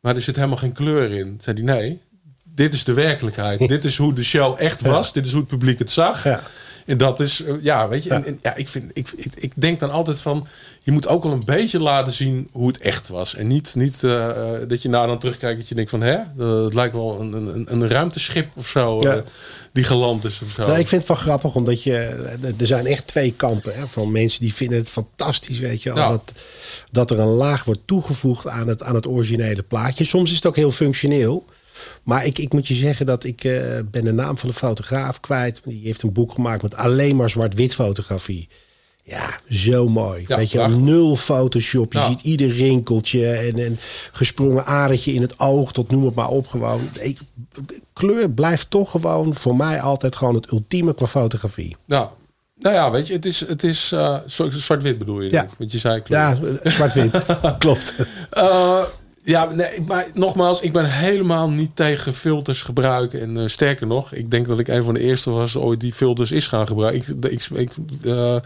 Maar 0.00 0.14
er 0.14 0.20
zit 0.20 0.36
helemaal 0.36 0.56
geen 0.56 0.72
kleur 0.72 1.12
in. 1.12 1.38
Zei 1.42 1.56
die 1.56 1.64
nee, 1.64 2.00
dit 2.56 2.72
is 2.72 2.84
de 2.84 2.92
werkelijkheid. 2.92 3.68
dit 3.68 3.84
is 3.84 3.96
hoe 3.96 4.14
de 4.14 4.24
show 4.24 4.54
echt 4.58 4.82
was. 4.82 5.12
Dit 5.12 5.24
is 5.26 5.30
hoe 5.30 5.40
het 5.40 5.48
publiek 5.48 5.78
het 5.78 5.90
zag. 5.90 6.24
Ja. 6.24 6.42
En 6.86 6.96
dat 6.96 7.20
is, 7.20 7.42
eh, 7.42 7.54
ja, 7.60 7.88
weet 7.88 8.02
je. 8.02 8.10
En, 8.10 8.38
ja, 8.42 8.54
ik, 8.54 8.68
vind, 8.68 8.90
ik, 8.92 9.12
ik, 9.16 9.34
ik, 9.34 9.52
denk 9.54 9.80
dan 9.80 9.90
altijd 9.90 10.20
van, 10.20 10.46
je 10.82 10.92
moet 10.92 11.08
ook 11.08 11.22
wel 11.22 11.32
een 11.32 11.42
beetje 11.44 11.80
laten 11.80 12.12
zien 12.12 12.48
hoe 12.52 12.66
het 12.66 12.78
echt 12.78 13.08
was. 13.08 13.34
En 13.34 13.46
niet, 13.46 13.74
niet 13.74 14.02
uh, 14.02 14.28
dat 14.68 14.82
je 14.82 14.88
nou 14.88 15.06
dan 15.06 15.18
terugkijkt 15.18 15.58
dat 15.58 15.68
je 15.68 15.74
denkt 15.74 15.90
van, 15.90 16.00
hè, 16.00 16.44
het 16.64 16.74
lijkt 16.74 16.94
wel 16.94 17.20
een, 17.20 17.32
een, 17.32 17.72
een 17.72 17.88
ruimteschip 17.88 18.48
of 18.56 18.68
zo, 18.68 19.00
ja. 19.00 19.16
uh, 19.16 19.20
die 19.72 19.84
geland 19.84 20.24
is 20.24 20.40
of 20.44 20.50
zo. 20.50 20.66
Nou, 20.66 20.78
ik 20.78 20.88
vind 20.88 21.00
het 21.00 21.10
wel 21.10 21.20
grappig, 21.20 21.54
omdat 21.54 21.82
je, 21.82 21.98
er 22.58 22.66
zijn 22.66 22.86
echt 22.86 23.06
twee 23.06 23.32
kampen 23.32 23.74
hè, 23.74 23.86
van 23.86 24.12
mensen 24.12 24.40
die 24.40 24.54
vinden 24.54 24.78
het 24.78 24.88
fantastisch, 24.88 25.58
weet 25.58 25.82
je, 25.82 25.92
dat, 25.92 26.32
dat 26.90 27.10
er 27.10 27.18
een 27.18 27.26
laag 27.26 27.64
wordt 27.64 27.80
toegevoegd 27.84 28.46
aan 28.46 28.68
het, 28.68 28.82
aan 28.82 28.94
het 28.94 29.06
originele 29.06 29.62
plaatje. 29.62 30.04
Soms 30.04 30.30
is 30.30 30.36
het 30.36 30.46
ook 30.46 30.56
heel 30.56 30.72
functioneel. 30.72 31.46
Maar 32.06 32.26
ik, 32.26 32.38
ik 32.38 32.52
moet 32.52 32.66
je 32.66 32.74
zeggen 32.74 33.06
dat 33.06 33.24
ik 33.24 33.44
uh, 33.44 33.78
ben 33.90 34.04
de 34.04 34.12
naam 34.12 34.38
van 34.38 34.48
de 34.48 34.54
fotograaf 34.54 35.20
kwijt. 35.20 35.60
Die 35.64 35.84
heeft 35.84 36.02
een 36.02 36.12
boek 36.12 36.32
gemaakt 36.32 36.62
met 36.62 36.74
alleen 36.74 37.16
maar 37.16 37.30
zwart-wit 37.30 37.74
fotografie. 37.74 38.48
Ja, 39.02 39.40
zo 39.48 39.88
mooi. 39.88 40.24
Weet 40.26 40.50
je, 40.50 40.68
nul 40.68 41.16
Photoshop. 41.16 41.92
Je 41.92 42.04
ziet 42.08 42.20
ieder 42.20 42.48
rinkeltje 42.48 43.30
en 43.30 43.58
een 43.58 43.78
gesprongen 44.12 44.64
adertje 44.64 45.12
in 45.12 45.22
het 45.22 45.38
oog. 45.38 45.72
Tot 45.72 45.90
noem 45.90 46.04
het 46.04 46.14
maar 46.14 46.28
op. 46.28 46.46
Gewoon. 46.46 46.88
Ik, 47.00 47.18
kleur 47.92 48.30
blijft 48.30 48.70
toch 48.70 48.90
gewoon 48.90 49.34
voor 49.34 49.56
mij 49.56 49.80
altijd 49.80 50.16
gewoon 50.16 50.34
het 50.34 50.50
ultieme 50.50 50.94
qua 50.94 51.06
fotografie. 51.06 51.76
Nou, 51.84 52.08
nou 52.54 52.74
ja, 52.74 52.90
weet 52.90 53.06
je, 53.06 53.12
het 53.12 53.26
is, 53.26 53.40
het 53.40 53.62
is 53.62 53.92
uh, 53.92 54.18
zwart-wit 54.26 54.98
bedoel 54.98 55.20
je? 55.20 55.30
Ja. 55.30 55.48
Want 55.58 55.72
je 55.72 55.78
zei 55.78 56.00
kleur. 56.00 56.18
Ja, 56.18 56.38
zwart-wit. 56.70 57.26
Klopt. 57.58 57.94
Uh, 58.32 58.82
ja, 59.26 59.44
nee, 59.54 59.80
maar 59.86 60.06
nogmaals, 60.14 60.60
ik 60.60 60.72
ben 60.72 60.90
helemaal 60.90 61.50
niet 61.50 61.70
tegen 61.74 62.14
filters 62.14 62.62
gebruiken. 62.62 63.20
En 63.20 63.36
uh, 63.36 63.46
sterker 63.46 63.86
nog, 63.86 64.12
ik 64.12 64.30
denk 64.30 64.46
dat 64.46 64.58
ik 64.58 64.68
een 64.68 64.84
van 64.84 64.94
de 64.94 65.00
eerste 65.00 65.30
was 65.30 65.56
ooit 65.56 65.80
die 65.80 65.92
filters 65.92 66.30
is 66.30 66.48
gaan 66.48 66.66
gebruiken. 66.66 67.16
Ik, 67.30 67.44
ik, 67.50 67.70
uh, 68.02 68.36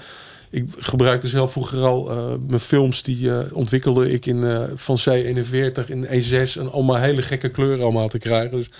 ik 0.50 0.64
gebruikte 0.78 1.28
zelf 1.28 1.52
vroeger 1.52 1.84
al 1.84 2.10
uh, 2.12 2.34
mijn 2.48 2.60
films, 2.60 3.02
die 3.02 3.54
ontwikkelde 3.54 4.12
ik 4.12 4.26
in, 4.26 4.68
van 4.74 4.98
C41 4.98 5.86
in 5.86 6.06
E6 6.06 6.60
en 6.60 6.72
allemaal 6.72 6.96
hele 6.96 7.22
gekke 7.22 7.48
kleuren 7.48 7.82
allemaal 7.82 8.08
te 8.08 8.18
krijgen. 8.18 8.56
Dus 8.56 8.70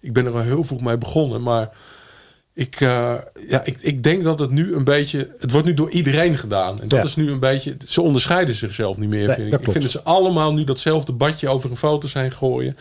ik 0.00 0.12
ben 0.12 0.26
er 0.26 0.32
al 0.32 0.40
heel 0.40 0.64
vroeg 0.64 0.80
mee 0.80 0.98
begonnen. 0.98 1.42
Maar 1.42 1.70
ik, 2.54 2.80
uh, 2.80 3.14
ja, 3.48 3.64
ik, 3.64 3.78
ik 3.80 4.02
denk 4.02 4.24
dat 4.24 4.38
het 4.38 4.50
nu 4.50 4.74
een 4.74 4.84
beetje. 4.84 5.30
Het 5.38 5.50
wordt 5.50 5.66
nu 5.66 5.74
door 5.74 5.90
iedereen 5.90 6.38
gedaan. 6.38 6.80
En 6.80 6.88
dat 6.88 7.04
is 7.04 7.16
nu 7.16 7.30
een 7.30 7.38
beetje. 7.38 7.76
Ze 7.86 8.00
onderscheiden 8.00 8.54
zichzelf 8.54 8.96
niet 8.96 9.08
meer. 9.08 9.34
vind 9.34 9.52
ik. 9.52 9.60
ik 9.60 9.70
vind 9.70 9.82
dat 9.82 9.90
ze 9.90 10.02
allemaal 10.02 10.52
nu 10.52 10.64
datzelfde 10.64 11.12
badje 11.12 11.48
over 11.48 11.70
een 11.70 11.76
foto 11.76 12.08
zijn 12.08 12.32
gooien. 12.32 12.76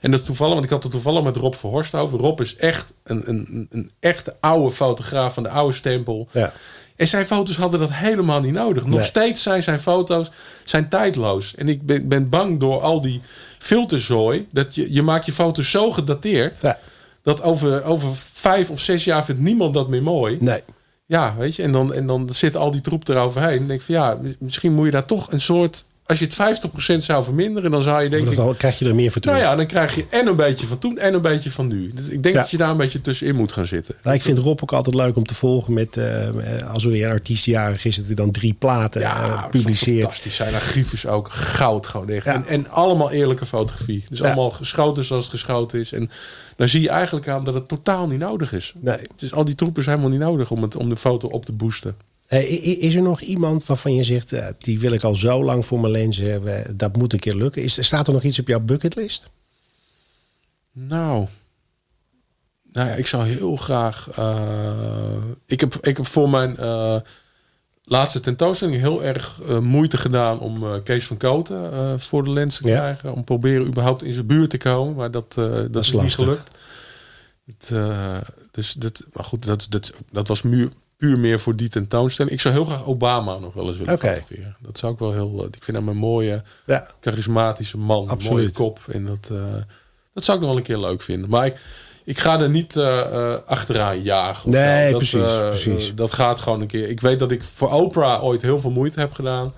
En 0.00 0.10
dat 0.10 0.20
is 0.20 0.26
toevallig, 0.26 0.52
want 0.52 0.64
ik 0.64 0.70
had 0.70 0.82
het 0.82 0.92
toevallig 0.92 1.22
met 1.22 1.36
Rob 1.36 1.54
Verhorst 1.54 1.94
over. 1.94 2.18
Rob 2.18 2.40
is 2.40 2.56
echt 2.56 2.92
een, 3.04 3.28
een, 3.28 3.66
een 3.70 3.90
echte 4.00 4.36
oude 4.40 4.70
fotograaf 4.70 5.34
van 5.34 5.42
de 5.42 5.48
oude 5.48 5.74
stempel. 5.74 6.28
Ja. 6.32 6.52
En 6.96 7.08
zijn 7.08 7.26
foto's 7.26 7.56
hadden 7.56 7.80
dat 7.80 7.92
helemaal 7.92 8.40
niet 8.40 8.52
nodig. 8.52 8.86
Nog 8.86 9.04
steeds 9.04 9.42
zijn 9.42 9.62
zijn 9.62 9.80
foto's 9.80 10.30
zijn 10.64 10.88
tijdloos. 10.88 11.54
En 11.54 11.68
ik 11.68 11.86
ben, 11.86 12.08
ben 12.08 12.28
bang 12.28 12.60
door 12.60 12.80
al 12.80 13.00
die 13.00 13.20
filterzooi. 13.58 14.46
Dat 14.52 14.74
je, 14.74 14.92
je 14.92 15.02
maakt 15.02 15.26
je 15.26 15.32
foto's 15.32 15.70
zo 15.70 15.90
gedateerd. 15.90 16.58
Ja 16.62 16.78
dat 17.26 17.42
over, 17.42 17.84
over 17.84 18.10
vijf 18.48 18.70
of 18.70 18.80
zes 18.80 19.04
jaar 19.04 19.24
vindt 19.24 19.40
niemand 19.40 19.74
dat 19.74 19.88
meer 19.88 20.02
mooi. 20.02 20.36
Nee. 20.40 20.62
Ja, 21.06 21.34
weet 21.38 21.56
je, 21.56 21.62
en 21.62 21.72
dan, 21.72 21.94
en 21.94 22.06
dan 22.06 22.28
zit 22.28 22.56
al 22.56 22.70
die 22.70 22.80
troep 22.80 23.08
eroverheen. 23.08 23.58
En 23.58 23.66
denk 23.66 23.82
van 23.82 23.94
ja, 23.94 24.18
misschien 24.38 24.72
moet 24.72 24.84
je 24.84 24.90
daar 24.90 25.06
toch 25.06 25.32
een 25.32 25.40
soort 25.40 25.86
als 26.06 26.18
je 26.18 26.24
het 26.24 26.66
50% 26.94 27.04
zou 27.04 27.24
verminderen, 27.24 27.70
dan 27.70 27.82
zou 27.82 28.02
je 28.02 28.08
denken. 28.08 28.36
Dan 28.36 28.56
krijg 28.56 28.78
je 28.78 28.88
er 28.88 28.94
meer 28.94 29.10
voor 29.10 29.20
toe. 29.20 29.32
Nou 29.32 29.44
ja, 29.44 29.56
dan 29.56 29.66
krijg 29.66 29.94
je 29.94 30.04
en 30.10 30.26
een 30.26 30.36
beetje 30.36 30.66
van 30.66 30.78
toen 30.78 30.98
en 30.98 31.14
een 31.14 31.20
beetje 31.20 31.50
van 31.50 31.66
nu. 31.66 31.92
Dus 31.94 32.08
ik 32.08 32.22
denk 32.22 32.34
dat 32.34 32.50
je 32.50 32.56
daar 32.56 32.70
een 32.70 32.76
beetje 32.76 33.00
tussenin 33.00 33.34
moet 33.34 33.52
gaan 33.52 33.66
zitten. 33.66 33.94
Nou, 34.02 34.16
ik 34.16 34.22
vind 34.22 34.38
Rob 34.38 34.62
ook 34.62 34.72
altijd 34.72 34.94
leuk 34.94 35.16
om 35.16 35.26
te 35.26 35.34
volgen 35.34 35.72
met. 35.72 35.96
Uh, 35.96 36.04
als 36.72 36.84
er 36.84 36.90
weer 36.90 37.06
een 37.06 37.12
artiestjarig 37.12 37.84
is, 37.84 37.96
dat 37.96 38.06
hij 38.06 38.14
dan 38.14 38.30
drie 38.30 38.54
platen 38.54 39.00
ja, 39.00 39.26
uh, 39.26 39.48
publiceert. 39.48 40.00
Fantastisch. 40.00 40.36
Zijn 40.36 40.54
archief 40.54 40.92
is 40.92 41.06
ook 41.06 41.28
goud 41.30 41.86
gewoon 41.86 42.08
echt. 42.08 42.26
En, 42.26 42.46
en 42.46 42.68
allemaal 42.68 43.10
eerlijke 43.10 43.46
fotografie. 43.46 44.04
Dus 44.08 44.22
allemaal 44.22 44.50
geschoten 44.50 45.04
zoals 45.04 45.24
het 45.24 45.32
geschoten 45.32 45.80
is. 45.80 45.92
En 45.92 46.10
dan 46.56 46.68
zie 46.68 46.80
je 46.80 46.88
eigenlijk 46.88 47.28
aan 47.28 47.44
dat 47.44 47.54
het 47.54 47.68
totaal 47.68 48.06
niet 48.06 48.18
nodig 48.18 48.52
is. 48.52 48.72
Nee. 48.80 48.98
Dus 49.16 49.32
al 49.32 49.44
die 49.44 49.54
troepen 49.54 49.82
zijn 49.82 49.98
helemaal 49.98 50.18
niet 50.18 50.28
nodig 50.28 50.50
om, 50.50 50.62
het, 50.62 50.76
om 50.76 50.88
de 50.88 50.96
foto 50.96 51.28
op 51.28 51.44
te 51.44 51.52
boosten. 51.52 51.96
Uh, 52.30 52.82
is 52.82 52.94
er 52.94 53.02
nog 53.02 53.20
iemand 53.20 53.66
waarvan 53.66 53.94
je 53.94 54.04
zegt, 54.04 54.32
uh, 54.32 54.46
die 54.58 54.78
wil 54.80 54.92
ik 54.92 55.02
al 55.02 55.14
zo 55.14 55.44
lang 55.44 55.66
voor 55.66 55.80
mijn 55.80 55.92
lens 55.92 56.16
hebben, 56.16 56.76
dat 56.76 56.96
moet 56.96 57.12
een 57.12 57.18
keer 57.18 57.34
lukken? 57.34 57.62
Is, 57.62 57.84
staat 57.86 58.06
er 58.06 58.12
nog 58.12 58.22
iets 58.22 58.38
op 58.38 58.48
jouw 58.48 58.60
bucketlist? 58.60 59.28
Nou, 60.72 61.26
nou 62.72 62.88
ja, 62.88 62.94
ik 62.94 63.06
zou 63.06 63.26
heel 63.26 63.56
graag. 63.56 64.18
Uh, 64.18 65.16
ik, 65.46 65.60
heb, 65.60 65.74
ik 65.74 65.96
heb 65.96 66.06
voor 66.06 66.30
mijn 66.30 66.56
laatste 67.84 68.20
tentoonstelling 68.20 68.76
heel 68.76 69.04
erg 69.04 69.40
moeite 69.60 69.96
gedaan 69.96 70.38
om 70.38 70.82
Kees 70.82 71.06
van 71.06 71.16
Koten 71.16 72.00
voor 72.00 72.24
de 72.24 72.30
lens 72.30 72.56
te 72.56 72.62
krijgen. 72.62 73.12
Om 73.12 73.24
proberen 73.24 73.66
überhaupt 73.66 74.02
in 74.02 74.12
zijn 74.12 74.26
buurt 74.26 74.50
te 74.50 74.58
komen. 74.58 74.94
Maar 74.94 75.10
dat, 75.10 75.34
dat, 75.34 75.72
dat 75.72 75.84
is, 75.84 75.92
niet 75.92 76.14
gelukt. 76.14 76.58
Het, 77.46 77.72
dus 78.50 78.72
dat, 78.72 79.06
maar 79.12 79.24
goed, 79.24 79.44
dat, 79.44 79.66
dat, 79.70 79.92
dat 80.10 80.28
was 80.28 80.42
muur 80.42 80.68
puur 80.96 81.18
meer 81.18 81.40
voor 81.40 81.56
die 81.56 81.68
tentoonstelling. 81.68 82.34
Ik 82.34 82.40
zou 82.40 82.54
heel 82.54 82.64
graag 82.64 82.86
Obama 82.86 83.38
nog 83.38 83.54
wel 83.54 83.66
eens 83.66 83.76
willen 83.76 83.94
okay. 83.94 84.14
fotograferen. 84.14 84.56
Dat 84.60 84.78
zou 84.78 84.92
ik 84.92 84.98
wel 84.98 85.12
heel... 85.12 85.44
Ik 85.44 85.64
vind 85.64 85.76
hem 85.76 85.88
een 85.88 85.96
mooie, 85.96 86.42
ja. 86.66 86.90
charismatische 87.00 87.78
man. 87.78 88.08
Absoluut. 88.08 88.32
Mooie 88.32 88.50
kop. 88.50 88.80
En 88.92 89.06
dat, 89.06 89.28
uh, 89.32 89.54
dat 90.12 90.24
zou 90.24 90.36
ik 90.36 90.42
nog 90.42 90.52
wel 90.52 90.56
een 90.56 90.66
keer 90.66 90.78
leuk 90.78 91.02
vinden. 91.02 91.30
Maar 91.30 91.46
ik, 91.46 91.56
ik 92.04 92.18
ga 92.18 92.40
er 92.40 92.50
niet 92.50 92.76
uh, 92.76 92.84
uh, 92.84 93.34
achteraan 93.46 94.02
jagen. 94.02 94.50
Nee, 94.50 94.90
dat, 94.90 94.98
precies, 94.98 95.38
precies. 95.38 95.94
dat 95.94 96.12
gaat 96.12 96.38
gewoon 96.38 96.60
een 96.60 96.66
keer. 96.66 96.88
Ik 96.88 97.00
weet 97.00 97.18
dat 97.18 97.30
ik 97.30 97.44
voor 97.44 97.72
Oprah 97.72 98.24
ooit 98.24 98.42
heel 98.42 98.58
veel 98.58 98.70
moeite 98.70 99.00
heb 99.00 99.12
gedaan. 99.12 99.52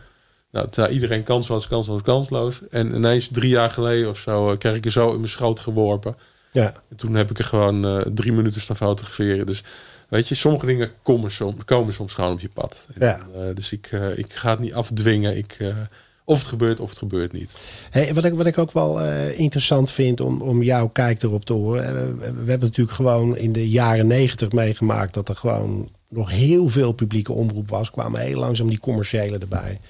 Nou, 0.51 0.89
iedereen 0.89 1.23
kansloos, 1.23 1.69
kansloos, 1.69 2.03
kansloos. 2.03 2.61
En 2.71 2.95
ineens 2.95 3.29
drie 3.33 3.51
jaar 3.51 3.71
geleden 3.71 4.09
of 4.09 4.19
zo 4.19 4.57
kreeg 4.57 4.75
ik 4.75 4.85
er 4.85 4.91
zo 4.91 5.11
in 5.11 5.17
mijn 5.17 5.29
schoot 5.29 5.61
geworpen. 5.61 6.17
Ja. 6.51 6.73
En 6.91 6.97
toen 6.97 7.15
heb 7.15 7.31
ik 7.31 7.39
er 7.39 7.45
gewoon 7.45 8.05
drie 8.15 8.33
minuten 8.33 8.61
staan 8.61 8.77
fotograferen. 8.77 9.47
Dus 9.47 9.63
Weet 10.09 10.29
je, 10.29 10.35
sommige 10.35 10.67
dingen 10.67 10.91
komen 11.03 11.31
soms, 11.31 11.65
komen 11.65 11.95
soms 11.95 12.15
gewoon 12.15 12.33
op 12.33 12.41
je 12.41 12.49
pad. 12.49 12.89
ja. 12.99 13.27
uh, 13.37 13.43
dus 13.55 13.73
ik, 13.73 13.91
uh, 13.93 14.19
ik 14.19 14.33
ga 14.33 14.51
het 14.51 14.59
niet 14.59 14.75
afdwingen. 14.75 15.37
Ik, 15.37 15.57
uh, 15.59 15.77
of 16.25 16.39
het 16.39 16.49
gebeurt 16.49 16.81
of 16.81 16.89
het 16.89 16.99
gebeurt 16.99 17.33
niet. 17.33 17.53
Hey, 17.91 18.15
wat, 18.15 18.25
ik, 18.25 18.35
wat 18.35 18.47
ik 18.47 18.59
ook 18.59 18.73
wel 18.73 19.01
interessant 19.31 19.91
vind 19.91 20.21
om, 20.21 20.43
om 20.43 20.63
jouw 20.63 20.89
kijk 20.89 21.23
erop 21.23 21.45
te 21.45 21.53
horen. 21.53 22.19
we 22.19 22.51
hebben 22.51 22.69
natuurlijk 22.69 22.97
gewoon 22.97 23.37
in 23.37 23.53
de 23.53 23.69
jaren 23.69 24.07
negentig 24.07 24.53
meegemaakt 24.53 25.15
dat 25.15 25.29
er 25.29 25.37
gewoon 25.37 25.89
nog 26.09 26.31
heel 26.31 26.69
veel 26.69 26.93
publieke 26.93 27.33
omroep 27.33 27.69
was. 27.69 27.91
Kwamen 27.91 28.21
heel 28.21 28.39
langzaam 28.39 28.69
die 28.69 28.79
commerciële 28.79 29.39
erbij. 29.39 29.81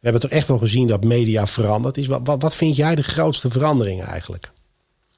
We 0.00 0.08
hebben 0.08 0.20
toch 0.20 0.30
echt 0.30 0.48
wel 0.48 0.58
gezien 0.58 0.86
dat 0.86 1.04
media 1.04 1.46
veranderd 1.46 1.96
is. 1.96 2.06
Wat, 2.06 2.20
wat, 2.24 2.42
wat 2.42 2.56
vind 2.56 2.76
jij 2.76 2.94
de 2.94 3.02
grootste 3.02 3.50
verandering 3.50 4.04
eigenlijk? 4.04 4.50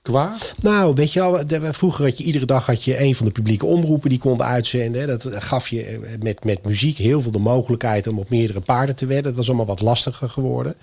Qua? 0.02 0.36
Nou, 0.60 0.94
weet 0.94 1.12
je 1.12 1.20
al, 1.20 1.40
vroeger 1.72 2.04
had 2.04 2.18
je 2.18 2.24
iedere 2.24 2.46
dag 2.46 2.66
had 2.66 2.84
je 2.84 3.00
een 3.00 3.14
van 3.14 3.26
de 3.26 3.32
publieke 3.32 3.66
omroepen 3.66 4.10
die 4.10 4.18
konden 4.18 4.46
uitzenden. 4.46 5.06
Dat 5.06 5.28
gaf 5.30 5.68
je 5.68 5.82
eh, 5.82 5.98
met, 6.20 6.44
met 6.44 6.64
muziek 6.64 6.96
heel 6.96 7.20
veel 7.20 7.30
de 7.30 7.38
mogelijkheid 7.38 8.06
om 8.06 8.18
op 8.18 8.30
meerdere 8.30 8.60
paarden 8.60 8.96
te 8.96 9.06
wedden. 9.06 9.32
Dat 9.32 9.42
is 9.42 9.48
allemaal 9.48 9.66
wat 9.66 9.80
lastiger 9.80 10.28
geworden. 10.28 10.74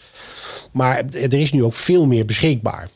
Maar 0.71 1.03
er 1.11 1.33
is 1.33 1.51
nu 1.51 1.63
ook 1.63 1.73
veel 1.73 2.05
meer 2.05 2.25
beschikbaar. 2.25 2.89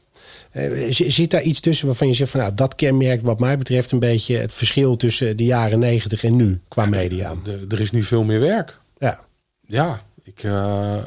Eh, 0.51 0.71
zit 0.89 1.31
daar 1.31 1.41
iets 1.41 1.59
tussen 1.59 1.85
waarvan 1.85 2.07
je 2.07 2.13
zegt 2.13 2.31
van 2.31 2.39
nou, 2.39 2.53
dat 2.53 2.75
kenmerkt 2.75 3.23
wat 3.23 3.39
mij 3.39 3.57
betreft 3.57 3.91
een 3.91 3.99
beetje 3.99 4.37
het 4.37 4.53
verschil 4.53 4.95
tussen 4.95 5.37
de 5.37 5.45
jaren 5.45 5.79
negentig 5.79 6.23
en 6.23 6.35
nu 6.35 6.59
qua 6.67 6.85
media? 6.85 7.35
er 7.69 7.81
is 7.81 7.91
nu 7.91 8.03
veel 8.03 8.23
meer 8.23 8.39
werk. 8.39 8.79
Ja. 8.97 9.19
Ja, 9.67 10.01
ik, 10.23 10.43
uh, 10.43 10.97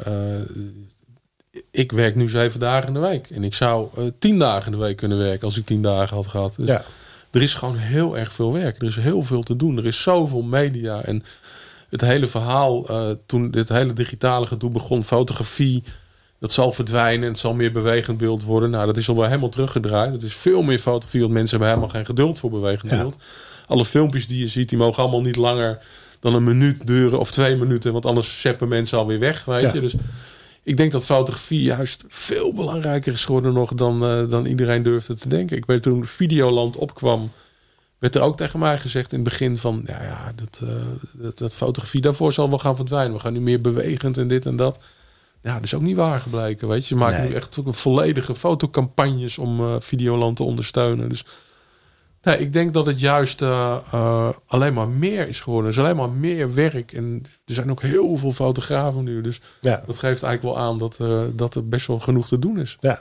ik 1.71 1.93
werk 1.93 2.15
nu 2.15 2.29
zeven 2.29 2.61
dagen 2.61 2.89
in 2.89 2.95
de 2.95 3.01
week. 3.01 3.31
En 3.31 3.45
ik 3.45 3.55
zou 3.55 3.89
uh, 3.99 4.05
tien 4.19 4.39
dagen 4.39 4.73
in 4.73 4.79
de 4.79 4.85
week 4.85 4.97
kunnen 4.97 5.19
werken 5.19 5.45
als 5.45 5.59
ik 5.59 5.65
tien 5.67 5.83
dagen 5.83 6.17
had 6.17 6.27
gehad. 6.27 6.55
Dus 6.59 6.69
ja. 6.69 6.85
er 7.31 7.43
is 7.43 7.55
gewoon 7.55 7.77
heel 7.77 8.19
erg 8.19 8.33
veel 8.33 8.53
werk. 8.53 8.81
Er 8.81 8.87
is 8.87 8.97
heel 8.97 9.23
veel 9.23 9.43
te 9.43 9.57
doen. 9.57 9.77
Er 9.79 9.87
is 9.87 10.03
zoveel 10.03 10.43
media. 10.43 11.03
En 11.03 11.23
het 11.89 12.01
hele 12.01 12.27
verhaal, 12.27 12.91
uh, 12.91 13.11
toen 13.27 13.51
dit 13.51 13.69
hele 13.69 13.93
digitale 13.93 14.47
gedoe 14.47 14.71
begon, 14.71 15.05
fotografie, 15.05 15.83
dat 16.39 16.53
zal 16.53 16.73
verdwijnen 16.73 17.23
en 17.23 17.29
het 17.29 17.39
zal 17.39 17.55
meer 17.55 17.73
bewegend 17.73 18.19
beeld 18.19 18.43
worden. 18.43 18.71
Nou, 18.71 18.87
dat 18.87 18.97
is 18.97 19.09
al 19.09 19.15
wel 19.17 19.25
helemaal 19.27 19.49
teruggedraaid. 19.49 20.13
Het 20.13 20.23
is 20.23 20.35
veel 20.35 20.63
meer 20.63 20.79
fotografie, 20.79 21.21
want 21.21 21.33
mensen 21.33 21.51
hebben 21.59 21.69
helemaal 21.77 21.95
geen 21.97 22.07
geduld 22.07 22.39
voor 22.39 22.51
bewegend 22.51 22.91
Ja. 22.91 22.97
beeld. 22.99 23.17
Alle 23.67 23.85
filmpjes 23.85 24.27
die 24.27 24.39
je 24.39 24.49
ziet, 24.49 24.69
die 24.69 24.79
mogen 24.79 25.03
allemaal 25.03 25.21
niet 25.23 25.37
langer 25.37 25.79
dan 26.21 26.35
een 26.35 26.45
minuut 26.45 26.87
duren 26.87 27.19
of 27.19 27.31
twee 27.31 27.57
minuten, 27.57 27.93
want 27.93 28.07
anders 28.07 28.41
zeppen 28.41 28.69
mensen 28.69 28.99
alweer 28.99 29.19
weg, 29.19 29.45
weet 29.45 29.61
Ja. 29.61 29.73
je. 29.73 29.81
Dus 29.81 29.95
ik 30.65 30.77
denk 30.77 30.93
dat 30.93 31.05
fotografie 31.05 31.63
juist 31.63 32.05
veel 32.09 32.53
belangrijker 32.55 33.13
is 33.13 33.25
geworden 33.25 33.53
nog 33.53 33.75
dan, 33.75 34.05
eh, 34.05 34.29
dan 34.29 34.47
iedereen 34.47 34.83
durfde 34.83 35.17
te 35.17 35.29
denken. 35.29 35.57
Ik 35.57 35.67
weet 35.67 35.83
toen 35.83 36.07
Videoland 36.07 36.77
opkwam, 36.77 37.31
werd 37.99 38.15
er 38.15 38.23
ook 38.23 38.37
tegen 38.37 38.59
mij 38.59 38.79
gezegd 38.79 39.13
in 39.13 39.19
het 39.21 39.29
begin 39.29 39.57
van, 39.59 39.83
ja, 39.87 40.03
ja 40.03 40.33
dat, 40.35 40.69
eh, 40.69 40.75
dat, 41.13 41.39
dat 41.39 41.55
fotografie 41.55 42.01
daarvoor 42.01 42.33
zal 42.33 42.49
wel 42.49 42.59
gaan 42.59 42.77
verdwijnen. 42.77 43.13
We 43.15 43.21
gaan 43.21 43.33
nu 43.33 43.41
meer 43.41 43.61
bewegend 43.61 44.17
en 44.19 44.29
dit 44.29 44.47
en 44.47 44.57
dat. 44.57 44.79
Ja, 45.43 45.55
dat 45.55 45.63
is 45.63 45.75
ook 45.75 45.83
niet 45.83 45.97
waar 45.97 46.21
gebleken, 46.21 46.69
weet 46.69 46.87
je. 46.87 46.95
Je 46.95 47.01
maakt 47.01 47.17
Nee. 47.19 47.29
nu 47.29 47.35
echt 47.35 47.59
ook 47.61 47.67
een 47.67 47.75
volledige 47.75 48.35
fotocampagnes 48.35 49.39
om 49.39 49.61
eh, 49.61 49.77
Videoland 49.81 50.37
te 50.37 50.43
ondersteunen. 50.43 51.09
Dus 51.09 51.25
nee, 52.25 52.39
ik 52.39 52.53
denk 52.53 52.73
dat 52.75 52.87
het 52.87 53.01
juist 53.01 53.43
eh, 53.43 53.77
eh, 53.93 54.29
alleen 54.47 54.75
maar 54.75 54.89
meer 54.89 55.29
is 55.29 55.41
geworden. 55.41 55.71
Er 55.71 55.77
is 55.79 55.83
alleen 55.85 55.97
maar 55.97 56.11
meer 56.11 56.55
werk. 56.55 56.93
En 56.93 57.23
er 57.45 57.55
zijn 57.55 57.71
ook 57.71 57.83
heel 57.83 58.17
veel 58.17 58.33
fotografen 58.33 59.05
nu. 59.05 59.21
Dus 59.21 59.41
Ja. 59.61 59.83
dat 59.87 59.99
geeft 59.99 60.23
eigenlijk 60.23 60.57
wel 60.57 60.65
aan 60.67 60.79
dat, 60.79 60.99
eh, 61.01 61.21
dat 61.35 61.55
er 61.55 61.69
best 61.69 61.87
wel 61.87 61.99
genoeg 61.99 62.29
te 62.29 62.39
doen 62.39 62.59
is. 62.59 62.77
ja. 62.81 63.01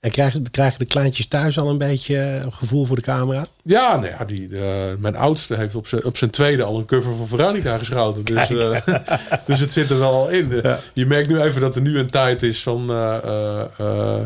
En 0.00 0.10
krijgen, 0.10 0.50
krijgen 0.50 0.78
de 0.78 0.84
kleintjes 0.84 1.26
thuis 1.26 1.58
al 1.58 1.68
een 1.68 1.78
beetje 1.78 2.16
eh, 2.18 2.42
een 2.42 2.52
gevoel 2.52 2.84
voor 2.84 2.96
de 2.96 3.02
camera? 3.02 3.44
Ja, 3.62 3.96
nou 3.96 4.06
ja 4.08 4.24
die, 4.24 4.48
de- 4.48 4.96
mijn 4.98 5.16
oudste 5.16 5.54
heeft 5.54 5.74
op 5.74 5.86
zijn, 5.86 6.04
op 6.04 6.16
zijn 6.16 6.30
tweede 6.30 6.62
al 6.62 6.78
een 6.78 6.84
cover 6.86 7.16
van 7.16 7.26
Veronica 7.26 7.78
geschoten. 7.78 8.24
Dus, 8.24 8.50
eh, 8.50 8.80
dus 9.46 9.60
het 9.60 9.72
zit 9.72 9.90
er 9.90 9.98
wel 9.98 10.12
al 10.12 10.28
in. 10.30 10.48
De- 10.48 10.60
Ja. 10.62 10.78
Je 10.92 11.06
merkt 11.06 11.28
nu 11.28 11.40
even 11.40 11.60
dat 11.60 11.76
er 11.76 11.82
nu 11.82 11.98
een 11.98 12.10
tijd 12.10 12.42
is 12.42 12.62
van... 12.62 12.90
eh, 12.90 13.16
eh, 13.24 13.64
eh, 13.78 14.22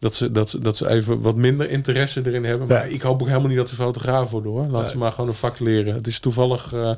dat, 0.00 0.14
ze, 0.14 0.30
dat, 0.32 0.56
dat 0.60 0.76
ze 0.76 0.88
even 0.88 1.20
wat 1.20 1.36
minder 1.36 1.70
interesse 1.70 2.22
erin 2.24 2.44
hebben. 2.44 2.68
Maar 2.68 2.88
Ja. 2.88 2.94
ik 2.94 3.02
hoop 3.02 3.20
ook 3.22 3.28
helemaal 3.28 3.48
niet 3.48 3.56
dat 3.56 3.68
ze 3.68 3.74
fotograaf 3.74 4.30
worden 4.30 4.52
hoor. 4.52 4.66
Laat 4.66 4.90
ze 4.90 4.98
maar 4.98 5.12
gewoon 5.12 5.28
een 5.28 5.34
vak 5.36 5.58
leren. 5.58 5.94
Het 5.94 6.06
is 6.06 6.18
toevallig 6.18 6.72
eh, 6.72 6.90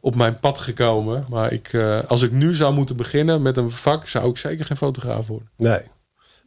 op 0.00 0.14
mijn 0.14 0.38
pad 0.40 0.58
gekomen. 0.58 1.24
Maar 1.28 1.52
ik, 1.52 1.68
eh, 1.72 1.98
als 2.06 2.22
ik 2.22 2.32
nu 2.32 2.54
zou 2.54 2.74
moeten 2.74 2.96
beginnen 2.96 3.42
met 3.42 3.56
een 3.56 3.70
vak... 3.70 4.06
zou 4.08 4.28
ik 4.30 4.36
zeker 4.38 4.64
geen 4.64 4.76
fotograaf 4.76 5.26
worden. 5.26 5.48
Nee. 5.56 5.80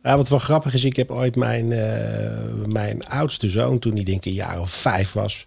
Ja, 0.04 0.18
wat 0.18 0.30
wel 0.30 0.40
grappig 0.40 0.74
is, 0.74 0.84
ik 0.84 0.96
heb 0.96 1.12
ooit 1.12 1.36
mijn, 1.36 1.72
eh, 1.72 2.66
mijn 2.66 3.08
oudste 3.08 3.50
zoon, 3.50 3.80
toen 3.80 3.94
hij 3.94 4.04
denk 4.04 4.18
ik 4.18 4.26
een 4.26 4.32
jaar 4.32 4.60
of 4.60 4.72
vijf 4.72 5.14
was, 5.14 5.46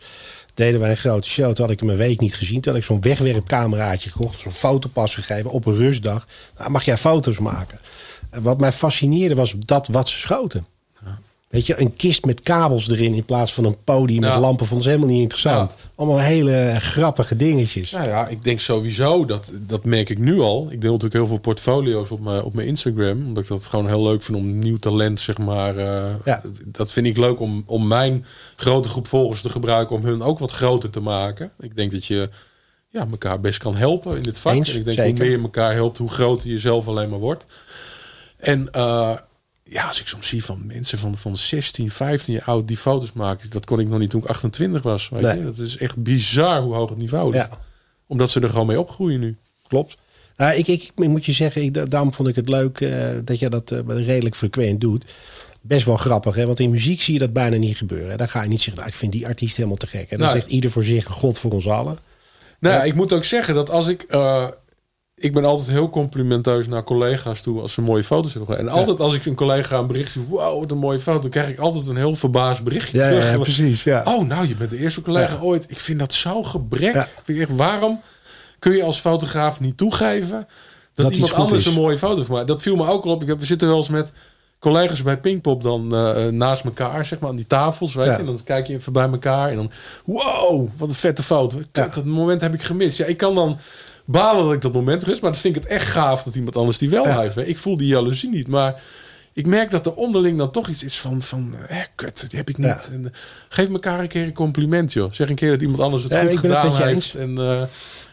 deden 0.54 0.80
wij 0.80 0.90
een 0.90 0.96
grote 0.96 1.28
show. 1.28 1.52
Toen 1.52 1.64
had 1.64 1.74
ik 1.74 1.80
hem 1.80 1.88
een 1.88 1.96
week 1.96 2.20
niet 2.20 2.34
gezien. 2.34 2.60
Toen 2.60 2.72
had 2.72 2.80
ik 2.80 2.86
zo'n 2.86 3.00
wegwerpcameraatje 3.00 4.10
gekocht, 4.10 4.38
zo'n 4.38 4.52
fotopas 4.52 5.14
gegeven 5.14 5.50
op 5.50 5.66
een 5.66 5.76
rustdag. 5.76 6.26
Nou, 6.58 6.70
mag 6.70 6.84
jij 6.84 6.96
foto's 6.96 7.38
maken? 7.38 7.78
En 8.30 8.42
wat 8.42 8.60
mij 8.60 8.72
fascineerde 8.72 9.34
was 9.34 9.54
dat 9.58 9.88
wat 9.88 10.08
ze 10.08 10.18
schoten. 10.18 10.66
Weet 11.50 11.66
je, 11.66 11.80
een 11.80 11.96
kist 11.96 12.24
met 12.24 12.40
kabels 12.42 12.90
erin 12.90 13.14
in 13.14 13.24
plaats 13.24 13.54
van 13.54 13.64
een 13.64 13.76
podium 13.84 14.20
met 14.20 14.36
lampen 14.36 14.66
vond 14.66 14.82
ze 14.82 14.88
helemaal 14.88 15.10
niet 15.10 15.20
interessant. 15.20 15.76
Allemaal 15.94 16.18
hele 16.18 16.76
grappige 16.80 17.36
dingetjes. 17.36 17.90
Nou 17.90 18.06
ja, 18.08 18.28
ik 18.28 18.44
denk 18.44 18.60
sowieso, 18.60 19.24
dat, 19.24 19.52
dat 19.62 19.84
merk 19.84 20.08
ik 20.08 20.18
nu 20.18 20.38
al. 20.40 20.62
Ik 20.70 20.80
deel 20.80 20.90
natuurlijk 20.92 21.14
heel 21.20 21.26
veel 21.26 21.38
portfolio's 21.38 22.10
op 22.10 22.20
mijn, 22.20 22.42
op 22.42 22.54
mijn 22.54 22.66
Instagram. 22.68 23.26
Omdat 23.26 23.42
ik 23.42 23.48
dat 23.48 23.64
gewoon 23.66 23.86
heel 23.88 24.02
leuk 24.02 24.22
vind 24.22 24.38
om 24.38 24.58
nieuw 24.58 24.76
talent, 24.76 25.18
zeg 25.18 25.38
maar. 25.38 25.76
eh, 25.76 26.14
Ja. 26.24 26.42
Dat 26.66 26.90
vind 26.92 27.06
ik 27.06 27.16
leuk 27.16 27.40
om, 27.40 27.62
om 27.66 27.86
mijn 27.86 28.24
grote 28.56 28.88
groep 28.88 29.06
volgers 29.06 29.42
te 29.42 29.48
gebruiken. 29.50 29.96
Om 29.96 30.04
hun 30.04 30.22
ook 30.22 30.38
wat 30.38 30.50
groter 30.52 30.90
te 30.90 31.00
maken. 31.00 31.52
Ik 31.60 31.76
denk 31.76 31.92
dat 31.92 32.06
je 32.06 32.28
ja, 32.88 33.06
elkaar 33.10 33.40
best 33.40 33.58
kan 33.58 33.76
helpen 33.76 34.16
in 34.16 34.22
dit 34.22 34.38
vak. 34.38 34.54
Eens, 34.54 34.72
en 34.72 34.78
ik 34.78 34.84
denk 34.84 34.96
zeker. 34.96 35.10
hoe 35.12 35.20
meer 35.20 35.36
je 35.36 35.42
elkaar 35.42 35.72
helpt, 35.74 35.98
hoe 35.98 36.10
groter 36.10 36.48
je 36.50 36.58
zelf 36.58 36.88
alleen 36.88 37.08
maar 37.10 37.18
wordt. 37.18 37.46
En 38.36 38.70
eh, 38.70 39.16
ja, 39.72 39.86
als 39.86 40.00
ik 40.00 40.06
soms 40.08 40.28
zie 40.28 40.44
van 40.44 40.66
mensen 40.66 40.98
van, 40.98 41.18
van 41.18 41.36
16, 41.36 41.90
15 41.90 42.34
jaar 42.34 42.42
oud 42.44 42.68
die 42.68 42.76
foto's 42.76 43.12
maken. 43.12 43.50
Dat 43.50 43.66
kon 43.66 43.80
ik 43.80 43.88
nog 43.88 43.98
niet 43.98 44.10
toen 44.10 44.20
ik 44.22 44.26
28 44.28 44.82
was. 44.82 45.08
Weet 45.08 45.22
Nee. 45.22 45.36
je? 45.38 45.44
Dat 45.44 45.58
is 45.58 45.76
echt 45.76 46.02
bizar 46.02 46.60
hoe 46.62 46.74
hoog 46.74 46.88
het 46.88 46.98
niveau 46.98 47.30
is 47.30 47.36
Ja. 47.36 47.58
omdat 48.06 48.30
ze 48.30 48.40
er 48.40 48.48
gewoon 48.48 48.66
mee 48.66 48.80
opgroeien 48.80 49.20
nu. 49.20 49.36
Klopt. 49.68 49.96
Nou, 50.36 50.54
ik, 50.54 50.66
ik, 50.68 50.82
ik 50.96 51.08
moet 51.08 51.24
je 51.26 51.32
zeggen, 51.32 51.62
ik, 51.62 51.74
da- 51.74 51.84
daarom 51.84 52.14
vond 52.14 52.28
ik 52.28 52.36
het 52.36 52.48
leuk 52.48 52.80
eh, 52.80 53.08
dat 53.24 53.38
je 53.38 53.48
dat 53.48 53.70
eh, 53.70 53.78
redelijk 53.86 54.36
frequent 54.36 54.80
doet. 54.80 55.04
Best 55.60 55.86
wel 55.86 55.96
grappig, 55.96 56.34
hè? 56.34 56.46
want 56.46 56.60
in 56.60 56.70
muziek 56.70 57.02
zie 57.02 57.12
je 57.14 57.20
dat 57.20 57.32
bijna 57.32 57.56
niet 57.56 57.76
gebeuren. 57.76 58.18
Dan 58.18 58.28
ga 58.28 58.42
je 58.42 58.48
niet 58.48 58.58
zeggen, 58.58 58.76
nou, 58.76 58.88
ik 58.88 58.94
vind 58.94 59.12
die 59.12 59.26
artiest 59.26 59.56
helemaal 59.56 59.76
te 59.76 59.86
gek. 59.86 60.10
En 60.10 60.18
dan 60.18 60.26
Nou, 60.26 60.38
zegt 60.38 60.50
ieder 60.50 60.70
voor 60.70 60.84
zich, 60.84 61.04
God 61.04 61.38
voor 61.38 61.50
ons 61.52 61.68
allen. 61.68 61.98
Nou, 62.60 62.74
ja, 62.74 62.80
Ja. 62.80 62.86
ik 62.88 62.94
moet 62.94 63.12
ook 63.12 63.24
zeggen 63.24 63.54
dat 63.54 63.70
als 63.70 63.88
ik... 63.88 64.02
eh, 64.02 64.46
ik 65.22 65.32
ben 65.32 65.44
altijd 65.44 65.68
heel 65.70 65.90
complimenteus 65.90 66.66
naar 66.68 66.84
collega's 66.84 67.40
toe 67.42 67.60
als 67.60 67.72
ze 67.72 67.80
mooie 67.82 68.04
foto's 68.04 68.34
hebben 68.34 68.50
gedaan. 68.56 68.72
En 68.72 68.78
altijd 68.78 69.00
als 69.00 69.14
ik 69.14 69.26
een 69.26 69.34
collega 69.34 69.78
een 69.78 69.86
bericht 69.86 70.12
zie, 70.12 70.22
wow, 70.28 70.60
wat 70.60 70.70
een 70.70 70.78
mooie 70.78 71.00
foto, 71.00 71.20
dan 71.20 71.30
krijg 71.30 71.48
ik 71.48 71.58
altijd 71.58 71.86
een 71.86 71.96
heel 71.96 72.16
verbaasd 72.16 72.62
berichtje 72.62 72.98
Ja, 72.98 73.08
terug. 73.08 73.30
ja, 73.30 73.38
precies. 73.38 73.84
Ja. 73.84 74.02
Oh, 74.04 74.26
nou, 74.26 74.48
je 74.48 74.54
bent 74.54 74.70
de 74.70 74.76
eerste 74.78 75.02
collega 75.02 75.32
Ja. 75.32 75.40
ooit. 75.40 75.70
Ik 75.70 75.80
vind 75.80 75.98
dat 75.98 76.12
zo 76.12 76.42
gebrek. 76.42 77.08
Ik 77.24 77.38
echt, 77.38 77.56
waarom 77.56 78.00
kun 78.58 78.72
je 78.72 78.82
als 78.82 79.00
fotograaf 79.00 79.60
niet 79.60 79.76
toegeven 79.76 80.46
dat, 80.94 81.12
iemand 81.12 81.32
anders 81.34 81.60
is. 81.60 81.66
een 81.66 81.80
mooie 81.80 81.98
foto 81.98 82.22
van 82.24 82.34
maakt? 82.34 82.48
Dat 82.48 82.62
viel 82.62 82.76
me 82.76 82.86
ook 82.88 83.04
al 83.04 83.10
op. 83.12 83.22
Ik 83.22 83.28
heb, 83.28 83.38
we 83.40 83.46
zitten 83.46 83.68
wel 83.68 83.76
eens 83.76 83.88
met 83.88 84.12
collega's 84.58 85.02
bij 85.02 85.18
Pinkpop 85.20 85.62
dan 85.62 85.94
eh, 85.94 86.26
eh, 86.26 86.32
naast 86.32 86.64
elkaar, 86.64 87.04
zeg 87.04 87.18
maar, 87.18 87.30
aan 87.30 87.36
die 87.36 87.46
tafels, 87.46 87.94
weet 87.94 88.04
je. 88.04 88.10
En 88.10 88.26
dan 88.26 88.40
kijk 88.44 88.66
je 88.66 88.74
even 88.74 88.92
bij 88.92 89.08
elkaar 89.10 89.48
en 89.50 89.56
dan, 89.56 89.70
wow, 90.04 90.68
wat 90.76 90.88
een 90.88 90.94
vette 90.94 91.22
foto. 91.22 91.58
Dat 91.72 92.04
moment 92.04 92.40
heb 92.40 92.54
ik 92.54 92.62
gemist. 92.62 92.98
Ja, 92.98 93.04
ik 93.04 93.16
kan 93.16 93.34
dan 93.34 93.58
balen 94.10 94.44
dat 94.44 94.54
ik 94.54 94.60
dat 94.60 94.72
moment 94.72 95.02
rust, 95.02 95.20
maar 95.22 95.30
dan 95.30 95.40
vind 95.40 95.56
ik 95.56 95.62
het 95.62 95.70
echt 95.72 95.86
gaaf 95.86 96.22
dat 96.22 96.34
iemand 96.34 96.56
anders 96.56 96.78
die 96.78 96.90
wel 96.90 97.06
Ja. 97.06 97.20
heeft. 97.20 97.36
Ik 97.36 97.58
voel 97.58 97.76
die 97.76 97.86
jaloezie 97.86 98.28
niet, 98.30 98.48
maar 98.48 98.82
ik 99.32 99.46
merk 99.46 99.70
dat 99.70 99.86
er 99.86 99.94
onderling 99.94 100.38
dan 100.38 100.50
toch 100.50 100.68
iets 100.68 100.84
is 100.84 100.98
van, 100.98 101.22
van 101.22 101.54
eh, 101.68 101.78
kut, 101.94 102.26
die 102.30 102.38
heb 102.38 102.48
ik 102.48 102.56
niet. 102.58 102.66
Ja. 102.66 102.80
En, 102.92 103.04
eh, 103.04 103.10
geef 103.48 103.68
elkaar 103.68 104.00
een 104.00 104.08
keer 104.08 104.24
een 104.24 104.32
compliment, 104.32 104.92
joh. 104.92 105.12
Zeg 105.12 105.28
een 105.28 105.34
keer 105.34 105.50
dat 105.50 105.62
iemand 105.62 105.80
anders 105.80 106.02
het 106.02 106.12
Ja, 106.12 106.20
goed 106.20 106.30
het 106.30 106.38
gedaan 106.40 106.76
heeft. 106.76 107.14
En, 107.14 107.38
eh, 107.38 107.62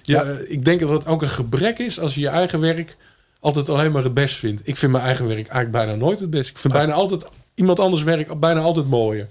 ja, 0.03 0.23
ik 0.47 0.65
denk 0.65 0.79
dat 0.79 0.89
het 0.89 1.07
ook 1.07 1.21
een 1.21 1.29
gebrek 1.29 1.79
is 1.79 1.99
als 1.99 2.15
je 2.15 2.21
je 2.21 2.27
eigen 2.27 2.59
werk 2.59 2.97
altijd 3.39 3.69
alleen 3.69 3.91
maar 3.91 4.03
het 4.03 4.13
best 4.13 4.35
vindt. 4.35 4.61
Ik 4.63 4.77
vind 4.77 4.91
mijn 4.91 5.03
eigen 5.03 5.25
werk 5.27 5.47
eigenlijk 5.47 5.71
bijna 5.71 5.95
nooit 5.95 6.19
het 6.19 6.29
best. 6.29 6.49
Ik 6.49 6.57
vind 6.57 6.73
bijna 6.73 6.93
altijd 6.93 7.25
iemand 7.55 7.79
anders 7.79 8.03
werk 8.03 8.39
bijna 8.39 8.59
altijd 8.59 8.89
mooier. 8.89 9.27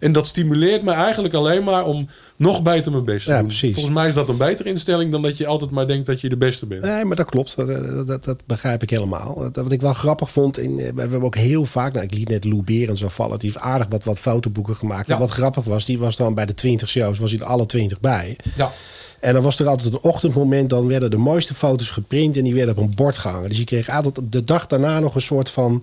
En 0.00 0.12
dat 0.12 0.26
stimuleert 0.26 0.82
me 0.82 0.90
eigenlijk 0.92 1.34
alleen 1.34 1.64
maar 1.64 1.84
om 1.86 2.08
nog 2.36 2.62
beter 2.62 2.92
mijn 2.92 3.04
best 3.04 3.24
te 3.24 3.30
Ja, 3.30 3.38
doen. 3.38 3.46
precies. 3.46 3.74
Volgens 3.74 3.94
mij 3.94 4.08
is 4.08 4.14
dat 4.14 4.28
een 4.28 4.36
betere 4.36 4.68
instelling 4.68 5.12
dan 5.12 5.22
dat 5.22 5.36
je 5.36 5.46
altijd 5.46 5.70
maar 5.70 5.86
denkt 5.86 6.06
dat 6.06 6.20
je 6.20 6.28
de 6.28 6.36
beste 6.36 6.66
bent. 6.66 6.82
Nee, 6.82 7.04
maar 7.04 7.16
dat 7.16 7.30
klopt. 7.30 7.56
Dat, 7.56 8.06
dat, 8.06 8.24
dat, 8.24 8.42
begrijp 8.46 8.82
ik 8.82 8.90
helemaal. 8.90 9.38
Dat, 9.38 9.56
wat 9.56 9.72
ik 9.72 9.80
wel 9.80 9.92
grappig 9.92 10.30
vond, 10.30 10.58
in, 10.58 10.78
eh, 10.78 10.92
we 10.94 11.00
hebben 11.00 11.22
ook 11.22 11.36
heel 11.36 11.64
vaak, 11.64 11.92
nou, 11.92 12.04
ik 12.04 12.14
liet 12.14 12.28
net 12.28 12.44
Lou 12.44 12.62
Berends 12.62 13.00
zo 13.00 13.08
vallen. 13.08 13.38
Die 13.38 13.50
heeft 13.50 13.64
aardig 13.64 13.86
wat, 13.88 14.04
wat 14.04 14.18
fotoboeken 14.18 14.76
gemaakt. 14.76 15.06
Ja. 15.06 15.14
En 15.14 15.20
wat 15.20 15.30
grappig 15.30 15.64
was, 15.64 15.84
die 15.84 15.98
was 15.98 16.16
dan 16.16 16.34
bij 16.34 16.46
de 16.46 16.54
20 16.54 16.88
shows, 16.88 17.18
was 17.18 17.30
hij 17.30 17.40
er 17.40 17.46
alle 17.46 17.66
20 17.66 18.00
bij. 18.00 18.36
Ja. 18.56 18.72
En 19.20 19.32
dan 19.34 19.42
was 19.42 19.58
er 19.58 19.68
altijd 19.68 19.92
een 19.92 20.02
ochtendmoment, 20.02 20.70
dan 20.70 20.86
werden 20.86 21.10
de 21.10 21.16
mooiste 21.16 21.54
foto's 21.54 21.90
geprint 21.90 22.36
en 22.36 22.44
die 22.44 22.54
werden 22.54 22.76
op 22.76 22.82
een 22.82 22.94
bord 22.94 23.18
gehangen. 23.18 23.48
Dus 23.48 23.58
je 23.58 23.64
kreeg 23.64 23.88
altijd 23.88 24.20
de 24.32 24.44
dag 24.44 24.66
daarna 24.66 25.00
nog 25.00 25.14
een 25.14 25.20
soort 25.20 25.50
van, 25.50 25.82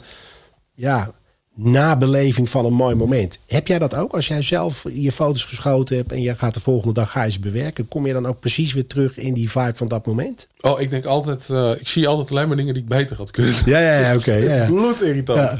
ja, 0.73 1.12
nabeleving 1.56 2.50
van 2.50 2.65
een 2.65 2.74
mooi 2.74 2.96
moment. 2.96 3.39
Heb 3.48 3.68
jij 3.68 3.80
dat 3.80 3.96
ook? 3.96 4.13
Als 4.13 4.28
jij 4.28 4.41
zelf 4.41 4.86
je 4.94 5.12
foto's 5.12 5.44
geschoten 5.44 5.98
hebt 5.98 6.12
en 6.12 6.22
je 6.22 6.36
gaat 6.36 6.54
de 6.54 6.60
volgende 6.60 6.94
dag 6.94 7.12
ga 7.12 7.24
je 7.24 7.32
ze 7.32 7.39
bewerken, 7.39 7.88
kom 7.88 8.08
je 8.08 8.13
dan 8.13 8.26
ook 8.26 8.39
precies 8.39 8.74
weer 8.74 8.86
terug 8.86 9.18
in 9.18 9.34
die 9.34 9.51
vibe 9.51 9.76
van 9.76 9.88
dat 9.88 10.06
moment? 10.06 10.47
Oh, 10.62 10.82
ik 10.82 10.89
denk 10.89 11.06
altijd, 11.06 11.49
eh, 11.49 11.72
ik 11.80 11.88
zie 11.88 12.08
altijd 12.08 12.32
alleen 12.32 12.47
maar 12.47 12.58
dingen 12.58 12.74
die 12.74 12.84
ik 12.84 12.89
beter 12.89 13.18
had 13.18 13.32
kunnen. 13.32 13.53
Ja, 13.66 13.80
ja, 13.80 13.99
ja, 13.99 14.16
oké, 14.20 14.34
ja, 14.34 14.56
ja. 14.56 14.66
Bloedirritant. 14.66 15.39
Ja. 15.39 15.60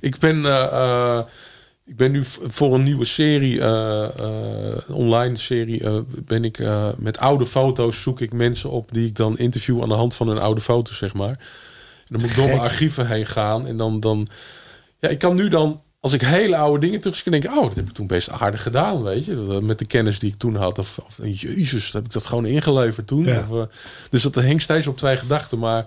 Ik 0.00 0.18
ben, 0.18 0.44
eh, 0.44 0.62
eh, 0.62 1.20
ik 1.86 1.96
ben 1.96 2.12
nu 2.12 2.22
voor 2.46 2.74
een 2.74 2.82
nieuwe 2.82 3.04
serie, 3.04 3.60
online 4.88 5.36
serie, 5.36 6.04
ben 6.24 6.44
ik 6.44 6.62
met 6.98 7.18
oude 7.18 7.46
foto's 7.46 8.02
zoek 8.02 8.20
ik 8.20 8.32
mensen 8.32 8.70
op 8.70 8.88
die 8.92 9.06
ik 9.06 9.16
dan 9.16 9.38
interview 9.38 9.82
aan 9.82 9.88
de 9.88 9.94
hand 9.94 10.14
van 10.14 10.28
hun 10.28 10.38
oude 10.38 10.60
foto's, 10.60 10.96
zeg 10.96 11.14
maar. 11.14 11.28
En 11.28 12.16
dan 12.16 12.20
moet 12.20 12.30
ik 12.30 12.36
door 12.36 12.46
mijn 12.46 12.58
archieven 12.58 13.06
heen 13.06 13.26
gaan 13.26 13.66
en 13.66 13.76
dan, 13.76 14.00
dan, 14.00 14.28
ja, 15.06 15.12
ik 15.12 15.18
kan 15.18 15.36
nu 15.36 15.48
dan 15.48 15.80
als 16.00 16.12
ik 16.12 16.20
hele 16.20 16.56
oude 16.56 16.86
dingen 16.86 17.00
terug 17.00 17.16
zie, 17.16 17.32
denk 17.32 17.44
ik, 17.44 17.50
oh, 17.50 17.62
dat 17.62 17.74
heb 17.74 17.88
ik 17.88 17.92
toen 17.92 18.06
best 18.06 18.30
aardig 18.30 18.62
gedaan, 18.62 19.02
weet 19.02 19.24
je. 19.24 19.58
Met 19.64 19.78
de 19.78 19.86
kennis 19.86 20.18
die 20.18 20.30
ik 20.30 20.36
toen 20.38 20.56
had. 20.56 20.78
Of, 20.78 20.98
of 21.06 21.18
jezus, 21.22 21.92
heb 21.92 22.04
ik 22.04 22.12
dat 22.12 22.26
gewoon 22.26 22.46
ingeleverd 22.46 23.06
toen. 23.06 23.24
Ja. 23.24 23.46
Of, 23.50 23.58
eh, 23.58 23.64
dus 24.10 24.22
dat 24.22 24.34
hing 24.34 24.60
steeds 24.62 24.86
op 24.86 24.96
twee 24.98 25.16
gedachten. 25.16 25.58
Maar 25.58 25.86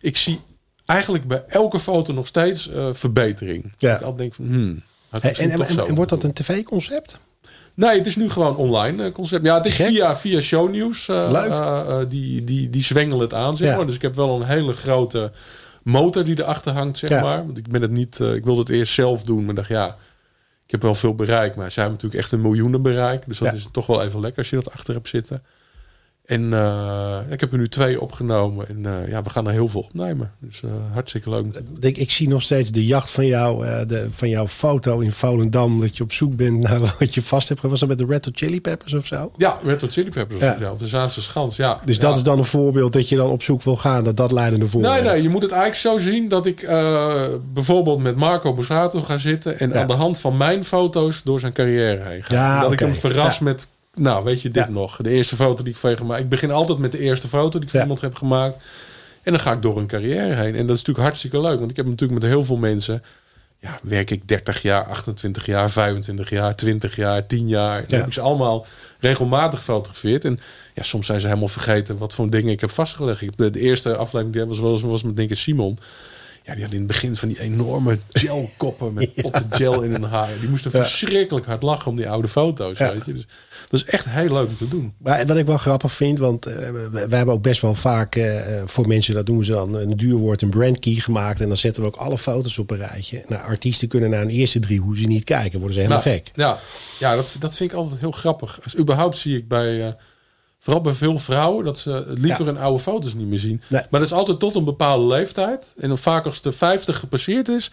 ik 0.00 0.16
zie 0.16 0.40
eigenlijk 0.86 1.26
bij 1.26 1.44
elke 1.48 1.80
foto 1.80 2.12
nog 2.12 2.26
steeds 2.26 2.68
eh, 2.70 2.88
verbetering. 2.92 3.72
Ja. 3.78 3.94
Ik 3.94 4.00
altijd 4.02 4.18
denk 4.18 4.34
van, 4.34 4.44
hmm, 4.44 4.82
En, 5.10 5.94
wordt 5.94 6.10
dat 6.10 6.22
een 6.22 6.32
tv-concept? 6.32 7.18
Nee, 7.74 7.96
het 7.98 8.06
is 8.06 8.16
nu 8.16 8.30
gewoon 8.30 8.56
online 8.56 9.04
eh, 9.04 9.12
concept. 9.12 9.46
Ja, 9.46 9.56
het 9.56 9.66
is 9.66 9.74
Gek. 9.76 9.86
via, 9.86 10.16
via 10.16 10.40
shownieuws. 10.40 11.08
eh, 11.08 11.28
Leuk. 11.30 11.50
eh, 11.50 11.80
eh, 11.88 12.08
die, 12.08 12.44
die, 12.44 12.70
die 12.70 12.84
zwengelen 12.84 13.20
het 13.20 13.34
aan, 13.34 13.56
zeg 13.56 13.76
Ja. 13.76 13.84
Dus 13.84 13.94
ik 13.94 14.02
heb 14.02 14.14
wel 14.14 14.40
een 14.40 14.46
hele 14.46 14.72
grote 14.72 15.32
motor 15.84 16.24
die 16.24 16.38
erachter 16.42 16.72
hangt, 16.72 16.98
zeg 16.98 17.10
Ja. 17.10 17.22
maar. 17.22 17.44
Want 17.46 17.58
ik 17.58 17.68
ben 17.68 17.82
het 17.82 17.90
niet... 17.90 18.20
eh, 18.20 18.34
ik 18.34 18.44
wilde 18.44 18.60
het 18.60 18.68
eerst 18.68 18.92
zelf 18.94 19.22
doen, 19.22 19.44
maar 19.44 19.54
dacht 19.54 19.68
ja... 19.68 19.96
Ik 20.64 20.70
heb 20.70 20.82
wel 20.82 20.94
veel 20.94 21.14
bereik, 21.14 21.56
maar 21.56 21.70
zij 21.70 21.82
hebben 21.82 21.92
natuurlijk 22.02 22.22
echt 22.22 22.32
een 22.32 22.40
miljoenen 22.40 22.82
bereik. 22.82 23.26
Dus 23.26 23.38
dat 23.38 23.48
Ja. 23.48 23.54
is 23.54 23.68
toch 23.72 23.86
wel 23.86 24.02
even 24.02 24.20
lekker 24.20 24.38
als 24.38 24.50
je 24.50 24.56
dat 24.56 24.70
achter 24.72 24.94
hebt 24.94 25.08
zitten. 25.08 25.42
En 26.24 26.52
eh, 26.52 27.18
ik 27.30 27.40
heb 27.40 27.52
er 27.52 27.58
nu 27.58 27.68
twee 27.68 28.00
opgenomen. 28.00 28.68
En 28.68 28.86
eh, 28.86 29.08
ja, 29.08 29.22
we 29.22 29.30
gaan 29.30 29.46
er 29.46 29.52
heel 29.52 29.68
veel 29.68 29.80
opnemen. 29.80 30.32
Dus 30.38 30.62
eh, 30.62 30.70
hartstikke 30.92 31.30
leuk. 31.30 31.44
Ik, 31.80 31.96
ik 31.98 32.10
zie 32.10 32.28
nog 32.28 32.42
steeds 32.42 32.70
de 32.70 32.86
jacht 32.86 33.10
van, 33.10 33.26
jou, 33.26 33.66
de, 33.86 34.06
van 34.10 34.28
jouw 34.28 34.46
foto 34.46 34.98
in 35.00 35.12
Volendam. 35.12 35.80
Dat 35.80 35.96
je 35.96 36.02
op 36.02 36.12
zoek 36.12 36.36
bent 36.36 36.58
naar 36.60 36.80
wat 36.98 37.14
je 37.14 37.22
vast 37.22 37.48
hebt. 37.48 37.60
Was 37.60 37.80
dat 37.80 37.88
met 37.88 37.98
de 37.98 38.06
Red 38.08 38.24
Hot 38.24 38.36
Chili 38.36 38.60
Peppers 38.60 38.94
of 38.94 39.06
zo? 39.06 39.32
Ja, 39.36 39.58
Red 39.64 39.80
Hot 39.80 39.92
Chili 39.92 40.10
Peppers 40.10 40.40
Ja. 40.40 40.56
ja, 40.60 40.70
op 40.70 40.78
de 40.78 40.86
Zaanse 40.86 41.22
Schans. 41.22 41.56
Ja. 41.56 41.80
Dus 41.84 41.96
Ja. 41.96 42.02
dat 42.02 42.16
is 42.16 42.22
dan 42.22 42.38
een 42.38 42.44
voorbeeld 42.44 42.92
dat 42.92 43.08
je 43.08 43.16
dan 43.16 43.30
op 43.30 43.42
zoek 43.42 43.62
wil 43.62 43.76
gaan. 43.76 44.04
Dat 44.04 44.16
dat 44.16 44.32
leidende 44.32 44.68
voorbeeld 44.68 44.92
Nee, 44.92 45.02
nee, 45.02 45.22
je 45.22 45.28
moet 45.28 45.42
het 45.42 45.52
eigenlijk 45.52 45.80
zo 45.80 46.10
zien 46.10 46.28
dat 46.28 46.46
ik 46.46 46.66
bijvoorbeeld 47.52 47.98
met 48.02 48.16
Marco 48.16 48.54
Borsato 48.54 49.00
ga 49.02 49.18
zitten 49.18 49.58
en 49.58 49.70
Ja. 49.70 49.80
aan 49.80 49.86
de 49.86 49.92
hand 49.92 50.18
van 50.20 50.36
mijn 50.36 50.64
foto's 50.64 51.22
door 51.22 51.40
zijn 51.40 51.52
carrière 51.52 52.08
heen 52.08 52.22
ga. 52.22 52.60
Dat 52.60 52.72
ik 52.72 52.78
hem 52.78 52.94
verras 52.94 53.38
met, 53.38 53.68
nou 53.94 54.24
weet 54.24 54.42
je 54.42 54.50
dit 54.50 54.64
Ja. 54.66 54.70
nog, 54.70 54.96
de 54.96 55.10
eerste 55.10 55.36
foto 55.36 55.62
die 55.62 55.72
ik 55.72 55.78
van 55.78 55.90
je 55.90 55.96
gemaakt. 55.96 56.20
Ik 56.22 56.28
begin 56.28 56.50
altijd 56.50 56.78
met 56.78 56.92
de 56.92 56.98
eerste 56.98 57.28
foto 57.28 57.50
die 57.58 57.62
ik 57.62 57.68
van 57.70 57.78
Ja. 57.78 57.80
iemand 57.80 58.00
heb 58.00 58.14
gemaakt. 58.14 58.56
En 59.22 59.32
dan 59.32 59.40
ga 59.40 59.52
ik 59.52 59.62
door 59.62 59.78
een 59.78 59.86
carrière 59.86 60.34
heen. 60.34 60.54
En 60.54 60.66
dat 60.66 60.76
is 60.76 60.82
natuurlijk 60.82 60.98
hartstikke 61.06 61.40
leuk, 61.40 61.58
want 61.58 61.70
ik 61.70 61.76
heb 61.76 61.86
natuurlijk 61.86 62.20
met 62.20 62.30
heel 62.30 62.44
veel 62.44 62.56
mensen, 62.56 63.02
ja, 63.60 63.78
werk 63.82 64.10
ik 64.10 64.28
30 64.28 64.62
jaar, 64.62 64.84
28 64.88 65.46
jaar, 65.46 65.70
25 65.70 66.30
jaar, 66.30 66.56
20 66.56 66.96
jaar, 66.96 67.26
10 67.26 67.48
jaar. 67.48 67.76
Dan 67.80 67.84
Ja. 67.88 67.96
heb 67.96 68.06
ik 68.06 68.12
ze 68.12 68.20
allemaal 68.20 68.66
regelmatig 68.98 69.58
gefotografeerd. 69.58 70.24
En 70.24 70.38
ja, 70.74 70.82
soms 70.82 71.06
zijn 71.06 71.20
ze 71.20 71.26
helemaal 71.26 71.48
vergeten 71.48 71.98
wat 71.98 72.14
voor 72.14 72.30
dingen 72.30 72.52
ik 72.52 72.60
heb 72.60 72.70
vastgelegd. 72.70 73.20
Ik 73.20 73.36
de, 73.36 73.50
de 73.50 73.60
eerste 73.60 73.96
aflevering 73.96 74.32
die 74.36 74.44
was, 74.44 74.58
was, 74.58 74.80
was 74.80 75.02
met 75.02 75.16
denk 75.16 75.34
Simon. 75.34 75.78
Ja, 76.46 76.54
die 76.54 76.62
had 76.62 76.72
in 76.72 76.78
het 76.78 76.86
begin 76.86 77.16
van 77.16 77.28
die 77.28 77.40
enorme 77.40 77.98
gelkoppen 78.12 78.94
met 78.94 79.14
potten 79.22 79.46
gel 79.50 79.82
in 79.82 79.90
hun 79.90 80.02
haar. 80.02 80.28
Die 80.40 80.48
moesten 80.48 80.70
verschrikkelijk 80.70 81.46
hard 81.46 81.62
lachen 81.62 81.90
om 81.90 81.96
die 81.96 82.08
oude 82.08 82.28
foto's. 82.28 82.78
Ja. 82.78 82.92
Weet 82.92 83.04
je? 83.04 83.12
Dus 83.12 83.26
dat 83.68 83.80
is 83.80 83.84
echt 83.84 84.04
heel 84.08 84.32
leuk 84.32 84.48
om 84.48 84.56
te 84.56 84.68
doen. 84.68 84.92
Maar 84.98 85.26
wat 85.26 85.36
ik 85.36 85.46
wel 85.46 85.56
grappig 85.56 85.92
vind, 85.92 86.18
want 86.18 86.46
eh, 86.46 86.54
we, 86.70 87.06
we 87.08 87.16
hebben 87.16 87.34
ook 87.34 87.42
best 87.42 87.60
wel 87.60 87.74
vaak 87.74 88.16
eh, 88.16 88.62
voor 88.66 88.88
mensen, 88.88 89.14
dat 89.14 89.26
doen 89.26 89.44
ze 89.44 89.52
dan 89.52 89.74
een 89.74 89.96
duur 89.96 90.16
woord, 90.16 90.42
een 90.42 90.50
brandkey 90.50 90.94
gemaakt. 90.94 91.40
En 91.40 91.48
dan 91.48 91.56
zetten 91.56 91.82
we 91.82 91.88
ook 91.88 91.96
alle 91.96 92.18
foto's 92.18 92.58
op 92.58 92.70
een 92.70 92.76
rijtje. 92.76 93.24
Nou, 93.28 93.42
artiesten 93.42 93.88
kunnen 93.88 94.10
naar 94.10 94.22
een 94.22 94.30
eerste 94.30 94.58
drie 94.58 94.80
hoe 94.80 94.96
ze 94.96 95.06
niet 95.06 95.24
kijken, 95.24 95.58
worden 95.58 95.74
ze 95.74 95.80
helemaal 95.80 96.04
Nou, 96.04 96.16
gek. 96.16 96.30
Ja, 96.34 96.58
ja 96.98 97.16
dat, 97.16 97.36
dat 97.38 97.56
vind 97.56 97.70
ik 97.70 97.76
altijd 97.76 98.00
heel 98.00 98.10
grappig. 98.10 98.60
Dus 98.62 98.76
überhaupt 98.76 99.18
zie 99.18 99.36
ik 99.36 99.48
bij, 99.48 99.86
eh, 99.86 99.92
vooral 100.64 100.82
bij 100.82 100.92
veel 100.94 101.18
vrouwen, 101.18 101.64
dat 101.64 101.78
ze 101.78 102.04
liever 102.06 102.44
Ja. 102.44 102.52
hun 102.52 102.58
oude 102.58 102.82
foto's 102.82 103.14
niet 103.14 103.26
meer 103.28 103.38
zien. 103.38 103.62
Nee. 103.68 103.82
Maar 103.90 104.00
dat 104.00 104.08
is 104.10 104.16
altijd 104.16 104.38
tot 104.38 104.54
een 104.56 104.64
bepaalde 104.64 105.06
leeftijd. 105.06 105.72
En 105.78 105.88
dan 105.88 105.98
vaak 105.98 106.24
als 106.24 106.40
de 106.40 106.52
50 106.52 106.98
gepasseerd 106.98 107.48
is, 107.48 107.70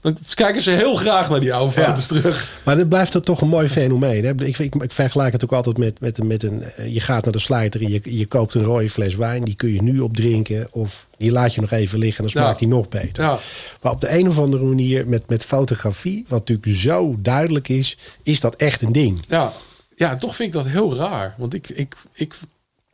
dan 0.00 0.16
kijken 0.34 0.62
ze 0.62 0.70
heel 0.70 0.94
graag 0.94 1.30
naar 1.30 1.40
die 1.40 1.54
oude 1.54 1.80
Ja. 1.80 1.86
foto's 1.86 2.06
terug. 2.06 2.60
Maar 2.64 2.76
dit 2.76 2.88
blijft 2.88 3.14
er 3.14 3.20
toch 3.22 3.40
een 3.40 3.48
mooi 3.48 3.68
fenomeen. 3.68 4.24
Hè? 4.24 4.30
Ik, 4.44 4.58
ik, 4.58 4.74
ik 4.74 4.92
vergelijk 4.92 5.32
het 5.32 5.44
ook 5.44 5.52
altijd 5.52 5.78
met, 5.78 6.00
met, 6.00 6.22
met 6.24 6.42
een. 6.42 6.62
eh, 6.62 6.94
Je 6.94 7.00
gaat 7.00 7.24
naar 7.24 7.32
de 7.32 7.38
slijter 7.38 7.80
en 7.82 7.90
je, 7.90 8.00
je 8.18 8.26
koopt 8.26 8.54
een 8.54 8.64
rode 8.64 8.90
fles 8.90 9.14
wijn. 9.14 9.44
Die 9.44 9.54
kun 9.54 9.72
je 9.72 9.82
nu 9.82 10.00
opdrinken. 10.00 10.66
Of 10.70 11.06
die 11.18 11.32
laat 11.32 11.54
je 11.54 11.60
nog 11.60 11.70
even 11.70 11.98
liggen 11.98 12.24
en 12.24 12.30
dan 12.32 12.42
smaakt 12.42 12.60
Ja. 12.60 12.66
die 12.66 12.76
nog 12.76 12.88
beter. 12.88 13.24
Ja. 13.24 13.38
Maar 13.82 13.92
op 13.92 14.00
de 14.00 14.10
een 14.18 14.28
of 14.28 14.38
andere 14.38 14.64
manier 14.64 15.06
met, 15.06 15.28
met 15.28 15.44
fotografie, 15.44 16.24
wat 16.28 16.38
natuurlijk 16.48 16.76
zo 16.78 17.14
duidelijk 17.18 17.68
is, 17.68 17.98
is 18.22 18.40
dat 18.40 18.54
echt 18.56 18.82
een 18.82 18.92
ding. 18.92 19.20
Ja, 19.28 19.52
ja, 19.96 20.16
toch 20.16 20.36
vind 20.36 20.48
ik 20.48 20.54
dat 20.54 20.66
heel 20.72 20.96
raar. 20.96 21.34
Want 21.38 21.54
ik, 21.54 21.68
ik, 21.68 21.94
ik 22.12 22.34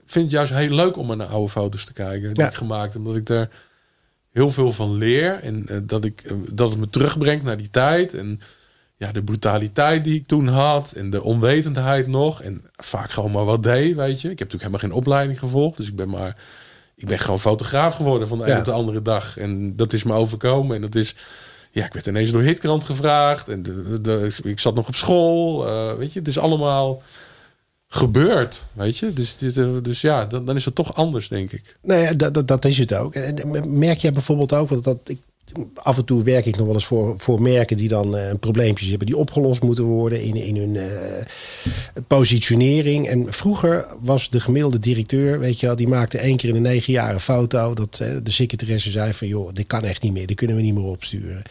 vind 0.06 0.24
het 0.24 0.30
juist 0.34 0.52
heel 0.52 0.74
leuk 0.74 0.96
om 0.96 1.16
naar 1.16 1.26
oude 1.26 1.48
foto's 1.50 1.84
te 1.84 1.92
kijken 1.92 2.34
die 2.34 2.42
Ja. 2.42 2.48
ik 2.48 2.54
gemaakt 2.54 2.92
heb. 2.92 3.02
Omdat 3.02 3.16
ik 3.16 3.26
daar 3.26 3.48
heel 4.32 4.50
veel 4.50 4.72
van 4.72 4.94
leer. 4.94 5.38
En 5.42 5.68
eh, 5.68 5.76
dat, 5.82 6.04
ik, 6.04 6.20
eh, 6.20 6.32
dat 6.52 6.70
het 6.70 6.78
me 6.78 6.90
terugbrengt 6.90 7.44
naar 7.44 7.56
die 7.56 7.70
tijd. 7.70 8.14
En 8.14 8.40
ja, 8.96 9.12
de 9.12 9.22
brutaliteit 9.22 10.04
die 10.04 10.14
ik 10.14 10.26
toen 10.26 10.48
had. 10.48 10.92
En 10.92 11.10
de 11.10 11.22
onwetendheid 11.22 12.06
nog. 12.06 12.42
En 12.42 12.64
vaak 12.76 13.10
gewoon 13.10 13.30
maar 13.32 13.44
wat 13.44 13.62
deed, 13.62 13.94
weet 13.96 14.20
je. 14.20 14.30
Ik 14.30 14.38
heb 14.38 14.52
natuurlijk 14.52 14.62
helemaal 14.62 14.80
geen 14.80 14.92
opleiding 14.92 15.38
gevolgd. 15.38 15.76
Dus 15.76 15.88
ik 15.88 15.96
ben 15.96 16.08
maar... 16.08 16.36
Ik 16.96 17.06
ben 17.06 17.18
gewoon 17.18 17.40
fotograaf 17.40 17.94
geworden 17.94 18.28
van 18.28 18.38
de 18.38 18.44
Ja. 18.46 18.52
een 18.52 18.58
op 18.58 18.64
de 18.64 18.72
andere 18.72 19.02
dag. 19.02 19.36
En 19.38 19.76
dat 19.76 19.92
is 19.92 20.02
me 20.02 20.12
overkomen. 20.12 20.76
En 20.76 20.82
dat 20.82 20.94
is... 20.94 21.14
Ja, 21.70 21.86
ik 21.86 21.92
werd 21.92 22.06
ineens 22.06 22.30
door 22.30 22.42
Hitkrant 22.42 22.84
gevraagd. 22.84 23.48
En 23.48 23.62
de, 24.02 24.32
ik 24.42 24.58
zat 24.58 24.74
nog 24.74 24.88
op 24.88 24.94
school. 24.94 25.66
eh, 25.66 25.94
weet 25.94 26.12
je, 26.12 26.18
het 26.18 26.28
is 26.28 26.38
allemaal 26.38 27.02
gebeurd, 27.88 28.68
weet 28.72 28.98
je. 28.98 29.12
Dus, 29.12 29.36
dit, 29.36 29.56
eh, 29.56 29.76
dus 29.82 30.00
ja, 30.00 30.26
dan, 30.26 30.44
dan 30.44 30.56
is 30.56 30.64
het 30.64 30.74
toch 30.74 30.94
anders, 30.94 31.28
denk 31.28 31.52
ik. 31.52 31.76
Ja, 31.82 32.12
dat, 32.12 32.48
dat, 32.48 32.64
is 32.64 32.78
het 32.78 32.94
ook. 32.94 33.14
En 33.14 33.78
merk 33.78 33.98
jij 33.98 34.12
bijvoorbeeld 34.12 34.52
ook, 34.52 34.68
want 34.68 34.84
dat 34.84 34.98
af 35.74 35.96
en 35.96 36.04
toe 36.04 36.24
werk 36.24 36.46
ik 36.46 36.56
nog 36.56 36.66
wel 36.66 36.74
eens 36.74 36.86
voor, 36.86 37.14
voor 37.18 37.42
merken 37.42 37.76
die 37.76 37.88
dan 37.88 38.16
eh, 38.16 38.34
probleempjes 38.40 38.88
hebben 38.88 39.06
die 39.06 39.16
opgelost 39.16 39.62
moeten 39.62 39.84
worden 39.84 40.22
in, 40.22 40.36
in 40.36 40.56
hun 40.56 40.76
eh, 40.76 41.26
positionering. 42.06 43.08
En 43.08 43.32
vroeger 43.32 43.86
was 44.00 44.30
de 44.30 44.40
gemiddelde 44.40 44.78
directeur, 44.78 45.38
weet 45.38 45.60
je 45.60 45.66
wel, 45.66 45.76
die 45.76 45.88
maakte 45.88 46.18
één 46.18 46.36
keer 46.36 46.48
in 46.48 46.62
de 46.62 46.68
negen 46.68 46.92
jaar 46.92 47.12
een 47.12 47.20
foto. 47.20 47.74
Dat 47.74 48.00
eh, 48.00 48.08
de 48.22 48.30
secretaresse 48.30 48.90
zei 48.90 49.12
van, 49.12 49.28
joh, 49.28 49.52
dit 49.52 49.66
kan 49.66 49.84
echt 49.84 50.02
niet 50.02 50.12
meer, 50.12 50.26
dit 50.26 50.36
kunnen 50.36 50.56
we 50.56 50.62
niet 50.62 50.74
meer 50.74 50.84
opsturen. 50.84 51.42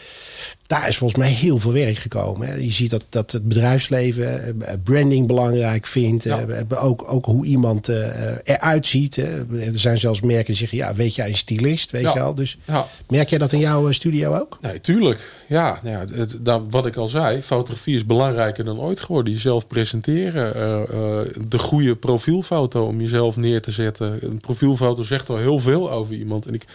Daar 0.69 0.87
is 0.87 0.97
volgens 0.97 1.19
mij 1.19 1.29
heel 1.31 1.57
veel 1.57 1.71
werk 1.73 1.97
gekomen. 1.97 2.47
Hè. 2.47 2.55
Je 2.55 2.71
ziet 2.71 2.89
dat, 2.89 3.03
dat 3.09 3.31
het 3.31 3.47
bedrijfsleven 3.47 4.61
eh, 4.61 4.73
branding 4.83 5.27
belangrijk 5.27 5.85
vindt. 5.87 6.23
Ja. 6.23 6.39
Eh, 6.47 6.83
ook, 6.85 7.03
ook 7.13 7.25
hoe 7.25 7.45
iemand 7.45 7.89
eh, 7.89 8.31
eruit 8.43 8.87
ziet. 8.87 9.15
Hè. 9.15 9.37
Er 9.59 9.79
zijn 9.79 9.97
zelfs 9.99 10.21
merken 10.21 10.45
die 10.45 10.55
zeggen, 10.55 10.77
ja, 10.77 10.93
weet 10.93 11.15
jij 11.15 11.27
een 11.27 11.37
stylist, 11.37 11.91
weet 11.91 12.01
Ja. 12.01 12.13
je 12.13 12.19
wel. 12.19 12.35
Dus 12.35 12.57
Ja, 12.65 12.87
merk 13.07 13.29
jij 13.29 13.39
dat 13.39 13.53
in 13.53 13.59
jouw 13.59 13.87
eh, 13.87 13.93
studio 13.93 14.35
ook? 14.35 14.57
nee, 14.61 14.81
tuurlijk. 14.81 15.31
Ja, 15.47 15.79
nou 15.83 15.97
ja 16.09 16.15
het, 16.17 16.37
daar, 16.41 16.69
wat 16.69 16.85
ik 16.85 16.95
al 16.95 17.07
zei, 17.07 17.41
fotografie 17.41 17.95
is 17.95 18.05
belangrijker 18.05 18.65
dan 18.65 18.79
ooit 18.79 18.99
geworden. 18.99 19.33
Jezelf 19.33 19.67
presenteren, 19.67 20.55
eh, 20.55 20.81
eh, 20.81 21.27
de 21.47 21.59
goede 21.59 21.95
profielfoto 21.95 22.85
om 22.85 23.01
jezelf 23.01 23.37
neer 23.37 23.61
te 23.61 23.71
zetten. 23.71 24.17
Een 24.21 24.39
profielfoto 24.39 25.03
zegt 25.03 25.29
al 25.29 25.37
heel 25.37 25.59
veel 25.59 25.91
over 25.91 26.13
iemand. 26.15 26.45
En 26.45 26.53
ik 26.53 26.65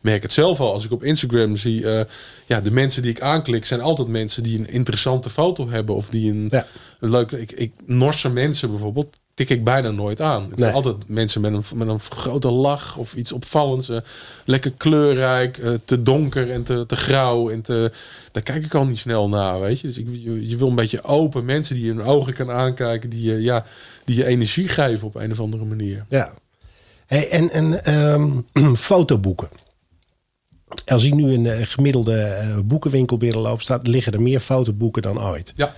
merk 0.00 0.22
het 0.22 0.32
zelf 0.32 0.60
al 0.60 0.72
als 0.72 0.84
ik 0.84 0.92
op 0.92 1.04
Instagram 1.04 1.56
zie. 1.56 1.90
eh, 1.92 2.04
ja, 2.46 2.60
de 2.60 2.70
mensen 2.70 3.02
die 3.02 3.10
ik 3.10 3.20
aanklik 3.40 3.64
zijn 3.64 3.80
altijd 3.80 4.08
mensen 4.08 4.42
die 4.42 4.58
een 4.58 4.68
interessante 4.70 5.30
foto 5.30 5.68
hebben. 5.68 5.94
Of 5.94 6.08
die 6.08 6.30
een, 6.30 6.48
Ja. 6.50 6.66
een 7.00 7.10
leuke... 7.10 7.40
Ik, 7.40 7.52
ik, 7.52 7.72
Norse 7.86 8.28
mensen 8.30 8.70
bijvoorbeeld 8.70 9.16
tik 9.34 9.48
ik 9.50 9.64
bijna 9.64 9.90
nooit 9.90 10.20
aan. 10.20 10.40
Het 10.42 10.50
Nee. 10.50 10.58
zijn 10.58 10.74
altijd 10.74 10.96
mensen 11.08 11.40
met 11.40 11.52
een, 11.52 11.62
met 11.74 11.88
een 11.88 12.00
grote 12.00 12.50
lach 12.50 12.96
of 12.96 13.14
iets 13.14 13.32
opvallends. 13.32 13.88
eh, 13.88 13.96
lekker 14.44 14.72
kleurrijk, 14.76 15.58
eh, 15.58 15.74
te 15.84 16.02
donker 16.02 16.50
en 16.50 16.62
te, 16.62 16.84
te 16.86 16.96
grauw. 16.96 17.50
En 17.50 17.62
te, 17.62 17.92
daar 18.32 18.42
kijk 18.42 18.64
ik 18.64 18.74
al 18.74 18.86
niet 18.86 18.98
snel 18.98 19.28
naar, 19.28 19.60
weet 19.60 19.80
je. 19.80 19.86
Dus 19.86 19.98
ik, 19.98 20.06
je, 20.12 20.48
je 20.48 20.56
wil 20.56 20.68
een 20.68 20.74
beetje 20.74 21.02
open 21.02 21.44
mensen 21.44 21.74
die 21.74 21.86
je 21.86 21.94
de 21.94 22.02
ogen 22.02 22.32
kan 22.32 22.50
aankijken. 22.50 23.10
Die 23.10 23.22
je, 23.32 23.42
ja, 23.42 23.64
die 24.04 24.16
je 24.16 24.26
energie 24.26 24.68
geven 24.68 25.06
op 25.06 25.14
een 25.14 25.30
of 25.32 25.40
andere 25.40 25.64
manier. 25.64 26.04
Ja. 26.08 26.32
Hey, 27.06 27.28
en 27.30 27.50
en 27.50 27.84
ehm, 27.84 28.30
fotoboeken. 28.90 29.48
Als 30.86 31.04
ik 31.04 31.14
nu 31.14 31.32
in 31.32 31.46
een 31.46 31.66
gemiddelde 31.66 32.22
eh, 32.22 32.58
boekenwinkel 32.64 33.16
binnenloop, 33.16 33.62
staat, 33.62 33.86
liggen 33.86 34.12
er 34.12 34.22
meer 34.22 34.40
fotoboeken 34.40 35.02
dan 35.02 35.22
ooit. 35.22 35.52
Ja, 35.56 35.74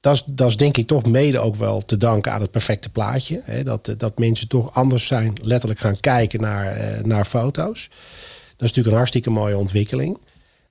Dat 0.00 0.14
is, 0.14 0.24
dat 0.32 0.48
is 0.48 0.56
denk 0.56 0.76
ik 0.76 0.86
toch 0.86 1.04
mede 1.06 1.38
ook 1.38 1.56
wel 1.56 1.80
te 1.84 1.96
danken 1.96 2.32
aan 2.32 2.40
het 2.40 2.50
perfecte 2.50 2.90
plaatje. 2.90 3.42
Hè? 3.44 3.62
Dat, 3.62 3.88
eh, 3.88 3.94
dat 3.98 4.18
mensen 4.18 4.48
toch 4.48 4.74
anders 4.74 5.06
zijn, 5.06 5.32
letterlijk 5.42 5.80
gaan 5.80 6.00
kijken 6.00 6.40
naar, 6.40 6.76
eh, 6.76 7.04
naar 7.04 7.24
foto's. 7.24 7.88
Dat 7.88 8.70
is 8.70 8.76
natuurlijk 8.76 8.86
een 8.86 8.96
hartstikke 8.96 9.30
mooie 9.30 9.58
ontwikkeling. 9.58 10.18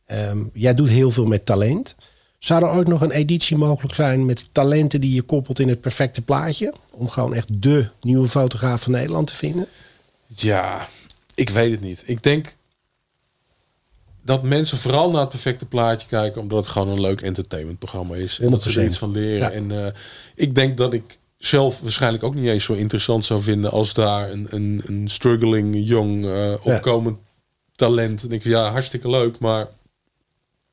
Ehm, 0.05 0.37
jij 0.53 0.73
doet 0.73 0.89
heel 0.89 1.11
veel 1.11 1.25
met 1.25 1.45
talent. 1.45 1.95
Zou 2.39 2.63
er 2.63 2.69
ook 2.69 2.87
nog 2.87 3.01
een 3.01 3.11
editie 3.11 3.57
mogelijk 3.57 3.95
zijn 3.95 4.25
met 4.25 4.45
talenten 4.51 5.01
die 5.01 5.13
je 5.13 5.21
koppelt 5.21 5.59
in 5.59 5.69
het 5.69 5.81
perfecte 5.81 6.21
plaatje? 6.21 6.73
Om 6.91 7.09
gewoon 7.09 7.33
echt 7.33 7.47
de 7.61 7.87
nieuwe 8.01 8.27
fotograaf 8.27 8.81
van 8.81 8.91
Nederland 8.91 9.27
te 9.27 9.35
vinden? 9.35 9.67
Ja, 10.27 10.87
ik 11.35 11.49
weet 11.49 11.71
het 11.71 11.81
niet. 11.81 12.03
Ik 12.05 12.23
denk 12.23 12.55
dat 14.21 14.43
mensen 14.43 14.77
vooral 14.77 15.11
naar 15.11 15.21
het 15.21 15.29
perfecte 15.29 15.65
plaatje 15.65 16.07
kijken, 16.07 16.41
omdat 16.41 16.57
het 16.57 16.67
gewoon 16.67 16.87
een 16.87 17.01
leuk 17.01 17.21
entertainmentprogramma 17.21 18.15
is. 18.15 18.39
En 18.39 18.51
dat 18.51 18.63
ze 18.63 18.79
er 18.79 18.85
100%. 18.85 18.87
iets 18.87 18.97
van 18.97 19.11
leren. 19.11 19.37
Ja. 19.37 19.51
En 19.51 19.85
eh, 19.85 19.91
ik 20.35 20.55
denk 20.55 20.77
dat 20.77 20.93
ik 20.93 21.17
zelf 21.37 21.79
waarschijnlijk 21.79 22.23
ook 22.23 22.35
niet 22.35 22.47
eens 22.47 22.63
zo 22.63 22.73
interessant 22.73 23.25
zou 23.25 23.41
vinden 23.41 23.71
als 23.71 23.93
daar 23.93 24.31
een, 24.31 24.47
een, 24.49 24.81
een 24.85 25.07
struggling, 25.07 25.75
jong, 25.87 26.25
eh, 26.25 26.53
opkomend 26.63 27.17
talent. 27.75 28.29
Denk 28.29 28.43
ik, 28.43 28.51
ja, 28.51 28.71
hartstikke 28.71 29.09
leuk, 29.09 29.39
maar 29.39 29.67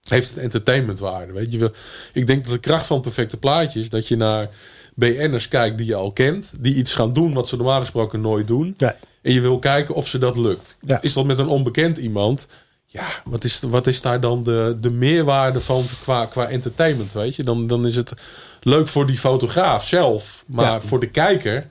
heeft 0.02 0.28
het 0.28 0.38
entertainmentwaarde. 0.38 1.32
Weet 1.32 1.52
je 1.52 1.58
wel? 1.58 1.72
Ik 2.12 2.26
denk 2.26 2.44
dat 2.44 2.52
de 2.52 2.58
kracht 2.58 2.86
van 2.86 2.96
het 2.96 3.04
perfecte 3.04 3.36
plaatje 3.36 3.80
is 3.80 3.88
dat 3.88 4.08
je 4.08 4.16
naar 4.16 4.48
BN'ers 4.94 5.48
kijkt 5.48 5.78
die 5.78 5.86
je 5.86 5.94
al 5.94 6.12
kent, 6.12 6.54
die 6.60 6.74
iets 6.74 6.94
gaan 6.94 7.12
doen 7.12 7.32
wat 7.32 7.48
ze 7.48 7.56
normaal 7.56 7.80
gesproken 7.80 8.20
nooit 8.20 8.46
doen. 8.46 8.74
Ja. 8.76 8.96
En 9.22 9.32
je 9.32 9.40
wil 9.40 9.58
kijken 9.58 9.94
of 9.94 10.08
ze 10.08 10.18
dat 10.18 10.36
lukt. 10.36 10.76
Is 11.00 11.12
dat 11.12 11.24
met 11.24 11.38
een 11.38 11.48
onbekend 11.48 11.98
iemand? 11.98 12.46
Ja, 12.90 13.06
wat 13.24 13.44
is, 13.44 13.60
wat 13.60 13.86
is 13.86 14.00
daar 14.00 14.20
dan 14.20 14.42
de, 14.42 14.76
de 14.80 14.90
meerwaarde 14.90 15.60
van 15.60 15.84
qua, 16.02 16.26
qua 16.26 16.48
entertainment? 16.48 17.12
Weet 17.12 17.36
je, 17.36 17.42
dan, 17.42 17.66
dan 17.66 17.86
is 17.86 17.96
het 17.96 18.12
leuk 18.60 18.88
voor 18.88 19.06
die 19.06 19.18
fotograaf 19.18 19.86
zelf, 19.86 20.44
maar 20.46 20.64
Ja. 20.64 20.80
voor 20.80 21.00
de 21.00 21.10
kijker. 21.10 21.66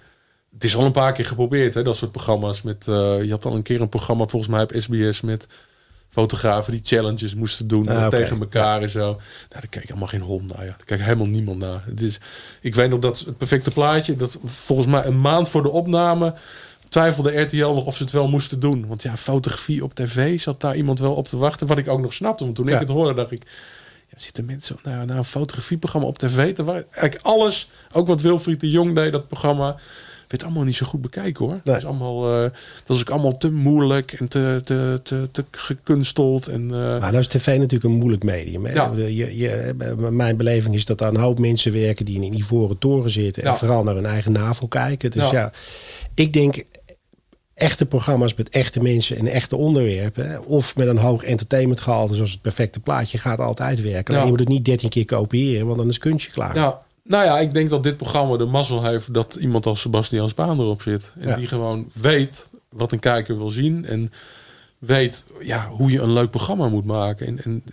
Het 0.54 0.64
is 0.64 0.76
al 0.76 0.86
een 0.86 0.92
paar 0.92 1.14
keer 1.14 1.26
geprobeerd, 1.26 1.74
hè, 1.74 1.84
dat 1.84 1.98
soort 1.98 2.12
programma's. 2.12 2.62
Met, 2.62 2.88
eh, 2.88 3.24
je 3.24 3.30
had 3.30 3.46
al 3.46 3.56
een 3.56 3.62
keer 3.62 3.82
een 3.82 3.90
programma 3.90 4.26
volgens 4.26 4.52
mij 4.52 4.62
op 4.64 4.72
SBS 4.76 5.22
met 5.22 5.48
fotografen 6.10 6.72
die 6.72 6.82
challenges 6.84 7.36
moesten 7.36 7.68
doen 7.68 7.88
Ah, 7.90 8.04
eh, 8.04 8.08
tegen 8.08 8.40
elkaar 8.40 8.82
en 8.82 8.90
zo. 8.90 9.00
Nou, 9.00 9.18
daar 9.50 9.68
keek 9.70 9.84
helemaal 9.84 10.08
geen 10.08 10.22
hond 10.22 10.56
naar. 10.56 10.66
Ja. 10.66 10.76
Daar 10.86 11.00
helemaal 11.00 11.28
niemand 11.28 11.60
naar. 11.60 11.84
Het 11.86 12.02
is, 12.02 12.20
ik 12.62 12.76
weet 12.76 12.90
nog 12.90 13.00
dat 13.00 13.20
het 13.20 13.38
perfecte 13.38 13.72
plaatje, 13.72 14.16
dat 14.16 14.40
volgens 14.46 14.88
mij 14.88 15.06
een 15.06 15.22
maand 15.22 15.50
voor 15.50 15.62
de 15.64 15.70
opname 15.70 16.34
twijfelde 16.90 17.40
RTL 17.42 17.58
nog 17.58 17.86
of 17.86 17.96
ze 17.98 18.04
het 18.04 18.12
wel 18.12 18.28
moesten 18.28 18.60
doen. 18.60 18.86
Want 18.88 19.02
ja, 19.02 19.18
fotografie 19.18 19.84
op 19.84 19.96
tv 19.96 20.40
zat 20.40 20.62
daar 20.62 20.76
iemand 20.76 21.00
wel 21.00 21.14
op 21.14 21.28
te 21.28 21.38
wachten. 21.38 21.68
Wat 21.68 21.78
ik 21.78 21.88
ook 21.88 22.02
nog 22.02 22.14
snapte. 22.14 22.44
Want 22.44 22.56
toen 22.56 22.68
Ja. 22.68 22.74
ik 22.74 22.80
het 22.80 22.90
hoorde, 22.90 23.14
dacht 23.14 23.32
ik. 23.32 23.42
Ja, 24.10 24.18
zitten 24.20 24.46
mensen 24.46 24.76
naar, 24.84 25.06
naar 25.06 25.18
een 25.18 25.24
fotografieprogramma 25.24 26.08
op 26.08 26.18
tv 26.18 26.56
te? 26.56 26.64
Eigenlijk 26.72 27.20
alles, 27.22 27.70
ook 27.92 28.08
wat 28.08 28.22
Wilfried 28.22 28.60
de 28.60 28.70
Jong 28.70 28.96
deed, 28.96 29.12
dat 29.12 29.28
programma. 29.28 29.76
Werd 30.28 30.44
allemaal 30.44 30.64
niet 30.64 30.76
zo 30.76 30.86
goed 30.86 31.02
bekijken 31.02 31.46
hoor. 31.46 31.60
Dat, 31.64 31.76
is 31.78 31.86
allemaal, 31.86 32.34
eh, 32.44 32.50
dat 32.86 32.96
is 32.96 33.02
ook 33.02 33.10
allemaal 33.10 33.38
te 33.38 33.52
moeilijk 33.52 34.12
en 34.14 34.28
te, 34.28 34.62
te, 34.64 35.00
te, 35.04 35.30
te 35.32 35.46
gekunsteld. 35.52 36.48
En, 36.48 36.66
Maar 36.66 37.00
nou 37.00 37.18
is 37.18 37.28
tv 37.28 37.48
natuurlijk 37.48 37.84
een 37.84 37.92
moeilijk 38.00 38.24
medium. 38.24 38.66
Hè? 38.66 38.74
Ja. 38.74 38.92
Je, 38.96 39.38
je, 39.38 39.74
mijn 40.12 40.38
beleving 40.38 40.76
is 40.76 40.86
dat 40.86 41.02
er 41.02 41.08
een 41.08 41.16
hoop 41.18 41.40
mensen 41.40 41.72
werken 41.72 42.06
die 42.06 42.16
in 42.16 42.24
een 42.24 42.38
ivoren 42.38 42.78
toren 42.78 43.10
zitten. 43.10 43.44
En 43.44 43.50
Ja. 43.52 43.56
vooral 43.58 43.84
naar 43.84 43.96
hun 43.96 44.06
eigen 44.06 44.32
navel 44.32 44.68
kijken. 44.68 45.12
Dus. 45.12 45.30
Ja. 45.30 45.52
ik 46.14 46.34
denk 46.34 46.64
echte 47.58 47.86
programma's 47.86 48.36
met 48.36 48.50
echte 48.50 48.82
mensen 48.82 49.18
en 49.18 49.28
echte 49.28 49.56
onderwerpen. 49.56 50.46
Of 50.46 50.76
met 50.76 50.88
een 50.88 50.98
hoog 50.98 51.24
entertainmentgehalte 51.24 52.16
zoals 52.16 52.32
het 52.32 52.42
perfecte 52.42 52.80
plaatje 52.80 53.18
gaat 53.18 53.40
altijd 53.40 53.82
werken. 53.82 54.14
Ja. 54.14 54.24
je 54.24 54.28
moet 54.30 54.40
het 54.40 54.48
niet 54.48 54.66
13 54.66 54.90
keer 54.90 55.06
kopiëren, 55.06 55.66
want 55.66 55.78
dan 55.78 55.88
is 55.88 55.98
kunstje 55.98 56.32
klaar. 56.32 56.56
Ja, 56.56 56.82
nou 57.04 57.26
ja, 57.26 57.40
ik 57.40 57.54
denk 57.54 57.70
dat 57.70 57.84
dit 57.84 57.98
programma 57.98 58.38
de 58.38 58.46
mazzel 58.46 58.84
heeft 58.84 59.14
dat 59.14 59.36
iemand 59.36 59.66
als 59.66 59.82
Sebastian 59.82 60.30
Spaan 60.30 60.60
erop 60.60 60.82
zit. 60.82 61.12
En 61.20 61.28
Ja. 61.28 61.36
die 61.36 61.48
gewoon 61.48 61.92
weet 61.94 62.52
wat 62.70 62.92
een 62.92 63.00
kijker 63.00 63.38
wil 63.38 63.50
zien. 63.50 63.86
En 63.86 64.12
weet 64.80 65.26
ja, 65.40 65.68
hoe 65.70 65.92
je 65.92 66.02
een 66.02 66.14
leuk 66.14 66.30
programma 66.30 66.68
moet 66.68 66.86
maken. 66.86 67.28
En, 67.28 67.40
en 67.44 67.64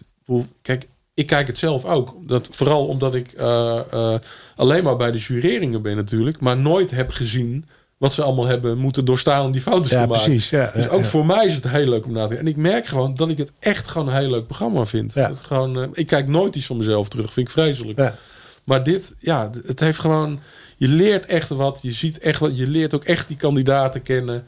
kijk, 0.63 0.89
ik 1.15 1.27
kijk 1.27 1.47
het 1.47 1.59
zelf 1.59 1.85
ook. 1.85 2.17
Dat, 2.27 2.49
vooral 2.51 2.87
omdat 2.87 3.15
ik 3.15 3.33
eh, 3.33 3.81
eh, 3.91 4.21
alleen 4.57 4.85
maar 4.85 4.97
bij 4.97 5.11
de 5.13 5.19
jureringen 5.19 5.83
ben 5.83 5.97
natuurlijk. 5.97 6.41
Maar 6.41 6.57
nooit 6.57 6.91
heb 6.91 7.11
gezien 7.11 7.65
wat 8.05 8.13
ze 8.13 8.23
allemaal 8.23 8.47
hebben 8.47 8.79
moeten 8.79 9.05
doorstaan 9.05 9.45
om 9.45 9.53
die 9.53 9.61
foto's 9.61 9.91
Ja, 9.91 10.03
te 10.03 10.09
maken. 10.09 10.23
precies, 10.25 10.51
ja, 10.51 10.71
dus 10.75 10.85
ja, 10.85 10.91
ook 10.91 11.03
ja. 11.03 11.07
voor 11.07 11.27
mij 11.27 11.47
is 11.47 11.55
het 11.55 11.69
heel 11.69 11.87
leuk 11.89 12.05
om 12.07 12.13
na 12.13 12.23
te 12.23 12.27
kijken. 12.35 12.47
En 12.47 12.53
ik 12.53 12.57
merk 12.57 12.87
gewoon 12.87 13.15
dat 13.15 13.29
ik 13.29 13.39
het 13.39 13.53
echt 13.59 13.89
gewoon 13.89 14.09
een 14.09 14.15
heel 14.17 14.31
leuk 14.31 14.47
programma 14.47 14.85
vind. 14.85 15.15
Ja. 15.15 15.29
Dat 15.29 15.41
gewoon, 15.41 15.81
eh, 15.83 15.89
ik 15.93 16.07
kijk 16.07 16.29
nooit 16.29 16.57
iets 16.57 16.67
van 16.67 16.77
mezelf 16.77 17.09
terug. 17.09 17.33
Vind 17.33 17.47
ik 17.47 17.53
vreselijk. 17.53 18.13
Maar 18.65 18.83
dit, 18.83 19.15
ja, 19.19 19.51
het 19.67 19.81
heeft 19.81 19.99
gewoon. 19.99 20.41
Je 20.77 20.89
leert 20.89 21.27
echt 21.27 21.49
wat. 21.49 21.79
Je 21.83 21.93
ziet 21.93 22.19
echt 22.19 22.39
wat. 22.41 22.59
Je 22.59 22.69
leert 22.69 22.95
ook 22.95 23.05
echt 23.05 23.29
die 23.29 23.37
kandidaten 23.37 24.03
kennen. 24.03 24.47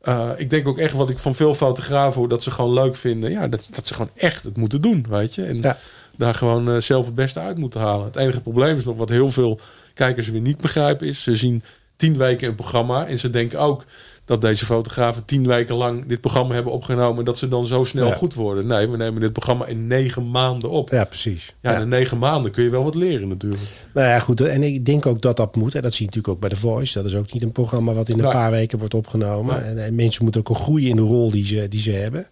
Eh, 0.00 0.30
ik 0.36 0.50
denk 0.50 0.68
ook 0.68 0.78
echt 0.78 0.92
wat 0.92 1.10
ik 1.10 1.18
van 1.18 1.34
veel 1.34 1.54
fotografen 1.54 2.18
hoor, 2.20 2.28
dat 2.28 2.42
ze 2.42 2.50
gewoon 2.50 2.72
leuk 2.72 2.96
vinden. 2.96 3.30
Ja, 3.30 3.48
dat, 3.48 3.68
dat 3.70 3.86
ze 3.86 3.94
gewoon 3.94 4.10
echt 4.16 4.44
het 4.44 4.56
moeten 4.56 4.80
doen, 4.80 5.06
weet 5.08 5.34
je. 5.34 5.42
En 5.44 5.58
Ja. 5.58 5.78
daar 6.16 6.34
gewoon 6.34 6.70
eh, 6.70 6.80
zelf 6.80 7.06
het 7.06 7.14
beste 7.14 7.40
uit 7.40 7.58
moeten 7.58 7.80
halen. 7.80 8.04
Het 8.06 8.16
enige 8.16 8.40
probleem 8.40 8.76
is 8.76 8.84
nog 8.84 8.96
wat 8.96 9.08
heel 9.08 9.30
veel 9.30 9.58
kijkers 9.94 10.28
weer 10.28 10.40
niet 10.40 10.60
begrijpen 10.60 11.06
is. 11.06 11.22
Ze 11.22 11.36
zien 11.36 11.62
tien 11.96 12.16
weken 12.16 12.48
een 12.48 12.54
programma 12.54 13.06
en 13.06 13.18
ze 13.18 13.30
denken 13.30 13.58
ook 13.60 13.84
dat 14.24 14.40
deze 14.40 14.64
fotografen 14.66 15.24
tien 15.24 15.46
weken 15.46 15.74
lang 15.74 16.06
dit 16.06 16.20
programma 16.20 16.54
hebben 16.54 16.72
opgenomen. 16.72 17.18
En 17.18 17.24
dat 17.24 17.38
ze 17.38 17.48
dan 17.48 17.66
zo 17.66 17.84
snel 17.84 18.06
Ja. 18.06 18.12
goed 18.14 18.34
worden. 18.34 18.66
Nee, 18.66 18.88
we 18.88 18.96
nemen 18.96 19.20
dit 19.20 19.32
programma 19.32 19.66
in 19.66 19.86
negen 19.86 20.30
maanden 20.30 20.70
op. 20.70 20.90
Ja, 20.90 21.04
precies. 21.04 21.54
Ja, 21.62 21.78
in 21.78 21.88
negen 21.88 22.18
maanden 22.18 22.50
kun 22.50 22.64
je 22.64 22.70
wel 22.70 22.84
wat 22.84 22.94
leren 22.94 23.28
natuurlijk. 23.28 23.62
Nou 23.94 24.06
ja, 24.08 24.18
goed. 24.18 24.40
En 24.40 24.62
ik 24.62 24.84
denk 24.86 25.06
ook 25.06 25.20
dat 25.22 25.36
dat 25.36 25.56
moet. 25.56 25.74
En 25.74 25.82
dat 25.82 25.92
zie 25.94 26.00
je 26.00 26.06
natuurlijk 26.06 26.34
ook 26.34 26.40
bij 26.40 26.48
The 26.50 26.56
Voice. 26.66 26.92
Dat 26.98 27.04
is 27.10 27.14
ook 27.16 27.32
niet 27.32 27.42
een 27.42 27.52
programma 27.52 27.92
wat 27.92 28.08
in 28.08 28.14
een 28.18 28.22
Nee. 28.22 28.32
paar 28.32 28.50
weken 28.50 28.78
wordt 28.78 28.94
opgenomen. 28.94 29.56
Nee. 29.60 29.64
En, 29.70 29.84
en 29.84 29.94
mensen 29.94 30.22
moeten 30.22 30.40
ook 30.40 30.48
al 30.48 30.54
groeien 30.62 30.88
in 30.90 30.96
de 30.96 31.02
rol 31.02 31.30
die 31.30 31.46
ze, 31.46 31.68
die 31.68 31.80
ze 31.80 31.90
hebben. 31.90 32.26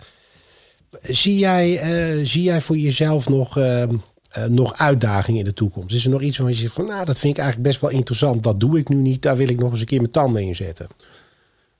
Zie 1.00 1.38
jij, 1.38 1.78
eh, 1.78 2.20
zie 2.24 2.42
jij 2.42 2.60
voor 2.60 2.76
jezelf 2.76 3.28
nog, 3.28 3.58
eh, 3.58 3.82
eh, 4.33 4.45
nog 4.45 4.76
uitdagingen 4.78 5.39
in 5.39 5.45
de 5.47 5.55
toekomst? 5.55 5.95
Is 5.95 6.05
er 6.05 6.11
nog 6.11 6.20
iets 6.22 6.37
waarvan 6.37 6.55
je 6.57 6.62
zegt 6.62 6.74
van... 6.74 6.87
nou, 6.87 7.05
dat 7.05 7.18
vind 7.18 7.33
ik 7.37 7.43
eigenlijk 7.43 7.68
best 7.70 7.80
wel 7.80 7.91
interessant. 7.91 8.43
Dat 8.43 8.61
doe 8.61 8.78
ik 8.78 8.89
nu 8.89 8.97
niet. 8.97 9.22
Daar 9.22 9.37
wil 9.37 9.49
ik 9.49 9.59
nog 9.59 9.70
eens 9.70 9.80
een 9.80 9.87
keer 9.87 10.01
mijn 10.01 10.11
tanden 10.12 10.43
in 10.43 10.57
zetten. 10.57 10.87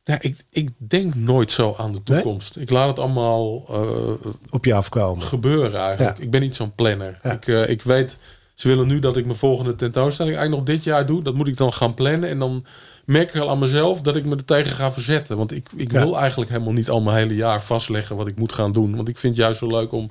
Ja, 0.05 0.17
ik, 0.21 0.37
ik 0.51 0.71
denk 0.79 1.15
nooit 1.15 1.51
zo 1.51 1.75
aan 1.79 1.93
de 1.93 2.03
toekomst. 2.03 2.57
Ik 2.57 2.71
laat 2.71 2.89
het 2.89 2.99
allemaal 2.99 3.65
eh, 3.71 4.31
Op 4.51 4.65
je 4.65 4.75
afkomen. 4.75 5.23
gebeuren 5.23 5.81
eigenlijk. 5.81 6.17
Ja. 6.17 6.23
Ik 6.25 6.31
ben 6.31 6.41
niet 6.41 6.57
zo'n 6.57 6.75
planner. 6.75 7.19
Ja. 7.23 7.33
Ik, 7.33 7.47
eh, 7.47 7.69
ik 7.69 7.83
weet, 7.83 8.17
ze 8.55 8.69
willen 8.69 8.87
nu 8.87 8.99
dat 8.99 9.17
ik 9.17 9.25
mijn 9.25 9.39
volgende 9.39 9.75
tentoonstelling 9.75 10.37
eigenlijk 10.37 10.67
nog 10.67 10.77
dit 10.77 10.85
jaar 10.85 11.07
doe. 11.07 11.23
Dat 11.23 11.35
moet 11.35 11.49
ik 11.49 11.57
dan 11.57 11.73
gaan 11.73 11.95
plannen. 11.95 12.29
En 12.29 12.39
dan 12.39 12.65
merk 13.05 13.35
ik 13.35 13.41
al 13.41 13.51
aan 13.51 13.59
mezelf 13.59 14.01
dat 14.01 14.17
ik 14.17 14.25
me 14.25 14.37
er 14.37 14.45
tegen 14.45 14.73
ga 14.77 14.93
verzetten. 14.93 15.37
Want 15.37 15.53
ik, 15.53 15.69
ik 15.77 15.93
Ja. 15.93 16.05
wil 16.05 16.19
eigenlijk 16.19 16.51
helemaal 16.51 16.73
niet 16.73 16.91
al 16.91 17.01
mijn 17.01 17.17
hele 17.17 17.35
jaar 17.35 17.63
vastleggen 17.63 18.17
wat 18.17 18.29
ik 18.29 18.37
moet 18.39 18.53
gaan 18.53 18.73
doen. 18.73 18.97
Want 18.97 19.09
ik 19.09 19.19
vind 19.19 19.37
het 19.37 19.43
juist 19.45 19.59
zo 19.59 19.67
leuk 19.67 19.93
om 19.93 20.11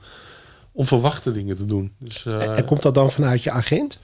onverwachte 0.72 1.32
dingen 1.32 1.56
te 1.58 1.66
doen. 1.66 1.94
Dus 2.00 2.26
eh, 2.26 2.58
en 2.58 2.66
komt 2.66 2.82
dat 2.82 2.94
dan 2.94 3.12
vanuit 3.12 3.44
je 3.44 3.52
agent? 3.52 4.00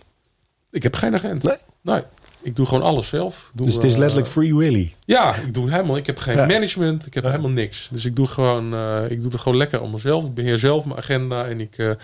ik 0.70 0.84
heb 0.84 0.95
geen 0.95 1.13
agent. 1.13 1.43
Nee? 1.43 1.57
Nee. 1.82 2.01
Ik 2.41 2.55
doe 2.55 2.65
gewoon 2.65 2.84
alles 2.84 3.07
zelf. 3.07 3.51
Doe, 3.53 3.65
Dus 3.65 3.76
het 3.76 3.84
is 3.84 3.93
eh, 3.93 3.99
letterlijk 3.99 4.30
Free 4.30 4.55
Willy. 4.55 4.93
Ja, 5.05 5.36
ik 5.36 5.53
doe 5.53 5.72
helemaal. 5.72 5.97
Ik 5.97 6.05
heb 6.05 6.18
geen 6.18 6.36
Ja. 6.36 6.45
management. 6.45 7.05
Ik 7.05 7.13
heb 7.13 7.24
helemaal 7.24 7.49
niks. 7.49 7.89
Dus 7.91 8.05
ik 8.05 8.15
doe 8.15 8.28
gewoon. 8.28 8.74
eh, 8.74 9.03
ik 9.11 9.22
doe 9.22 9.32
het 9.32 9.39
gewoon 9.41 9.57
lekker 9.57 9.82
om 9.82 9.91
mezelf. 9.91 10.26
Ik 10.26 10.34
beheer 10.34 10.59
zelf 10.59 10.86
mijn 10.86 10.97
agenda 10.97 11.45
en 11.45 11.59
ik 11.61 11.95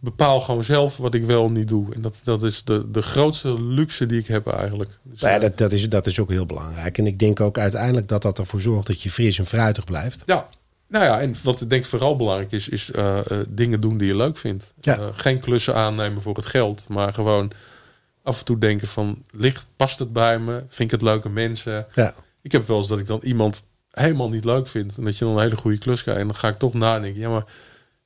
bepaal 0.00 0.40
gewoon 0.40 0.64
zelf 0.64 0.96
wat 0.96 1.14
ik 1.14 1.24
wel 1.24 1.44
en 1.46 1.52
niet 1.52 1.68
doe. 1.68 1.94
En 1.94 2.02
dat, 2.02 2.20
dat 2.24 2.42
is 2.42 2.64
de, 2.64 2.90
de 2.90 3.02
grootste 3.02 3.62
luxe 3.62 4.06
die 4.06 4.18
ik 4.18 4.26
heb 4.26 4.46
eigenlijk. 4.46 4.98
Dus, 5.02 5.20
Nou 5.20 5.32
ja, 5.34 5.38
dat, 5.40 5.58
dat, 5.58 5.72
is, 5.72 5.88
dat 5.88 6.06
is 6.06 6.20
ook 6.20 6.30
heel 6.30 6.46
belangrijk. 6.46 6.98
En 6.98 7.06
ik 7.06 7.18
denk 7.18 7.40
ook 7.40 7.58
uiteindelijk 7.58 8.08
dat 8.08 8.22
dat 8.22 8.38
ervoor 8.38 8.60
zorgt 8.60 8.86
dat 8.86 9.02
je 9.02 9.10
fris 9.10 9.38
en 9.38 9.46
fruitig 9.46 9.84
blijft. 9.84 10.22
ja. 10.26 10.48
Nou 10.88 11.04
ja, 11.04 11.20
en 11.20 11.34
wat 11.42 11.60
ik 11.60 11.70
denk 11.70 11.84
vooral 11.84 12.16
belangrijk 12.16 12.52
is, 12.52 12.68
is 12.68 12.90
eh, 12.90 13.18
eh, 13.18 13.46
dingen 13.48 13.80
doen 13.80 13.98
die 13.98 14.06
je 14.06 14.16
leuk 14.16 14.36
vindt. 14.36 14.74
Ja. 14.80 14.98
Eh, 14.98 15.08
geen 15.12 15.40
klussen 15.40 15.74
aannemen 15.74 16.22
voor 16.22 16.36
het 16.36 16.46
geld, 16.46 16.88
maar 16.88 17.12
gewoon 17.12 17.52
af 18.22 18.38
en 18.38 18.44
toe 18.44 18.58
denken 18.58 18.88
van, 18.88 19.22
ligt, 19.30 19.66
past 19.76 19.98
het 19.98 20.12
bij 20.12 20.38
me? 20.38 20.64
Vind 20.68 20.80
ik 20.80 20.90
het 20.90 21.02
leuke 21.02 21.28
mensen? 21.28 21.86
Ja. 21.94 22.14
Ik 22.42 22.52
heb 22.52 22.66
wel 22.66 22.76
eens 22.76 22.88
dat 22.88 22.98
ik 22.98 23.06
dan 23.06 23.20
iemand 23.22 23.64
helemaal 23.90 24.28
niet 24.28 24.44
leuk 24.44 24.68
vind. 24.68 24.98
En 24.98 25.04
dat 25.04 25.18
je 25.18 25.24
dan 25.24 25.34
een 25.34 25.42
hele 25.42 25.56
goede 25.56 25.78
klus 25.78 26.02
krijgt. 26.02 26.20
En 26.20 26.26
dan 26.26 26.36
ga 26.36 26.48
ik 26.48 26.58
toch 26.58 26.74
nadenken. 26.74 27.20
Ja, 27.20 27.28
maar 27.28 27.44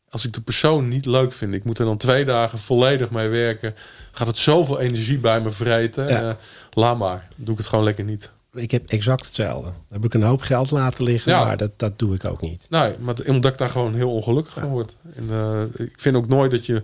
als 0.09 0.27
ik 0.27 0.33
de 0.33 0.41
persoon 0.41 0.89
niet 0.89 1.07
leuk 1.07 1.33
vind. 1.33 1.55
Ik 1.55 1.65
moet 1.65 1.79
er 1.79 1.85
dan 1.85 1.97
twee 1.97 2.25
dagen 2.25 2.59
volledig 2.59 3.11
mee 3.11 3.29
werken. 3.29 3.75
Gaat 4.11 4.27
het 4.27 4.37
zoveel 4.37 4.81
energie 4.81 5.19
bij 5.19 5.41
me 5.41 5.51
vreten. 5.51 6.09
Ja. 6.09 6.37
Laat 6.71 6.99
maar. 6.99 7.29
Doe 7.37 7.53
ik 7.53 7.59
het 7.59 7.67
gewoon 7.67 7.85
lekker 7.85 8.05
niet. 8.05 8.31
Ik 8.55 8.71
heb 8.71 8.89
exact 8.89 9.27
hetzelfde. 9.27 9.71
Dan 9.71 9.75
heb 9.89 10.05
ik 10.05 10.15
een 10.15 10.23
hoop 10.23 10.41
geld 10.41 10.71
laten 10.71 11.05
liggen, 11.05 11.33
Ja. 11.33 11.45
maar 11.45 11.57
dat, 11.57 11.71
dat 11.77 11.99
doe 11.99 12.15
ik 12.15 12.25
ook 12.25 12.41
niet. 12.41 12.67
Nee, 12.71 12.93
maar 13.01 13.15
omdat 13.27 13.53
ik 13.53 13.59
daar 13.59 13.69
gewoon 13.69 13.95
heel 13.95 14.13
ongelukkig 14.13 14.53
van 14.53 14.69
word. 14.69 14.97
En, 15.15 15.27
eh, 15.31 15.63
ik 15.87 15.95
vind 15.97 16.17
ook 16.17 16.29
nooit 16.29 16.51
dat 16.51 16.67
je 16.67 16.83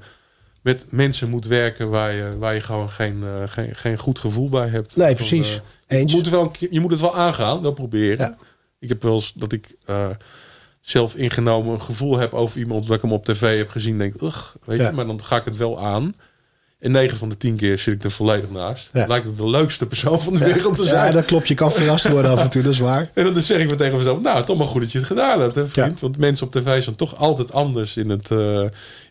met 0.62 0.86
mensen 0.90 1.30
moet 1.30 1.46
werken 1.46 1.90
waar 1.90 2.12
je, 2.12 2.38
waar 2.38 2.54
je 2.54 2.60
gewoon 2.60 2.90
geen, 2.90 3.22
eh, 3.24 3.42
geen, 3.46 3.74
geen 3.74 3.98
goed 3.98 4.18
gevoel 4.18 4.48
bij 4.48 4.68
hebt. 4.68 4.96
Nee, 4.96 5.06
Van, 5.06 5.14
precies. 5.16 5.60
eh, 5.86 6.00
je, 6.00 6.14
moet 6.16 6.28
wel 6.28 6.52
je 6.70 6.80
moet 6.80 6.90
het 6.90 7.00
wel 7.00 7.16
aangaan, 7.16 7.62
wel 7.62 7.72
proberen. 7.72 8.26
Ja. 8.26 8.36
Ik 8.78 8.88
heb 8.88 9.02
wel 9.02 9.14
eens 9.14 9.32
dat 9.34 9.52
ik 9.52 9.76
zelf 10.80 11.14
ingenomen 11.14 11.72
een 11.74 11.82
gevoel 11.82 12.18
heb 12.18 12.32
over 12.34 12.58
iemand 12.58 12.86
dat 12.86 12.96
ik 12.96 13.02
hem 13.02 13.12
op 13.12 13.24
tv 13.24 13.56
heb 13.58 13.68
gezien. 13.68 13.98
Denk, 13.98 14.22
ugh, 14.22 14.54
weet 14.64 14.78
je, 14.80 14.90
maar 14.94 15.06
dan 15.06 15.22
ga 15.22 15.36
ik 15.36 15.44
het 15.44 15.56
wel 15.56 15.80
aan. 15.84 16.14
En 16.78 16.90
9 16.90 17.18
van 17.18 17.28
de 17.28 17.36
10 17.36 17.56
keer 17.56 17.78
zit 17.78 17.94
ik 17.94 18.04
er 18.04 18.10
volledig 18.10 18.50
naast. 18.50 18.90
Ja. 18.92 19.06
Lijkt 19.06 19.26
het 19.26 19.36
de 19.36 19.48
leukste 19.48 19.86
persoon 19.86 20.20
van 20.20 20.34
de 20.34 20.38
wereld 20.38 20.76
te 20.76 20.84
zijn. 20.84 21.06
Ja, 21.06 21.12
dat 21.12 21.24
klopt. 21.24 21.48
Je 21.48 21.54
kan 21.54 21.72
verrast 21.72 22.08
worden 22.08 22.30
af 22.30 22.40
en 22.40 22.50
toe, 22.50 22.62
dat 22.62 22.72
is 22.72 22.78
waar. 22.78 23.10
En 23.14 23.24
dan 23.24 23.42
zeg 23.42 23.58
ik 23.60 23.68
me 23.68 23.74
tegen 23.74 23.96
mezelf, 23.96 24.20
nou, 24.20 24.44
toch 24.44 24.56
maar 24.56 24.66
goed 24.66 24.80
dat 24.80 24.92
je 24.92 24.98
het 24.98 25.06
gedaan 25.06 25.40
hebt, 25.40 25.54
hè, 25.54 25.68
vriend. 25.68 26.00
Want 26.00 26.18
mensen 26.18 26.46
op 26.46 26.52
tv 26.52 26.82
zijn 26.82 26.96
toch 26.96 27.16
altijd 27.16 27.52
anders 27.52 27.96
in 27.96 28.10
het... 28.10 28.30
eh, 28.30 28.62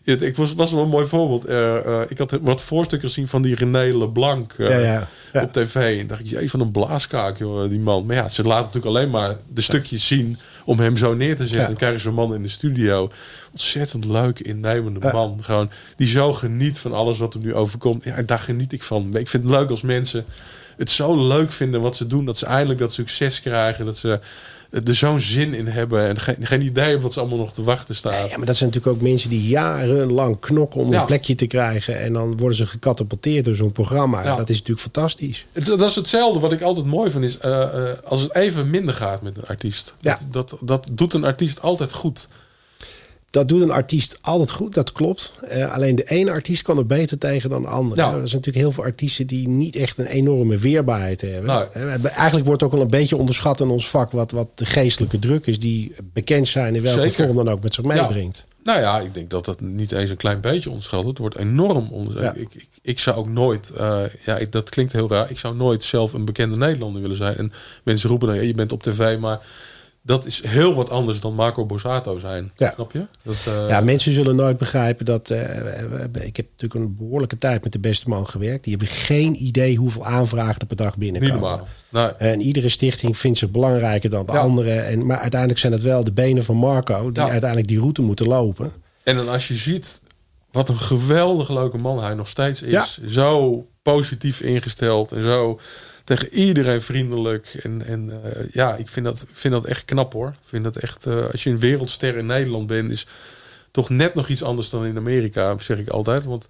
in 0.02 0.12
het 0.12 0.22
ik 0.22 0.36
was, 0.36 0.54
was 0.54 0.72
wel 0.72 0.82
een 0.82 0.88
mooi 0.88 1.06
voorbeeld. 1.06 1.44
Eh, 1.44 1.76
eh, 1.76 2.00
ik 2.08 2.18
had 2.18 2.38
wat 2.40 2.62
voorstukken 2.62 3.08
gezien 3.08 3.28
van 3.28 3.42
die 3.42 3.54
René 3.54 3.98
Leblanc 3.98 4.54
ja. 4.58 5.08
op 5.32 5.52
tv. 5.52 6.00
En 6.00 6.06
dacht 6.06 6.20
ik, 6.20 6.26
jee, 6.26 6.50
van 6.50 6.60
een 6.60 6.70
blaaskaak, 6.70 7.38
joh, 7.38 7.68
die 7.68 7.78
man. 7.78 8.06
Maar 8.06 8.16
ja, 8.16 8.28
ze 8.28 8.42
laten 8.42 8.64
natuurlijk 8.64 8.96
alleen 8.96 9.10
maar 9.10 9.36
de 9.52 9.60
stukjes 9.60 10.06
zien 10.06 10.38
om 10.66 10.78
hem 10.78 10.96
zo 10.96 11.14
neer 11.14 11.36
te 11.36 11.42
zetten. 11.42 11.60
Ja. 11.60 11.68
En 11.68 11.76
krijgen 11.76 12.00
ze 12.00 12.08
een 12.08 12.14
man 12.14 12.34
in 12.34 12.42
de 12.42 12.48
studio. 12.48 13.08
Ontzettend 13.50 14.04
leuk, 14.04 14.40
innemende 14.40 15.10
man. 15.12 15.38
Gewoon, 15.40 15.70
die 15.96 16.08
zo 16.08 16.32
geniet 16.32 16.78
van 16.78 16.92
alles 16.92 17.18
wat 17.18 17.34
er 17.34 17.40
nu 17.40 17.54
overkomt. 17.54 18.04
Ja, 18.04 18.14
en 18.14 18.26
daar 18.26 18.38
geniet 18.38 18.72
ik 18.72 18.82
van. 18.82 19.16
Ik 19.16 19.28
vind 19.28 19.42
het 19.42 19.52
leuk 19.52 19.70
als 19.70 19.82
mensen 19.82 20.24
het 20.76 20.90
zo 20.90 21.26
leuk 21.26 21.52
vinden 21.52 21.80
wat 21.80 21.96
ze 21.96 22.06
doen. 22.06 22.24
Dat 22.24 22.38
ze 22.38 22.46
eindelijk 22.46 22.78
dat 22.78 22.92
succes 22.92 23.40
krijgen. 23.40 23.84
Dat 23.84 23.96
ze 23.96 24.20
er 24.84 24.94
zo'n 24.94 25.20
zin 25.20 25.54
in 25.54 25.66
hebben 25.66 26.06
en 26.08 26.18
geen, 26.20 26.36
geen 26.40 26.62
idee 26.62 26.84
hebben 26.84 27.02
wat 27.02 27.12
ze 27.12 27.20
allemaal 27.20 27.38
nog 27.38 27.52
te 27.52 27.62
wachten 27.62 27.94
staat. 27.96 28.30
Ja, 28.30 28.36
maar 28.36 28.46
dat 28.46 28.56
zijn 28.56 28.70
natuurlijk 28.70 28.96
ook 28.96 29.02
mensen 29.08 29.30
die 29.30 29.48
jarenlang 29.48 30.40
knokken 30.40 30.80
om 30.80 30.92
Ja. 30.92 31.00
een 31.00 31.06
plekje 31.06 31.34
te 31.34 31.46
krijgen. 31.46 32.00
En 32.00 32.12
dan 32.12 32.36
worden 32.36 32.56
ze 32.56 32.66
gecatapulteerd 32.66 33.44
door 33.44 33.54
zo'n 33.54 33.72
programma. 33.72 34.22
Ja. 34.24 34.36
Dat 34.36 34.48
is 34.48 34.56
natuurlijk 34.58 34.80
fantastisch. 34.92 35.46
Dat 35.52 35.82
is 35.82 35.94
hetzelfde 35.94 36.40
wat 36.40 36.52
ik 36.52 36.62
altijd 36.62 36.86
mooi 36.86 37.10
vind, 37.10 37.24
is 37.24 37.38
eh, 37.38 37.62
eh, 37.62 37.98
als 38.04 38.20
het 38.20 38.34
even 38.34 38.70
minder 38.70 38.94
gaat 38.94 39.22
met 39.22 39.36
een 39.36 39.46
artiest. 39.46 39.94
Ja. 40.00 40.18
Dat, 40.30 40.50
dat, 40.50 40.58
dat 40.68 40.88
doet 40.90 41.14
een 41.14 41.24
artiest 41.24 41.62
altijd 41.62 41.92
goed. 41.92 42.28
Dat 43.30 43.48
doet 43.48 43.60
een 43.60 43.70
artiest 43.70 44.18
altijd 44.20 44.50
goed, 44.50 44.74
dat 44.74 44.92
klopt. 44.92 45.32
Eh, 45.48 45.72
alleen 45.72 45.94
de 45.96 46.04
ene 46.04 46.30
artiest 46.30 46.62
kan 46.62 46.78
er 46.78 46.86
beter 46.86 47.18
tegen 47.18 47.50
dan 47.50 47.62
de 47.62 47.68
andere. 47.68 48.00
Ja. 48.00 48.06
Er 48.06 48.12
zijn 48.12 48.22
natuurlijk 48.22 48.56
heel 48.56 48.72
veel 48.72 48.84
artiesten 48.84 49.26
die 49.26 49.48
niet 49.48 49.76
echt 49.76 49.98
een 49.98 50.06
enorme 50.06 50.58
weerbaarheid 50.58 51.20
hebben. 51.20 51.68
Nee. 51.74 51.84
Eh, 51.84 52.04
Eigenlijk 52.16 52.46
wordt 52.46 52.62
ook 52.62 52.72
wel 52.72 52.80
een 52.80 52.86
beetje 52.88 53.16
onderschat 53.16 53.60
in 53.60 53.68
ons 53.68 53.90
vak 53.90 54.10
wat, 54.10 54.30
wat 54.30 54.48
de 54.54 54.64
geestelijke 54.64 55.18
druk 55.18 55.46
is, 55.46 55.58
die 55.60 55.94
bekend 56.12 56.48
zijn 56.48 56.74
in 56.74 56.82
welke 56.82 57.00
Zeker. 57.00 57.24
vorm 57.24 57.36
dan 57.36 57.48
ook 57.48 57.62
met 57.62 57.74
zich 57.74 57.84
meebrengt. 57.84 58.46
Nou 58.64 58.80
ja, 58.80 59.00
ik 59.00 59.14
denk 59.14 59.30
dat 59.30 59.44
dat 59.44 59.60
niet 59.60 59.92
eens 59.92 60.10
een 60.10 60.16
klein 60.16 60.40
beetje 60.40 60.68
onderschat 60.68 61.02
wordt. 61.02 61.18
Het 61.18 61.34
wordt 61.34 61.48
enorm 61.50 61.88
onderschat. 61.90 62.34
Ja. 62.34 62.40
Ik, 62.40 62.54
ik, 62.54 62.68
ik 62.82 62.98
zou 62.98 63.16
ook 63.16 63.28
nooit, 63.28 63.70
eh, 63.70 64.00
ja, 64.24 64.36
ik, 64.36 64.52
dat 64.52 64.70
klinkt 64.70 64.92
heel 64.92 65.08
raar. 65.08 65.30
Ik 65.30 65.38
zou 65.38 65.54
nooit 65.56 65.82
zelf 65.82 66.12
een 66.12 66.24
bekende 66.24 66.56
Nederlander 66.56 67.00
willen 67.02 67.16
zijn. 67.16 67.36
En 67.36 67.52
mensen 67.82 68.08
roepen 68.08 68.28
dan, 68.28 68.36
ja, 68.36 68.42
je 68.42 68.54
bent 68.54 68.72
op 68.72 68.82
tv, 68.82 69.18
maar 69.18 69.40
dat 70.06 70.26
is 70.26 70.42
heel 70.46 70.74
wat 70.74 70.90
anders 70.90 71.20
dan 71.20 71.34
Marco 71.34 71.66
Borsato 71.66 72.18
zijn. 72.18 72.52
Ja. 72.56 72.70
Snap 72.74 72.92
je? 72.92 73.06
Dat, 73.22 73.36
eh, 73.46 73.68
Ja, 73.68 73.80
mensen 73.80 74.12
zullen 74.12 74.36
nooit 74.36 74.58
begrijpen 74.58 75.04
dat. 75.04 75.30
eh, 75.30 75.40
ik 76.12 76.36
heb 76.36 76.46
natuurlijk 76.50 76.74
een 76.74 76.96
behoorlijke 76.96 77.38
tijd 77.38 77.62
met 77.62 77.72
de 77.72 77.78
beste 77.78 78.08
man 78.08 78.26
gewerkt. 78.26 78.64
Die 78.64 78.76
hebben 78.76 78.94
geen 78.96 79.42
idee 79.44 79.76
hoeveel 79.76 80.04
aanvragen 80.06 80.60
er 80.60 80.66
per 80.66 80.76
dag 80.76 80.96
binnenkomen. 80.98 81.60
Nee. 81.88 82.06
En 82.06 82.40
iedere 82.40 82.68
stichting 82.68 83.18
vindt 83.18 83.38
zich 83.38 83.50
belangrijker 83.50 84.10
dan 84.10 84.26
de 84.26 84.32
Ja. 84.32 84.38
andere. 84.38 84.70
En, 84.72 85.06
maar 85.06 85.18
uiteindelijk 85.18 85.60
zijn 85.60 85.72
het 85.72 85.82
wel 85.82 86.04
de 86.04 86.12
benen 86.12 86.44
van 86.44 86.56
Marco 86.56 87.12
die 87.12 87.22
Ja. 87.22 87.30
uiteindelijk 87.30 87.68
die 87.68 87.78
route 87.78 88.02
moeten 88.02 88.26
lopen. 88.26 88.72
En 89.02 89.16
dan 89.16 89.28
als 89.28 89.48
je 89.48 89.54
ziet 89.54 90.02
wat 90.50 90.68
een 90.68 90.78
geweldig 90.78 91.48
leuke 91.50 91.76
man 91.78 92.02
hij 92.02 92.14
nog 92.14 92.28
steeds 92.28 92.62
is. 92.62 93.00
Zo 93.08 93.66
positief 93.82 94.40
ingesteld 94.40 95.12
en 95.12 95.22
zo 95.22 95.58
tegen 96.06 96.32
iedereen 96.34 96.80
vriendelijk. 96.82 97.56
En, 97.62 97.86
en 97.86 98.10
eh, 98.24 98.42
ja, 98.52 98.74
ik 98.74 98.88
vind 98.88 99.06
dat, 99.06 99.24
vind 99.32 99.54
dat 99.54 99.64
echt 99.64 99.84
knap 99.84 100.12
hoor. 100.12 100.28
Ik 100.28 100.48
vind 100.48 100.64
dat 100.64 100.76
echt, 100.76 101.06
eh, 101.06 101.26
als 101.30 101.42
je 101.44 101.50
een 101.50 101.58
wereldster 101.58 102.16
in 102.16 102.26
Nederland 102.26 102.66
bent, 102.66 102.90
is 102.90 103.06
toch 103.70 103.88
net 103.88 104.14
nog 104.14 104.28
iets 104.28 104.42
anders 104.42 104.70
dan 104.70 104.84
in 104.84 104.96
Amerika, 104.96 105.58
zeg 105.58 105.78
ik 105.78 105.88
altijd. 105.88 106.24
Want 106.24 106.46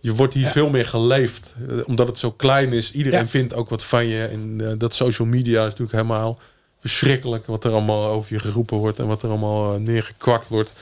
je 0.00 0.14
wordt 0.14 0.34
hier 0.34 0.46
veel 0.46 0.70
meer 0.70 0.86
geleefd. 0.86 1.54
eh, 1.68 1.76
omdat 1.86 2.06
het 2.06 2.18
zo 2.18 2.30
klein 2.32 2.72
is. 2.72 2.92
Iedereen 2.92 3.18
Ja. 3.20 3.26
vindt 3.26 3.54
ook 3.54 3.68
wat 3.68 3.84
van 3.84 4.06
je. 4.06 4.24
En 4.24 4.74
dat 4.78 4.94
social 4.94 5.28
media 5.28 5.58
is 5.60 5.64
natuurlijk 5.70 5.92
helemaal 5.92 6.38
verschrikkelijk. 6.78 7.46
Wat 7.46 7.64
er 7.64 7.72
allemaal 7.72 8.06
over 8.08 8.32
je 8.32 8.38
geroepen 8.38 8.76
wordt. 8.76 8.98
En 8.98 9.06
wat 9.06 9.22
er 9.22 9.28
allemaal 9.28 9.78
neergekwakt 9.80 10.48
wordt. 10.48 10.74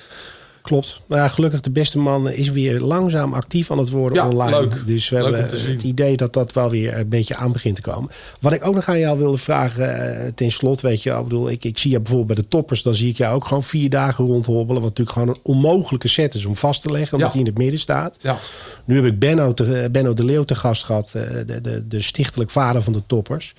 Klopt. 0.62 1.00
Maar 1.06 1.18
ja, 1.18 1.28
gelukkig 1.28 1.60
de 1.60 1.70
beste 1.70 1.98
man 1.98 2.28
is 2.28 2.50
weer 2.50 2.80
langzaam 2.80 3.32
actief 3.32 3.70
aan 3.70 3.78
het 3.78 3.90
worden 3.90 4.18
Ja, 4.18 4.28
online. 4.28 4.60
leuk. 4.60 4.82
Dus 4.86 5.08
we 5.08 5.14
Leuk 5.22 5.24
hebben 5.36 5.70
het 5.70 5.82
idee 5.82 6.16
dat 6.16 6.32
dat 6.32 6.52
wel 6.52 6.70
weer 6.70 6.98
een 6.98 7.08
beetje 7.08 7.36
aan 7.36 7.52
begint 7.52 7.76
te 7.76 7.82
komen. 7.82 8.10
Wat 8.40 8.52
ik 8.52 8.66
ook 8.66 8.74
nog 8.74 8.88
aan 8.88 8.98
jou 8.98 9.18
wilde 9.18 9.36
vragen, 9.36 10.16
eh, 10.24 10.32
ten 10.34 10.50
slotte, 10.50 10.86
weet 10.86 11.02
je, 11.02 11.10
ik 11.10 11.22
bedoel, 11.22 11.50
ik, 11.50 11.64
ik 11.64 11.78
zie 11.78 11.90
je 11.90 11.96
bijvoorbeeld 12.00 12.26
bij 12.34 12.36
de 12.44 12.48
toppers, 12.50 12.82
dan 12.82 12.94
zie 12.94 13.08
ik 13.10 13.16
jou 13.16 13.34
ook 13.34 13.46
gewoon 13.46 13.62
vier 13.62 13.90
dagen 13.90 14.24
rondhobbelen. 14.24 14.82
Wat 14.82 14.90
natuurlijk 14.90 15.18
gewoon 15.18 15.28
een 15.28 15.40
onmogelijke 15.42 16.08
set 16.08 16.34
is 16.34 16.44
om 16.44 16.56
vast 16.56 16.82
te 16.82 16.90
leggen, 16.90 17.12
omdat 17.12 17.32
Ja. 17.32 17.38
hij 17.38 17.40
in 17.46 17.52
het 17.52 17.58
midden 17.62 17.80
staat. 17.80 18.18
Ja. 18.20 18.36
Nu 18.84 18.96
heb 18.96 19.04
ik 19.04 19.18
Benno, 19.18 19.54
te, 19.54 19.88
Benno 19.92 20.14
de 20.14 20.24
Leeuw 20.24 20.44
te 20.44 20.54
gast 20.54 20.84
gehad, 20.84 21.10
eh, 21.14 21.22
de, 21.46 21.60
de, 21.60 21.88
de 21.88 22.00
stichtelijk 22.00 22.50
vader 22.50 22.82
van 22.82 22.92
de 22.92 23.02
toppers. 23.06 23.54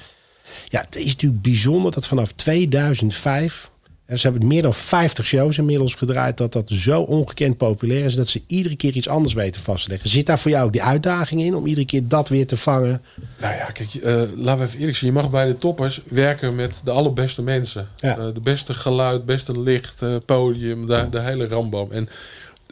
Ja, 0.70 0.80
het 0.82 0.96
is 0.96 1.12
natuurlijk 1.12 1.42
bijzonder 1.42 1.92
dat 1.92 2.08
vanaf 2.08 2.32
2005. 2.32 3.72
En 4.14 4.20
Ze 4.20 4.28
hebben 4.28 4.48
meer 4.48 4.62
dan 4.62 4.74
50 4.74 5.26
shows 5.26 5.58
inmiddels 5.58 5.96
gedraaid. 5.96 6.38
Dat 6.38 6.54
dat 6.54 6.70
zo 6.70 7.02
ongekend 7.02 7.58
populair 7.58 8.06
is. 8.06 8.16
Dat 8.16 8.28
ze 8.28 8.42
iedere 8.48 8.76
keer 8.76 8.96
iets 8.96 9.08
anders 9.08 9.34
weten 9.34 9.62
vast 9.62 9.84
te 9.84 9.90
leggen. 9.90 10.10
Zit 10.10 10.26
daar 10.26 10.40
voor 10.40 10.52
jou 10.52 10.66
ook 10.66 10.72
die 10.72 10.84
uitdaging 10.84 11.42
in 11.42 11.56
om 11.56 11.66
iedere 11.66 11.86
keer 11.86 12.08
dat 12.08 12.30
weer 12.30 12.48
te 12.48 12.58
vangen? 12.58 13.02
Nou 13.38 13.56
ja, 13.56 13.66
kijk, 13.66 13.94
eh, 13.94 14.22
laten 14.36 14.58
we 14.58 14.68
even 14.68 14.80
eerlijk 14.80 14.98
zijn. 14.98 15.14
Je 15.14 15.18
mag 15.18 15.30
bij 15.30 15.46
de 15.46 15.58
toppers 15.58 16.02
werken 16.08 16.56
met 16.56 16.82
de 16.84 16.92
allerbeste 16.92 17.42
mensen. 17.42 17.88
Ja. 17.96 18.18
Eh, 18.18 18.26
de 18.34 18.42
beste 18.42 18.74
geluid, 18.74 19.26
beste 19.26 19.60
licht, 19.62 20.02
eh, 20.02 20.16
podium, 20.26 20.88
de, 20.88 21.08
de 21.10 21.20
hele 21.20 21.48
rambam. 21.48 21.92
En 21.92 22.10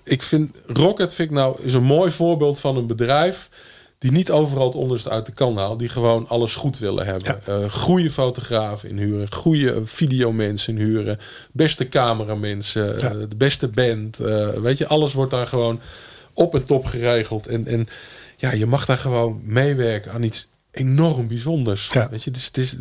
ik 0.03 0.21
vind, 0.21 0.57
Rocket 0.67 1.13
vind 1.13 1.29
ik 1.29 1.35
nou, 1.35 1.57
is 1.61 1.73
een 1.73 1.83
mooi 1.83 2.11
voorbeeld 2.11 2.59
van 2.59 2.77
een 2.77 2.87
bedrijf... 2.87 3.49
die 4.01 4.11
niet 4.11 4.31
overal 4.31 4.65
het 4.65 4.75
onderste 4.75 5.09
uit 5.09 5.25
de 5.25 5.31
kan 5.31 5.57
haalt. 5.57 5.79
Die 5.79 5.89
gewoon 5.89 6.27
alles 6.27 6.55
goed 6.55 6.77
willen 6.79 7.05
hebben. 7.05 7.45
Eh, 7.45 7.69
goede 7.71 8.11
fotografen 8.11 8.89
inhuren. 8.89 9.31
Goede 9.33 9.81
videomensen 9.85 10.77
inhuren. 10.77 11.17
Beste 11.51 11.87
cameramensen. 11.89 13.01
eh, 13.01 13.09
de 13.29 13.35
beste 13.35 13.67
band. 13.67 14.19
eh, 14.19 14.49
weet 14.49 14.77
je, 14.77 14.87
alles 14.87 15.13
wordt 15.13 15.31
daar 15.31 15.47
gewoon 15.47 15.79
op 16.33 16.55
en 16.55 16.63
top 16.65 16.85
geregeld. 16.85 17.47
En, 17.47 17.65
en 17.67 17.87
ja, 18.37 18.51
je 18.51 18.65
mag 18.65 18.85
daar 18.85 18.97
gewoon 18.97 19.41
meewerken 19.43 20.11
aan 20.11 20.23
iets 20.23 20.47
enorm 20.71 21.27
bijzonders. 21.27 21.89
Ja. 21.93 22.09
Weet 22.09 22.23
je, 22.23 22.29
het 22.29 22.39
is, 22.39 22.45
het 22.45 22.57
is, 22.57 22.75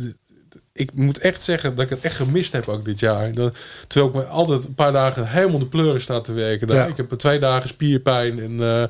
ik 0.73 0.93
moet 0.93 1.17
echt 1.17 1.43
zeggen 1.43 1.75
dat 1.75 1.83
ik 1.83 1.89
het 1.89 2.01
echt 2.01 2.15
gemist 2.15 2.51
heb 2.51 2.67
ook 2.67 2.85
dit 2.85 2.99
jaar. 2.99 3.31
Dat- 3.31 3.55
terwijl 3.87 4.11
ik 4.11 4.17
me 4.19 4.25
altijd 4.31 4.63
een 4.63 4.75
paar 4.75 4.91
dagen 4.93 5.27
helemaal 5.27 5.59
de 5.59 5.65
pleuren 5.65 6.01
sta 6.01 6.21
te 6.21 6.33
werken. 6.33 6.67
daar. 6.67 6.77
Ik 6.89 6.97
heb 6.97 7.09
twee 7.09 7.39
dagen 7.39 7.69
spierpijn 7.69 8.39
en 8.39 8.89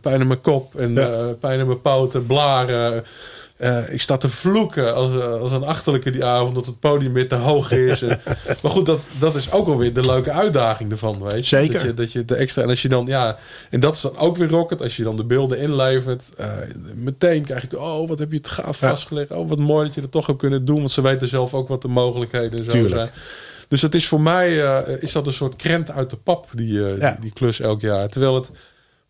pijn 0.00 0.20
in 0.20 0.26
mijn 0.26 0.40
kop 0.40 0.74
en 0.74 0.98
eh, 0.98 1.24
pijn 1.40 1.58
in 1.60 1.66
mijn 1.66 1.80
poten, 1.80 2.26
blaren. 2.26 3.04
Eh, 3.56 3.92
ik 3.92 4.00
sta 4.00 4.16
te 4.16 4.28
vloeken 4.28 4.94
als, 4.94 5.10
eh, 5.16 5.40
als 5.40 5.52
een 5.52 5.64
achterlijke 5.64 6.10
die 6.10 6.24
avond 6.24 6.54
dat 6.54 6.66
het 6.66 6.80
podium 6.80 7.12
weer 7.12 7.28
te 7.28 7.34
hoog 7.34 7.70
is. 7.70 8.02
En- 8.02 8.20
maar 8.62 8.70
goed, 8.72 8.86
dat, 8.86 9.00
dat 9.18 9.34
is 9.34 9.52
ook 9.52 9.66
alweer 9.66 9.92
de 9.92 10.06
leuke 10.06 10.30
uitdaging 10.32 10.90
ervan. 10.90 11.22
Weet 11.22 11.48
je? 11.48 11.56
Zeker. 11.56 11.72
Dat 11.72 11.82
je, 11.82 11.94
dat 11.94 12.12
je 12.12 12.24
de 12.24 12.34
extra. 12.34 12.62
En 12.62 12.68
als 12.68 12.82
je 12.82 12.88
dan, 12.88 13.06
ja, 13.06 13.38
en 13.70 13.80
dat 13.80 13.94
is 13.94 14.00
dan 14.00 14.16
ook 14.18 14.36
weer 14.36 14.48
rocket. 14.48 14.82
Als 14.82 14.96
je 14.96 15.02
dan 15.02 15.16
de 15.16 15.24
beelden 15.24 15.58
inlevert, 15.58 16.30
eh, 16.36 16.46
meteen 16.94 17.44
krijg 17.44 17.64
je, 17.70 17.80
oh, 17.80 18.08
wat 18.08 18.18
heb 18.18 18.30
je 18.30 18.36
het 18.36 18.48
gaaf 18.48 18.80
Ja. 18.80 18.88
vastgelegd. 18.88 19.30
Oh, 19.30 19.48
wat 19.48 19.58
mooi 19.58 19.86
dat 19.86 19.94
je 19.94 20.00
dat 20.00 20.10
toch 20.12 20.26
hebt 20.26 20.38
kunnen 20.38 20.64
doen. 20.64 20.78
Want 20.78 20.90
ze 20.90 21.00
weten 21.02 21.28
zelf 21.28 21.54
ook 21.54 21.68
wat 21.68 21.82
de 21.82 21.88
mogelijkheden 21.88 22.58
en 22.58 22.64
zo 22.64 22.70
Tuurlijk. 22.70 22.94
zijn. 22.94 23.10
Dus 23.68 23.82
het 23.82 23.94
is 23.94 24.08
voor 24.08 24.20
mij, 24.20 24.62
eh, 24.64 25.02
is 25.02 25.12
dat 25.12 25.26
een 25.26 25.32
soort 25.32 25.56
krent 25.56 25.90
uit 25.90 26.10
de 26.10 26.16
pap, 26.16 26.46
die, 26.52 26.84
eh, 26.84 26.98
Ja. 26.98 27.10
die, 27.10 27.20
die 27.20 27.32
klus 27.32 27.60
elk 27.60 27.80
jaar. 27.80 28.08
Terwijl 28.08 28.34
het 28.34 28.50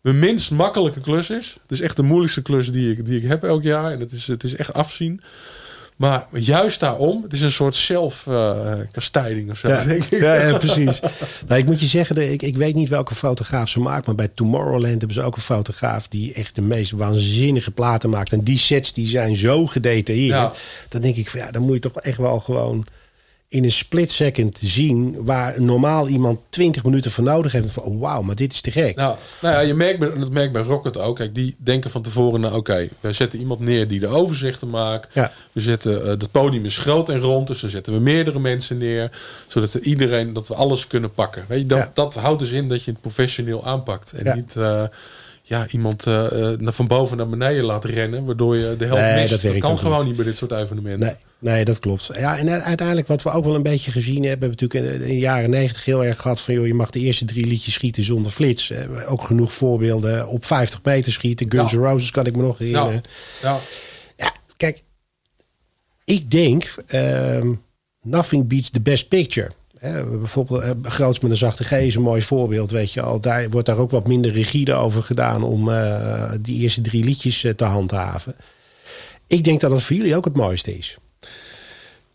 mijn 0.05 0.19
minst 0.19 0.51
makkelijke 0.51 0.99
klus 1.01 1.29
is. 1.29 1.57
Het 1.61 1.71
is 1.71 1.81
echt 1.81 1.95
de 1.95 2.03
moeilijkste 2.03 2.41
klus 2.41 2.71
die 2.71 2.91
ik, 2.91 3.05
die 3.05 3.21
ik 3.21 3.27
heb 3.27 3.43
elk 3.43 3.63
jaar. 3.63 3.91
En 3.91 3.99
het 3.99 4.11
is, 4.11 4.27
het 4.27 4.43
is 4.43 4.55
echt 4.55 4.73
afzien. 4.73 5.21
Maar 5.95 6.27
juist 6.31 6.79
daarom, 6.79 7.23
het 7.23 7.33
is 7.33 7.41
een 7.41 7.51
soort 7.51 7.75
zelfkastijding 7.75 9.49
of 9.49 9.57
zo, 9.57 9.67
Ja, 9.67 9.83
denk 9.83 10.03
ik. 10.03 10.19
ja, 10.19 10.33
ja, 10.33 10.57
precies. 10.67 10.99
nou, 11.47 11.59
ik 11.59 11.65
moet 11.65 11.79
je 11.79 11.85
zeggen, 11.85 12.31
ik, 12.31 12.41
ik 12.41 12.55
weet 12.55 12.75
niet 12.75 12.89
welke 12.89 13.15
fotograaf 13.15 13.69
ze 13.69 13.79
maakt. 13.79 14.05
Maar 14.05 14.15
bij 14.15 14.27
Tomorrowland 14.27 14.85
hebben 14.97 15.13
ze 15.13 15.21
ook 15.21 15.35
een 15.35 15.41
fotograaf 15.41 16.07
die 16.07 16.33
echt 16.33 16.55
de 16.55 16.61
meest 16.61 16.91
waanzinnige 16.91 17.71
platen 17.71 18.09
maakt. 18.09 18.31
En 18.33 18.43
die 18.43 18.57
sets 18.57 18.93
die 18.93 19.07
zijn 19.07 19.35
zo 19.35 19.67
gedetailleerd. 19.67 20.29
Ja. 20.35 20.51
Dan 20.89 21.01
denk 21.01 21.15
ik 21.15 21.29
van 21.29 21.39
ja, 21.39 21.51
dan 21.51 21.61
moet 21.61 21.73
je 21.73 21.79
toch 21.79 21.99
echt 22.01 22.17
wel 22.17 22.39
gewoon 22.39 22.85
in 23.49 23.63
een 23.63 23.71
split 23.71 24.11
second 24.11 24.59
zien. 24.63 25.15
Waar 25.23 25.61
normaal 25.61 26.07
iemand 26.07 26.39
20 26.49 26.83
minuten 26.83 27.11
voor 27.11 27.23
nodig 27.23 27.51
heeft. 27.51 27.71
Van 27.71 27.83
oh, 27.83 27.99
wauw, 28.01 28.21
maar 28.21 28.35
dit 28.35 28.53
is 28.53 28.61
te 28.61 28.71
gek. 28.71 28.95
Nou, 28.95 29.15
nou 29.41 29.53
ja, 29.53 29.59
je 29.59 29.73
merkt, 29.73 29.99
dat 29.99 30.31
merk 30.31 30.45
ik 30.47 30.53
bij 30.53 30.61
Rocket 30.61 30.97
ook. 30.97 31.15
Kijk, 31.15 31.35
die 31.35 31.55
denken 31.57 31.89
van 31.89 32.01
tevoren, 32.01 32.39
nou 32.41 32.55
oké, 32.55 32.87
we 32.99 33.13
zetten 33.13 33.39
iemand 33.39 33.59
neer 33.59 33.87
die 33.87 33.99
de 33.99 34.07
overzichten 34.07 34.69
maakt. 34.69 35.13
Ja. 35.13 35.31
We 35.51 35.61
zetten, 35.61 36.01
eh 36.03 36.07
het 36.07 36.31
podium 36.31 36.65
is 36.65 36.77
groot 36.77 37.09
en 37.09 37.19
rond, 37.19 37.47
dus 37.47 37.59
dan 37.59 37.69
zetten 37.69 37.93
we 37.93 37.99
meerdere 37.99 38.39
mensen 38.39 38.77
neer. 38.77 39.11
Zodat 39.47 39.71
we 39.71 39.79
iedereen, 39.81 40.33
dat 40.33 40.47
we 40.47 40.55
alles 40.55 40.87
kunnen 40.87 41.11
pakken. 41.11 41.45
Weet 41.47 41.61
je, 41.61 41.65
dat, 41.67 41.77
Ja. 41.77 41.91
dat 41.93 42.15
houdt 42.15 42.39
dus 42.39 42.51
in 42.51 42.69
dat 42.69 42.83
je 42.83 42.91
het 42.91 43.01
professioneel 43.01 43.65
aanpakt. 43.65 44.11
En 44.11 44.23
Ja. 44.25 44.35
niet 44.35 44.55
eh, 44.55 44.83
ja, 45.47 45.67
iemand 45.69 46.07
eh, 46.07 46.51
eh, 46.53 46.59
van 46.61 46.87
boven 46.87 47.17
naar 47.17 47.29
beneden 47.29 47.63
laat 47.63 47.85
rennen, 47.85 48.25
waardoor 48.25 48.57
je 48.57 48.75
de 48.77 48.85
helft 48.85 49.01
Nee, 49.01 49.21
mist. 49.29 49.41
dat 49.41 49.57
kan 49.57 49.77
gewoon 49.77 49.97
niet. 49.97 50.05
niet 50.07 50.15
bij 50.15 50.25
dit 50.25 50.37
soort 50.37 50.51
evenementen. 50.51 50.99
Nee, 51.39 51.53
nee, 51.53 51.65
dat 51.65 51.79
klopt. 51.79 52.09
Ja, 52.13 52.37
en 52.37 52.63
uiteindelijk 52.63 53.07
wat 53.07 53.23
we 53.23 53.29
ook 53.31 53.45
wel 53.45 53.55
een 53.55 53.63
beetje 53.63 53.91
gezien 53.91 54.23
hebben, 54.23 54.49
hebben 54.49 54.57
we 54.59 54.65
natuurlijk 54.65 55.01
in 55.01 55.07
de 55.07 55.19
jaren 55.19 55.49
negentig 55.49 55.85
heel 55.85 56.05
erg 56.05 56.21
gehad 56.21 56.41
van 56.41 56.53
joh, 56.53 56.67
je 56.67 56.73
mag 56.73 56.89
de 56.89 56.99
eerste 56.99 57.25
drie 57.25 57.45
liedjes 57.45 57.73
schieten 57.73 58.03
zonder 58.03 58.31
flits. 58.31 58.69
Eh, 58.71 59.11
Ook 59.11 59.23
genoeg 59.23 59.53
voorbeelden 59.53 60.27
op 60.27 60.45
50 60.45 60.79
meter 60.83 61.11
schieten. 61.11 61.51
Guns 61.51 61.71
Ja. 61.71 61.77
N' 61.77 61.81
Roses 61.81 62.11
kan 62.11 62.25
ik 62.25 62.35
me 62.35 62.41
nog 62.41 62.57
herinneren. 62.57 63.01
Ja, 63.41 63.49
ja. 63.49 63.59
Ja, 64.17 64.31
kijk, 64.57 64.83
ik 66.05 66.31
denk 66.31 66.73
ehm, 66.87 67.53
nothing 68.01 68.47
beats 68.47 68.69
the 68.69 68.81
best 68.81 69.07
picture. 69.07 69.51
Hè, 69.79 70.03
bijvoorbeeld 70.05 70.61
eh, 70.61 70.71
Groots 70.81 71.19
met 71.19 71.31
een 71.31 71.37
zachte 71.37 71.63
G 71.63 71.71
is 71.71 71.95
een 71.95 72.01
mooi 72.01 72.21
voorbeeld, 72.21 72.71
weet 72.71 72.91
je 72.93 73.01
al. 73.01 73.19
Daar 73.19 73.49
wordt 73.49 73.67
daar 73.67 73.77
ook 73.77 73.91
wat 73.91 74.07
minder 74.07 74.31
rigide 74.31 74.73
over 74.73 75.03
gedaan 75.03 75.43
om 75.43 75.69
eh, 75.71 76.31
die 76.41 76.59
eerste 76.61 76.81
drie 76.81 77.03
liedjes 77.03 77.43
eh, 77.43 77.51
te 77.53 77.63
handhaven. 77.63 78.35
Ik 79.27 79.43
denk 79.43 79.59
dat 79.59 79.69
dat 79.69 79.81
voor 79.81 79.95
jullie 79.95 80.15
ook 80.15 80.25
het 80.25 80.35
mooiste 80.35 80.77
is. 80.77 80.97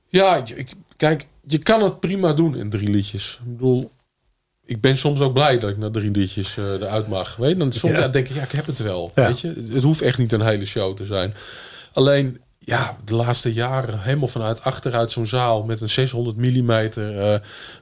Ja, 0.09 0.43
ik- 0.55 0.73
kijk, 0.97 1.27
je 1.47 1.59
kan 1.59 1.83
het 1.83 2.01
prima 2.01 2.33
doen 2.33 2.57
in 2.57 2.71
drie 2.71 2.89
liedjes. 2.91 3.39
Ik 3.45 3.51
bedoel, 3.57 3.91
ik 4.65 4.81
ben 4.81 4.97
soms 4.99 5.21
ook 5.21 5.33
blij 5.33 5.59
dat 5.59 5.71
ik 5.71 5.79
na 5.79 5.91
drie 5.91 6.11
liedjes 6.11 6.57
eruit 6.57 7.09
mag. 7.09 7.37
Weet 7.37 7.51
je? 7.51 7.57
Dan 7.57 7.73
soms 7.73 7.93
Ja. 7.95 7.99
ja. 8.01 8.09
denk 8.09 8.29
ik, 8.29 8.35
ja, 8.37 8.43
ik 8.43 8.53
heb 8.53 8.67
het 8.67 8.79
wel. 8.79 9.13
Ja. 9.15 9.27
Weet 9.27 9.41
je? 9.41 9.49
Het, 9.57 9.73
het 9.73 9.83
hoeft 9.83 10.01
echt 10.03 10.19
niet 10.19 10.33
een 10.33 10.41
hele 10.47 10.67
show 10.67 10.97
te 10.97 11.05
zijn. 11.07 11.35
Alleen, 11.93 12.41
ja, 12.65 12.97
de 13.05 13.15
laatste 13.15 13.53
jaren 13.53 14.01
helemaal 14.01 14.29
vanuit 14.29 14.63
achteruit 14.63 15.13
zo'n 15.13 15.27
zaal 15.27 15.63
met 15.65 15.81
een 15.81 15.89
600 15.89 16.37
mm 16.37 16.71
uh, 16.99 17.35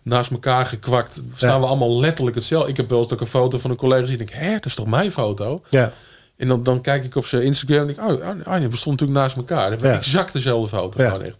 naast 0.02 0.30
elkaar 0.30 0.66
gekwakt. 0.66 1.20
Staan 1.34 1.50
Ja. 1.54 1.60
we 1.60 1.66
allemaal 1.66 2.00
letterlijk 2.00 2.36
hetzelfde. 2.36 2.70
Ik 2.70 2.76
heb 2.76 2.88
wel 2.90 3.02
eens 3.02 3.12
ook 3.12 3.20
een 3.20 3.26
foto 3.26 3.58
van 3.58 3.70
een 3.70 3.76
collega 3.76 4.00
gezien. 4.00 4.20
Ik 4.20 4.28
denk, 4.28 4.40
hè, 4.42 4.52
dat 4.52 4.64
is 4.64 4.74
toch 4.74 4.86
mijn 4.86 5.12
foto? 5.12 5.62
Ja. 5.68 5.92
En 6.36 6.48
dan, 6.48 6.62
dan 6.62 6.80
kijk 6.80 7.04
ik 7.04 7.16
op 7.16 7.26
zijn 7.26 7.42
Instagram 7.42 7.78
en 7.78 7.86
denk 7.86 7.98
ik, 7.98 8.04
oh, 8.04 8.12
oh, 8.28 8.36
oh 8.46 8.58
nee, 8.58 8.68
we 8.68 8.76
stonden 8.76 9.06
natuurlijk 9.06 9.10
naast 9.18 9.36
elkaar. 9.36 9.64
We 9.64 9.70
hebben 9.72 9.90
Ja. 9.90 9.96
exact 9.96 10.32
dezelfde 10.32 10.76
foto. 10.76 11.02
Ja. 11.02 11.08
Gewoon 11.10 11.24
echt. 11.24 11.36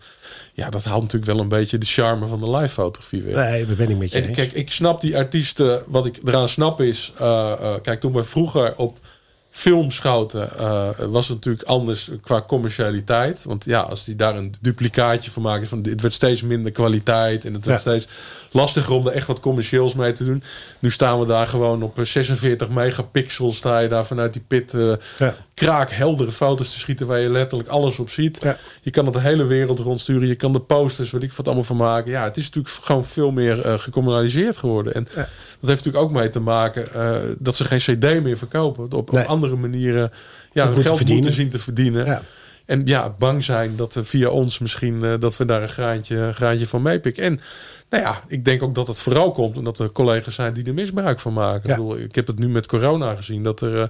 ja, 0.53 0.71
dat 0.71 0.85
haalt 0.85 1.03
natuurlijk 1.03 1.33
wel 1.33 1.41
een 1.41 1.49
beetje 1.49 1.79
de 1.79 1.87
charme 1.87 2.27
van 2.27 2.41
de 2.41 2.51
live 2.51 2.69
fotografie 2.73 3.23
weer. 3.23 3.37
Nee, 3.37 3.67
dat 3.67 3.77
ben 3.77 3.91
ik 3.91 3.99
met 3.99 4.11
je 4.13 4.19
En 4.19 4.25
eens. 4.29 4.37
kijk, 4.37 4.53
ik 4.53 4.71
snap 4.73 5.01
die 5.01 5.17
artiesten. 5.17 5.83
Wat 5.87 6.07
ik 6.07 6.21
eraan 6.25 6.49
snap 6.49 6.81
is. 6.81 7.13
eh, 7.19 7.53
eh, 7.53 7.75
kijk, 7.83 8.01
toen 8.01 8.13
we 8.13 8.25
vroeger 8.25 8.75
op 8.77 8.99
film 9.51 9.91
schoten. 9.91 10.59
eh, 10.59 10.89
was 11.09 11.27
het 11.29 11.37
natuurlijk 11.37 11.69
anders 11.69 12.11
qua 12.23 12.43
commercialiteit. 12.43 13.45
Want 13.45 13.65
ja, 13.65 13.81
als 13.81 14.05
die 14.05 14.17
daar 14.17 14.37
een 14.37 14.55
duplicaatje 14.61 15.31
van 15.31 15.43
maken. 15.43 15.69
Van, 15.69 15.79
het 15.83 16.01
werd 16.01 16.15
steeds 16.15 16.43
minder 16.43 16.73
kwaliteit. 16.73 17.45
En 17.45 17.55
het 17.55 17.65
werd 17.65 17.83
Ja. 17.83 17.91
steeds 17.91 18.09
lastiger 18.51 18.93
om 18.95 19.07
er 19.07 19.13
echt 19.13 19.27
wat 19.27 19.41
commercieels 19.41 19.95
mee 19.95 20.13
te 20.13 20.25
doen. 20.25 20.43
Nu 20.79 20.91
staan 20.91 21.21
we 21.21 21.27
daar 21.27 21.47
gewoon 21.47 21.83
op 21.83 21.99
eh, 21.99 22.05
46 22.05 22.69
megapixels. 22.69 23.57
Sta 23.57 23.79
je 23.79 23.89
daar 23.89 24.07
vanuit 24.07 24.33
die 24.33 24.45
pit. 24.49 24.75
eh 24.75 24.93
Ja. 25.19 25.35
Kraakheldere 25.59 26.31
foto's 26.33 26.73
te 26.73 26.79
schieten. 26.79 27.07
Waar 27.07 27.19
je 27.19 27.31
letterlijk 27.31 27.69
alles 27.69 27.99
op 27.99 28.11
ziet. 28.11 28.39
Ja. 28.43 28.57
Je 28.81 28.91
kan 28.91 29.05
het 29.05 29.15
de 29.15 29.21
hele 29.21 29.45
wereld 29.47 29.79
rondsturen. 29.79 30.29
Je 30.29 30.35
kan 30.35 30.53
de 30.53 30.61
posters, 30.61 31.11
weet 31.11 31.23
ik 31.23 31.33
wat 31.33 31.47
allemaal 31.47 31.65
van 31.65 31.77
maken. 31.77 32.11
Ja, 32.11 32.25
het 32.25 32.37
is 32.37 32.45
natuurlijk 32.45 32.75
gewoon 32.85 33.05
veel 33.05 33.31
meer 33.31 33.61
eh 33.61 33.79
gecommunaliseerd 33.79 34.57
geworden. 34.57 34.95
En 34.95 35.07
Ja. 35.11 35.15
dat 35.61 35.71
heeft 35.71 35.85
natuurlijk 35.85 36.05
ook 36.05 36.13
mee 36.13 36.31
te 36.31 36.41
maken 36.41 36.93
eh, 36.95 37.17
dat 37.39 37.57
ze 37.57 37.65
geen 37.65 37.79
CD 37.79 38.23
meer 38.23 38.39
verkopen. 38.39 38.93
Op, 38.93 39.11
Nee. 39.13 39.23
op 39.23 39.29
andere 39.29 39.57
manieren 39.57 40.11
ja, 40.53 40.63
hun 40.63 40.65
moeten 40.65 40.83
geld 40.85 40.97
verdienen. 40.97 41.25
moeten 41.25 41.41
zien 41.43 41.51
te 41.51 41.59
verdienen. 41.59 42.07
Ja. 42.07 42.23
En 42.69 42.83
ja, 42.85 43.15
bang 43.19 43.45
zijn 43.45 43.77
dat 43.77 43.95
we 43.95 44.05
via 44.05 44.29
ons 44.29 44.59
misschien 44.59 45.05
eh, 45.05 45.15
dat 45.19 45.37
we 45.37 45.45
daar 45.45 45.63
een 45.63 45.69
graantje, 45.69 46.31
graantje 46.35 46.67
van 46.67 46.83
meepikken. 46.83 47.23
En 47.23 47.41
nou 47.91 48.03
ja, 48.03 48.23
ik 48.27 48.45
denk 48.45 48.63
ook 48.63 48.75
dat 48.75 48.87
het 48.87 49.01
vooral 49.01 49.33
komt 49.33 49.57
omdat 49.57 49.79
er 49.79 49.93
collega's 49.93 50.35
zijn 50.35 50.53
die 50.53 50.65
er 50.65 50.75
misbruik 50.75 51.21
van 51.21 51.33
maken. 51.33 51.69
Ja. 51.69 51.75
Ik, 51.75 51.81
bedoel, 51.81 51.99
ik 51.99 52.15
heb 52.15 52.27
het 52.27 52.39
nu 52.39 52.49
met 52.49 52.67
corona 52.67 53.15
gezien 53.15 53.43
dat 53.43 53.61
er 53.61 53.81
eh, 53.81 53.89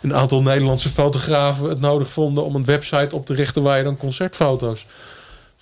een 0.00 0.14
aantal 0.14 0.42
Nederlandse 0.42 0.88
fotografen 0.88 1.68
het 1.68 1.80
nodig 1.80 2.10
vonden 2.10 2.44
om 2.44 2.54
een 2.54 2.64
website 2.64 3.14
op 3.14 3.26
te 3.26 3.34
richten 3.34 3.62
waar 3.62 3.78
je 3.78 3.84
dan 3.84 3.96
concertfoto's 3.96 4.86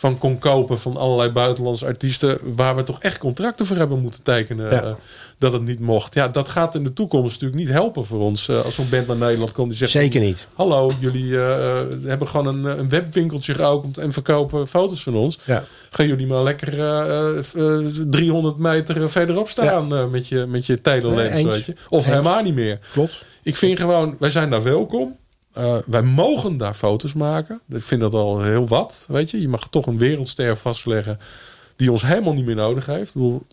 van 0.02 0.18
kon 0.18 0.38
kopen 0.38 0.78
van 0.78 0.96
allerlei 0.96 1.30
buitenlandse 1.30 1.86
artiesten 1.86 2.38
waar 2.54 2.76
we 2.76 2.82
toch 2.82 3.00
echt 3.00 3.18
contracten 3.18 3.66
voor 3.66 3.76
hebben 3.76 4.00
moeten 4.00 4.22
tekenen 4.22 4.70
Ja. 4.70 4.82
eh, 4.82 4.94
dat 5.38 5.52
het 5.52 5.62
niet 5.64 5.80
mocht. 5.80 6.14
Ja, 6.14 6.28
dat 6.28 6.48
gaat 6.48 6.74
in 6.74 6.84
de 6.84 6.92
toekomst 6.92 7.40
natuurlijk 7.40 7.60
niet 7.60 7.70
helpen 7.70 8.06
voor 8.06 8.20
ons 8.20 8.48
eh, 8.48 8.64
als 8.64 8.74
zo'n 8.74 8.88
band 8.90 9.06
naar 9.06 9.16
Nederland 9.16 9.52
komt 9.52 9.68
die 9.68 9.78
zegt 9.78 9.90
Zeker 9.90 10.20
niet. 10.20 10.46
Hallo, 10.54 10.92
jullie 11.00 11.40
eh, 11.42 11.80
hebben 12.04 12.28
gewoon 12.28 12.46
een, 12.46 12.78
een 12.78 12.88
webwinkeltje 12.88 13.54
geopend 13.54 13.98
en 13.98 14.12
verkopen 14.12 14.68
foto's 14.68 15.02
van 15.02 15.14
ons. 15.14 15.38
Ja. 15.44 15.64
Gaan 15.90 16.06
jullie 16.06 16.26
maar 16.26 16.42
lekker 16.42 16.78
eh, 16.80 17.38
eh, 17.38 17.86
300 18.10 18.58
meter 18.58 19.10
verderop 19.10 19.48
staan 19.48 20.10
met 20.10 20.28
je, 20.28 20.46
met 20.46 20.66
je 20.66 20.80
telelens, 20.80 21.42
weet 21.42 21.64
je. 21.64 21.74
Of 21.88 22.04
helemaal 22.04 22.42
niet 22.42 22.54
meer. 22.54 22.78
Klopt. 22.92 23.24
Ik 23.42 23.56
vind 23.56 23.80
gewoon, 23.80 24.16
wij 24.18 24.30
zijn 24.30 24.50
daar 24.50 24.62
welkom. 24.62 25.16
Eh, 25.52 25.76
wij 25.86 26.02
mogen 26.02 26.56
daar 26.56 26.74
foto's 26.74 27.12
maken. 27.12 27.60
Ik 27.68 27.82
vind 27.82 28.00
dat 28.00 28.14
al 28.14 28.42
heel 28.42 28.66
wat, 28.68 29.04
weet 29.08 29.30
je. 29.30 29.40
Je 29.40 29.48
mag 29.48 29.68
toch 29.68 29.86
een 29.86 29.98
wereldster 29.98 30.56
vastleggen 30.56 31.18
die 31.76 31.92
ons 31.92 32.02
helemaal 32.02 32.32
niet 32.32 32.44
meer 32.46 32.54
nodig 32.54 32.86
heeft. 32.86 33.08
Ik 33.08 33.12
bedoel, 33.14 33.46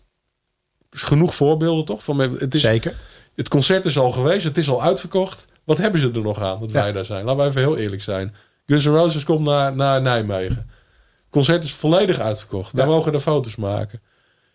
er 0.90 0.96
is 0.96 1.02
genoeg 1.02 1.34
voorbeelden 1.34 1.84
toch? 1.84 2.04
Van, 2.04 2.18
het, 2.18 2.54
is, 2.54 2.60
Zeker. 2.60 2.94
het 3.34 3.48
concert 3.48 3.84
is 3.84 3.98
al 3.98 4.10
geweest, 4.10 4.44
het 4.44 4.58
is 4.58 4.68
al 4.70 4.82
uitverkocht. 4.82 5.46
Wat 5.64 5.78
hebben 5.78 6.00
ze 6.00 6.10
er 6.14 6.20
nog 6.20 6.40
aan 6.40 6.60
dat 6.60 6.70
Ja. 6.70 6.82
wij 6.82 6.92
daar 6.92 7.04
zijn? 7.04 7.24
Laten 7.24 7.42
we 7.42 7.48
even 7.48 7.60
heel 7.60 7.76
eerlijk 7.76 8.02
zijn. 8.02 8.34
Guns 8.66 8.84
N' 8.84 8.88
Roses 8.90 9.24
komt 9.24 9.40
naar, 9.46 9.74
naar 9.76 10.02
Nijmegen. 10.02 10.56
Het 10.56 11.30
concert 11.30 11.64
is 11.64 11.72
volledig 11.72 12.18
uitverkocht. 12.18 12.72
Wij 12.72 12.84
Ja. 12.84 12.90
mogen 12.90 13.12
er 13.12 13.20
foto's 13.20 13.56
maken. 13.56 14.00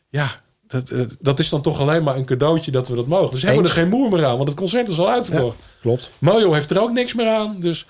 Ja, 0.10 0.42
dat, 0.68 0.90
eh, 0.90 1.02
dat 1.20 1.40
is 1.40 1.50
dan 1.50 1.62
toch 1.62 1.80
alleen 1.80 2.04
maar 2.04 2.16
een 2.16 2.26
cadeautje 2.26 2.72
dat 2.72 2.88
we 2.88 2.96
dat 2.96 3.08
mogen. 3.08 3.32
Dus 3.32 3.42
hebben 3.42 3.62
we 3.64 3.68
er 3.68 3.74
geen 3.76 3.90
moer 3.90 4.10
meer 4.12 4.26
aan, 4.26 4.38
want 4.38 4.50
het 4.50 4.58
concert 4.58 4.88
is 4.90 5.00
al 5.00 5.06
Ja, 5.08 5.14
uitverkocht. 5.14 5.58
klopt. 5.82 6.12
Mojo 6.20 6.54
heeft 6.54 6.70
er 6.70 6.82
ook 6.82 6.92
niks 6.92 7.14
meer 7.14 7.28
aan. 7.28 7.56
Dus 7.60 7.86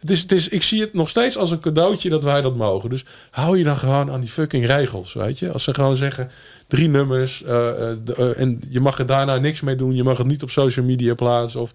het 0.00 0.10
is, 0.10 0.20
het 0.20 0.32
is, 0.32 0.48
ik 0.48 0.62
zie 0.62 0.80
het 0.80 0.94
nog 0.94 1.08
steeds 1.08 1.36
als 1.36 1.50
een 1.50 1.60
cadeautje 1.60 2.08
dat 2.08 2.24
wij 2.24 2.40
dat 2.40 2.56
mogen. 2.56 2.90
Dus 2.90 3.04
hou 3.30 3.58
je 3.58 3.64
dan 3.64 3.76
gewoon 3.76 4.10
aan 4.10 4.20
die 4.20 4.30
fucking 4.30 4.66
regels, 4.66 5.12
weet 5.12 5.38
je. 5.38 5.52
Als 5.52 5.64
ze 5.64 5.74
gewoon 5.74 5.96
zeggen, 5.96 6.30
drie 6.68 6.88
nummers 6.88 7.42
eh, 7.44 7.68
eh, 7.90 7.96
de- 8.04 8.14
eh, 8.14 8.40
en 8.42 8.60
je 8.68 8.80
mag 8.80 8.98
er 8.98 9.06
daarna 9.06 9.36
niks 9.36 9.60
mee 9.60 9.74
doen. 9.76 9.94
Je 9.94 10.02
mag 10.04 10.18
het 10.18 10.26
niet 10.26 10.42
op 10.42 10.50
social 10.50 10.84
media 10.86 11.14
plaatsen 11.14 11.60
of 11.60 11.72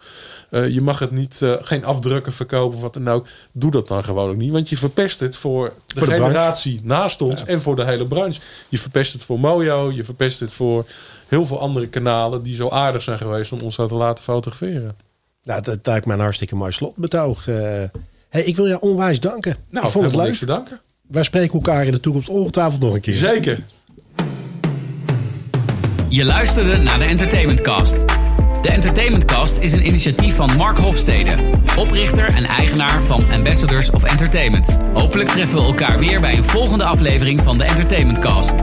je 0.50 0.82
mag 0.82 1.00
het 1.00 1.12
niet, 1.12 1.41
geen 1.62 1.86
afdrukken 1.86 2.34
verkopen 2.34 2.76
of 2.76 2.82
wat 2.82 2.94
dan 2.94 3.08
ook. 3.08 3.28
Doe 3.52 3.72
dat 3.72 3.88
dan 3.88 4.04
gewoon 4.04 4.30
ook 4.30 4.36
niet, 4.36 4.52
want 4.52 4.70
je 4.70 4.78
verpest 4.78 5.20
het 5.20 5.36
voor 5.38 5.74
de, 5.86 6.00
Voor 6.00 6.08
de 6.08 6.14
generatie 6.14 6.80
naast 6.84 7.22
ons 7.22 7.46
en 7.46 7.62
voor 7.62 7.76
de 7.76 7.86
hele 7.86 8.08
branche. 8.08 8.41
Je 8.70 8.78
verpest 8.78 9.14
het 9.14 9.24
voor 9.24 9.39
Mojo, 9.39 9.91
je 9.91 10.04
verpest 10.04 10.39
het 10.39 10.54
voor 10.54 10.86
heel 11.28 11.46
veel 11.46 11.60
andere 11.60 11.88
kanalen 11.88 12.44
die 12.44 12.56
zo 12.56 12.70
aardig 12.70 13.02
zijn 13.02 13.18
geweest 13.18 13.52
om 13.52 13.62
ons 13.62 13.76
te 13.76 13.88
laten 13.96 14.24
fotograferen. 14.24 14.96
Nou, 15.44 15.62
dat 15.62 15.80
lijkt 15.84 16.06
me 16.06 16.14
een 16.14 16.20
hartstikke 16.20 16.56
mooi 16.56 16.72
slotbetoog. 16.72 17.48
eh. 17.48 17.56
hey, 18.30 18.44
ik 18.44 18.56
wil 18.56 18.68
jou 18.68 18.82
onwijs 18.82 19.20
danken. 19.20 19.58
Nou, 19.70 19.86
ik 19.86 19.91
vond 19.91 20.06
het 20.06 20.16
leuk. 20.16 20.26
niks 20.26 20.39
te 20.39 20.46
danken. 20.46 20.80
Wij 21.08 21.24
spreken 21.24 21.54
elkaar 21.54 21.86
in 21.86 21.91
de 21.91 22.00
toekomst 22.00 22.30
ongetwijfeld 22.30 22.82
nog 22.82 22.94
een 22.94 23.02
keer. 23.02 23.14
Zeker. 23.14 23.60
Je 26.14 26.26
luisterde 26.26 26.78
naar 26.78 26.99
de 26.99 27.05
Entertainment 27.05 27.61
Cast. 27.61 28.05
De 28.61 28.70
Entertainment 28.70 29.26
Cast 29.26 29.57
is 29.57 29.74
een 29.74 29.86
initiatief 29.86 30.36
van 30.36 30.55
Mark 30.57 30.78
Hofstede, 30.78 31.36
oprichter 31.78 32.26
en 32.36 32.45
eigenaar 32.45 33.01
van 33.01 33.32
Ambassadors 33.32 33.89
of 33.89 34.03
Entertainment. 34.03 34.78
Hopelijk 34.93 35.30
treffen 35.30 35.59
we 35.59 35.66
elkaar 35.66 35.99
weer 35.99 36.22
bij 36.22 36.36
een 36.36 36.43
volgende 36.43 36.84
aflevering 36.84 37.41
van 37.41 37.57
de 37.57 37.64
Entertainment 37.64 38.20
Cast. 38.20 38.53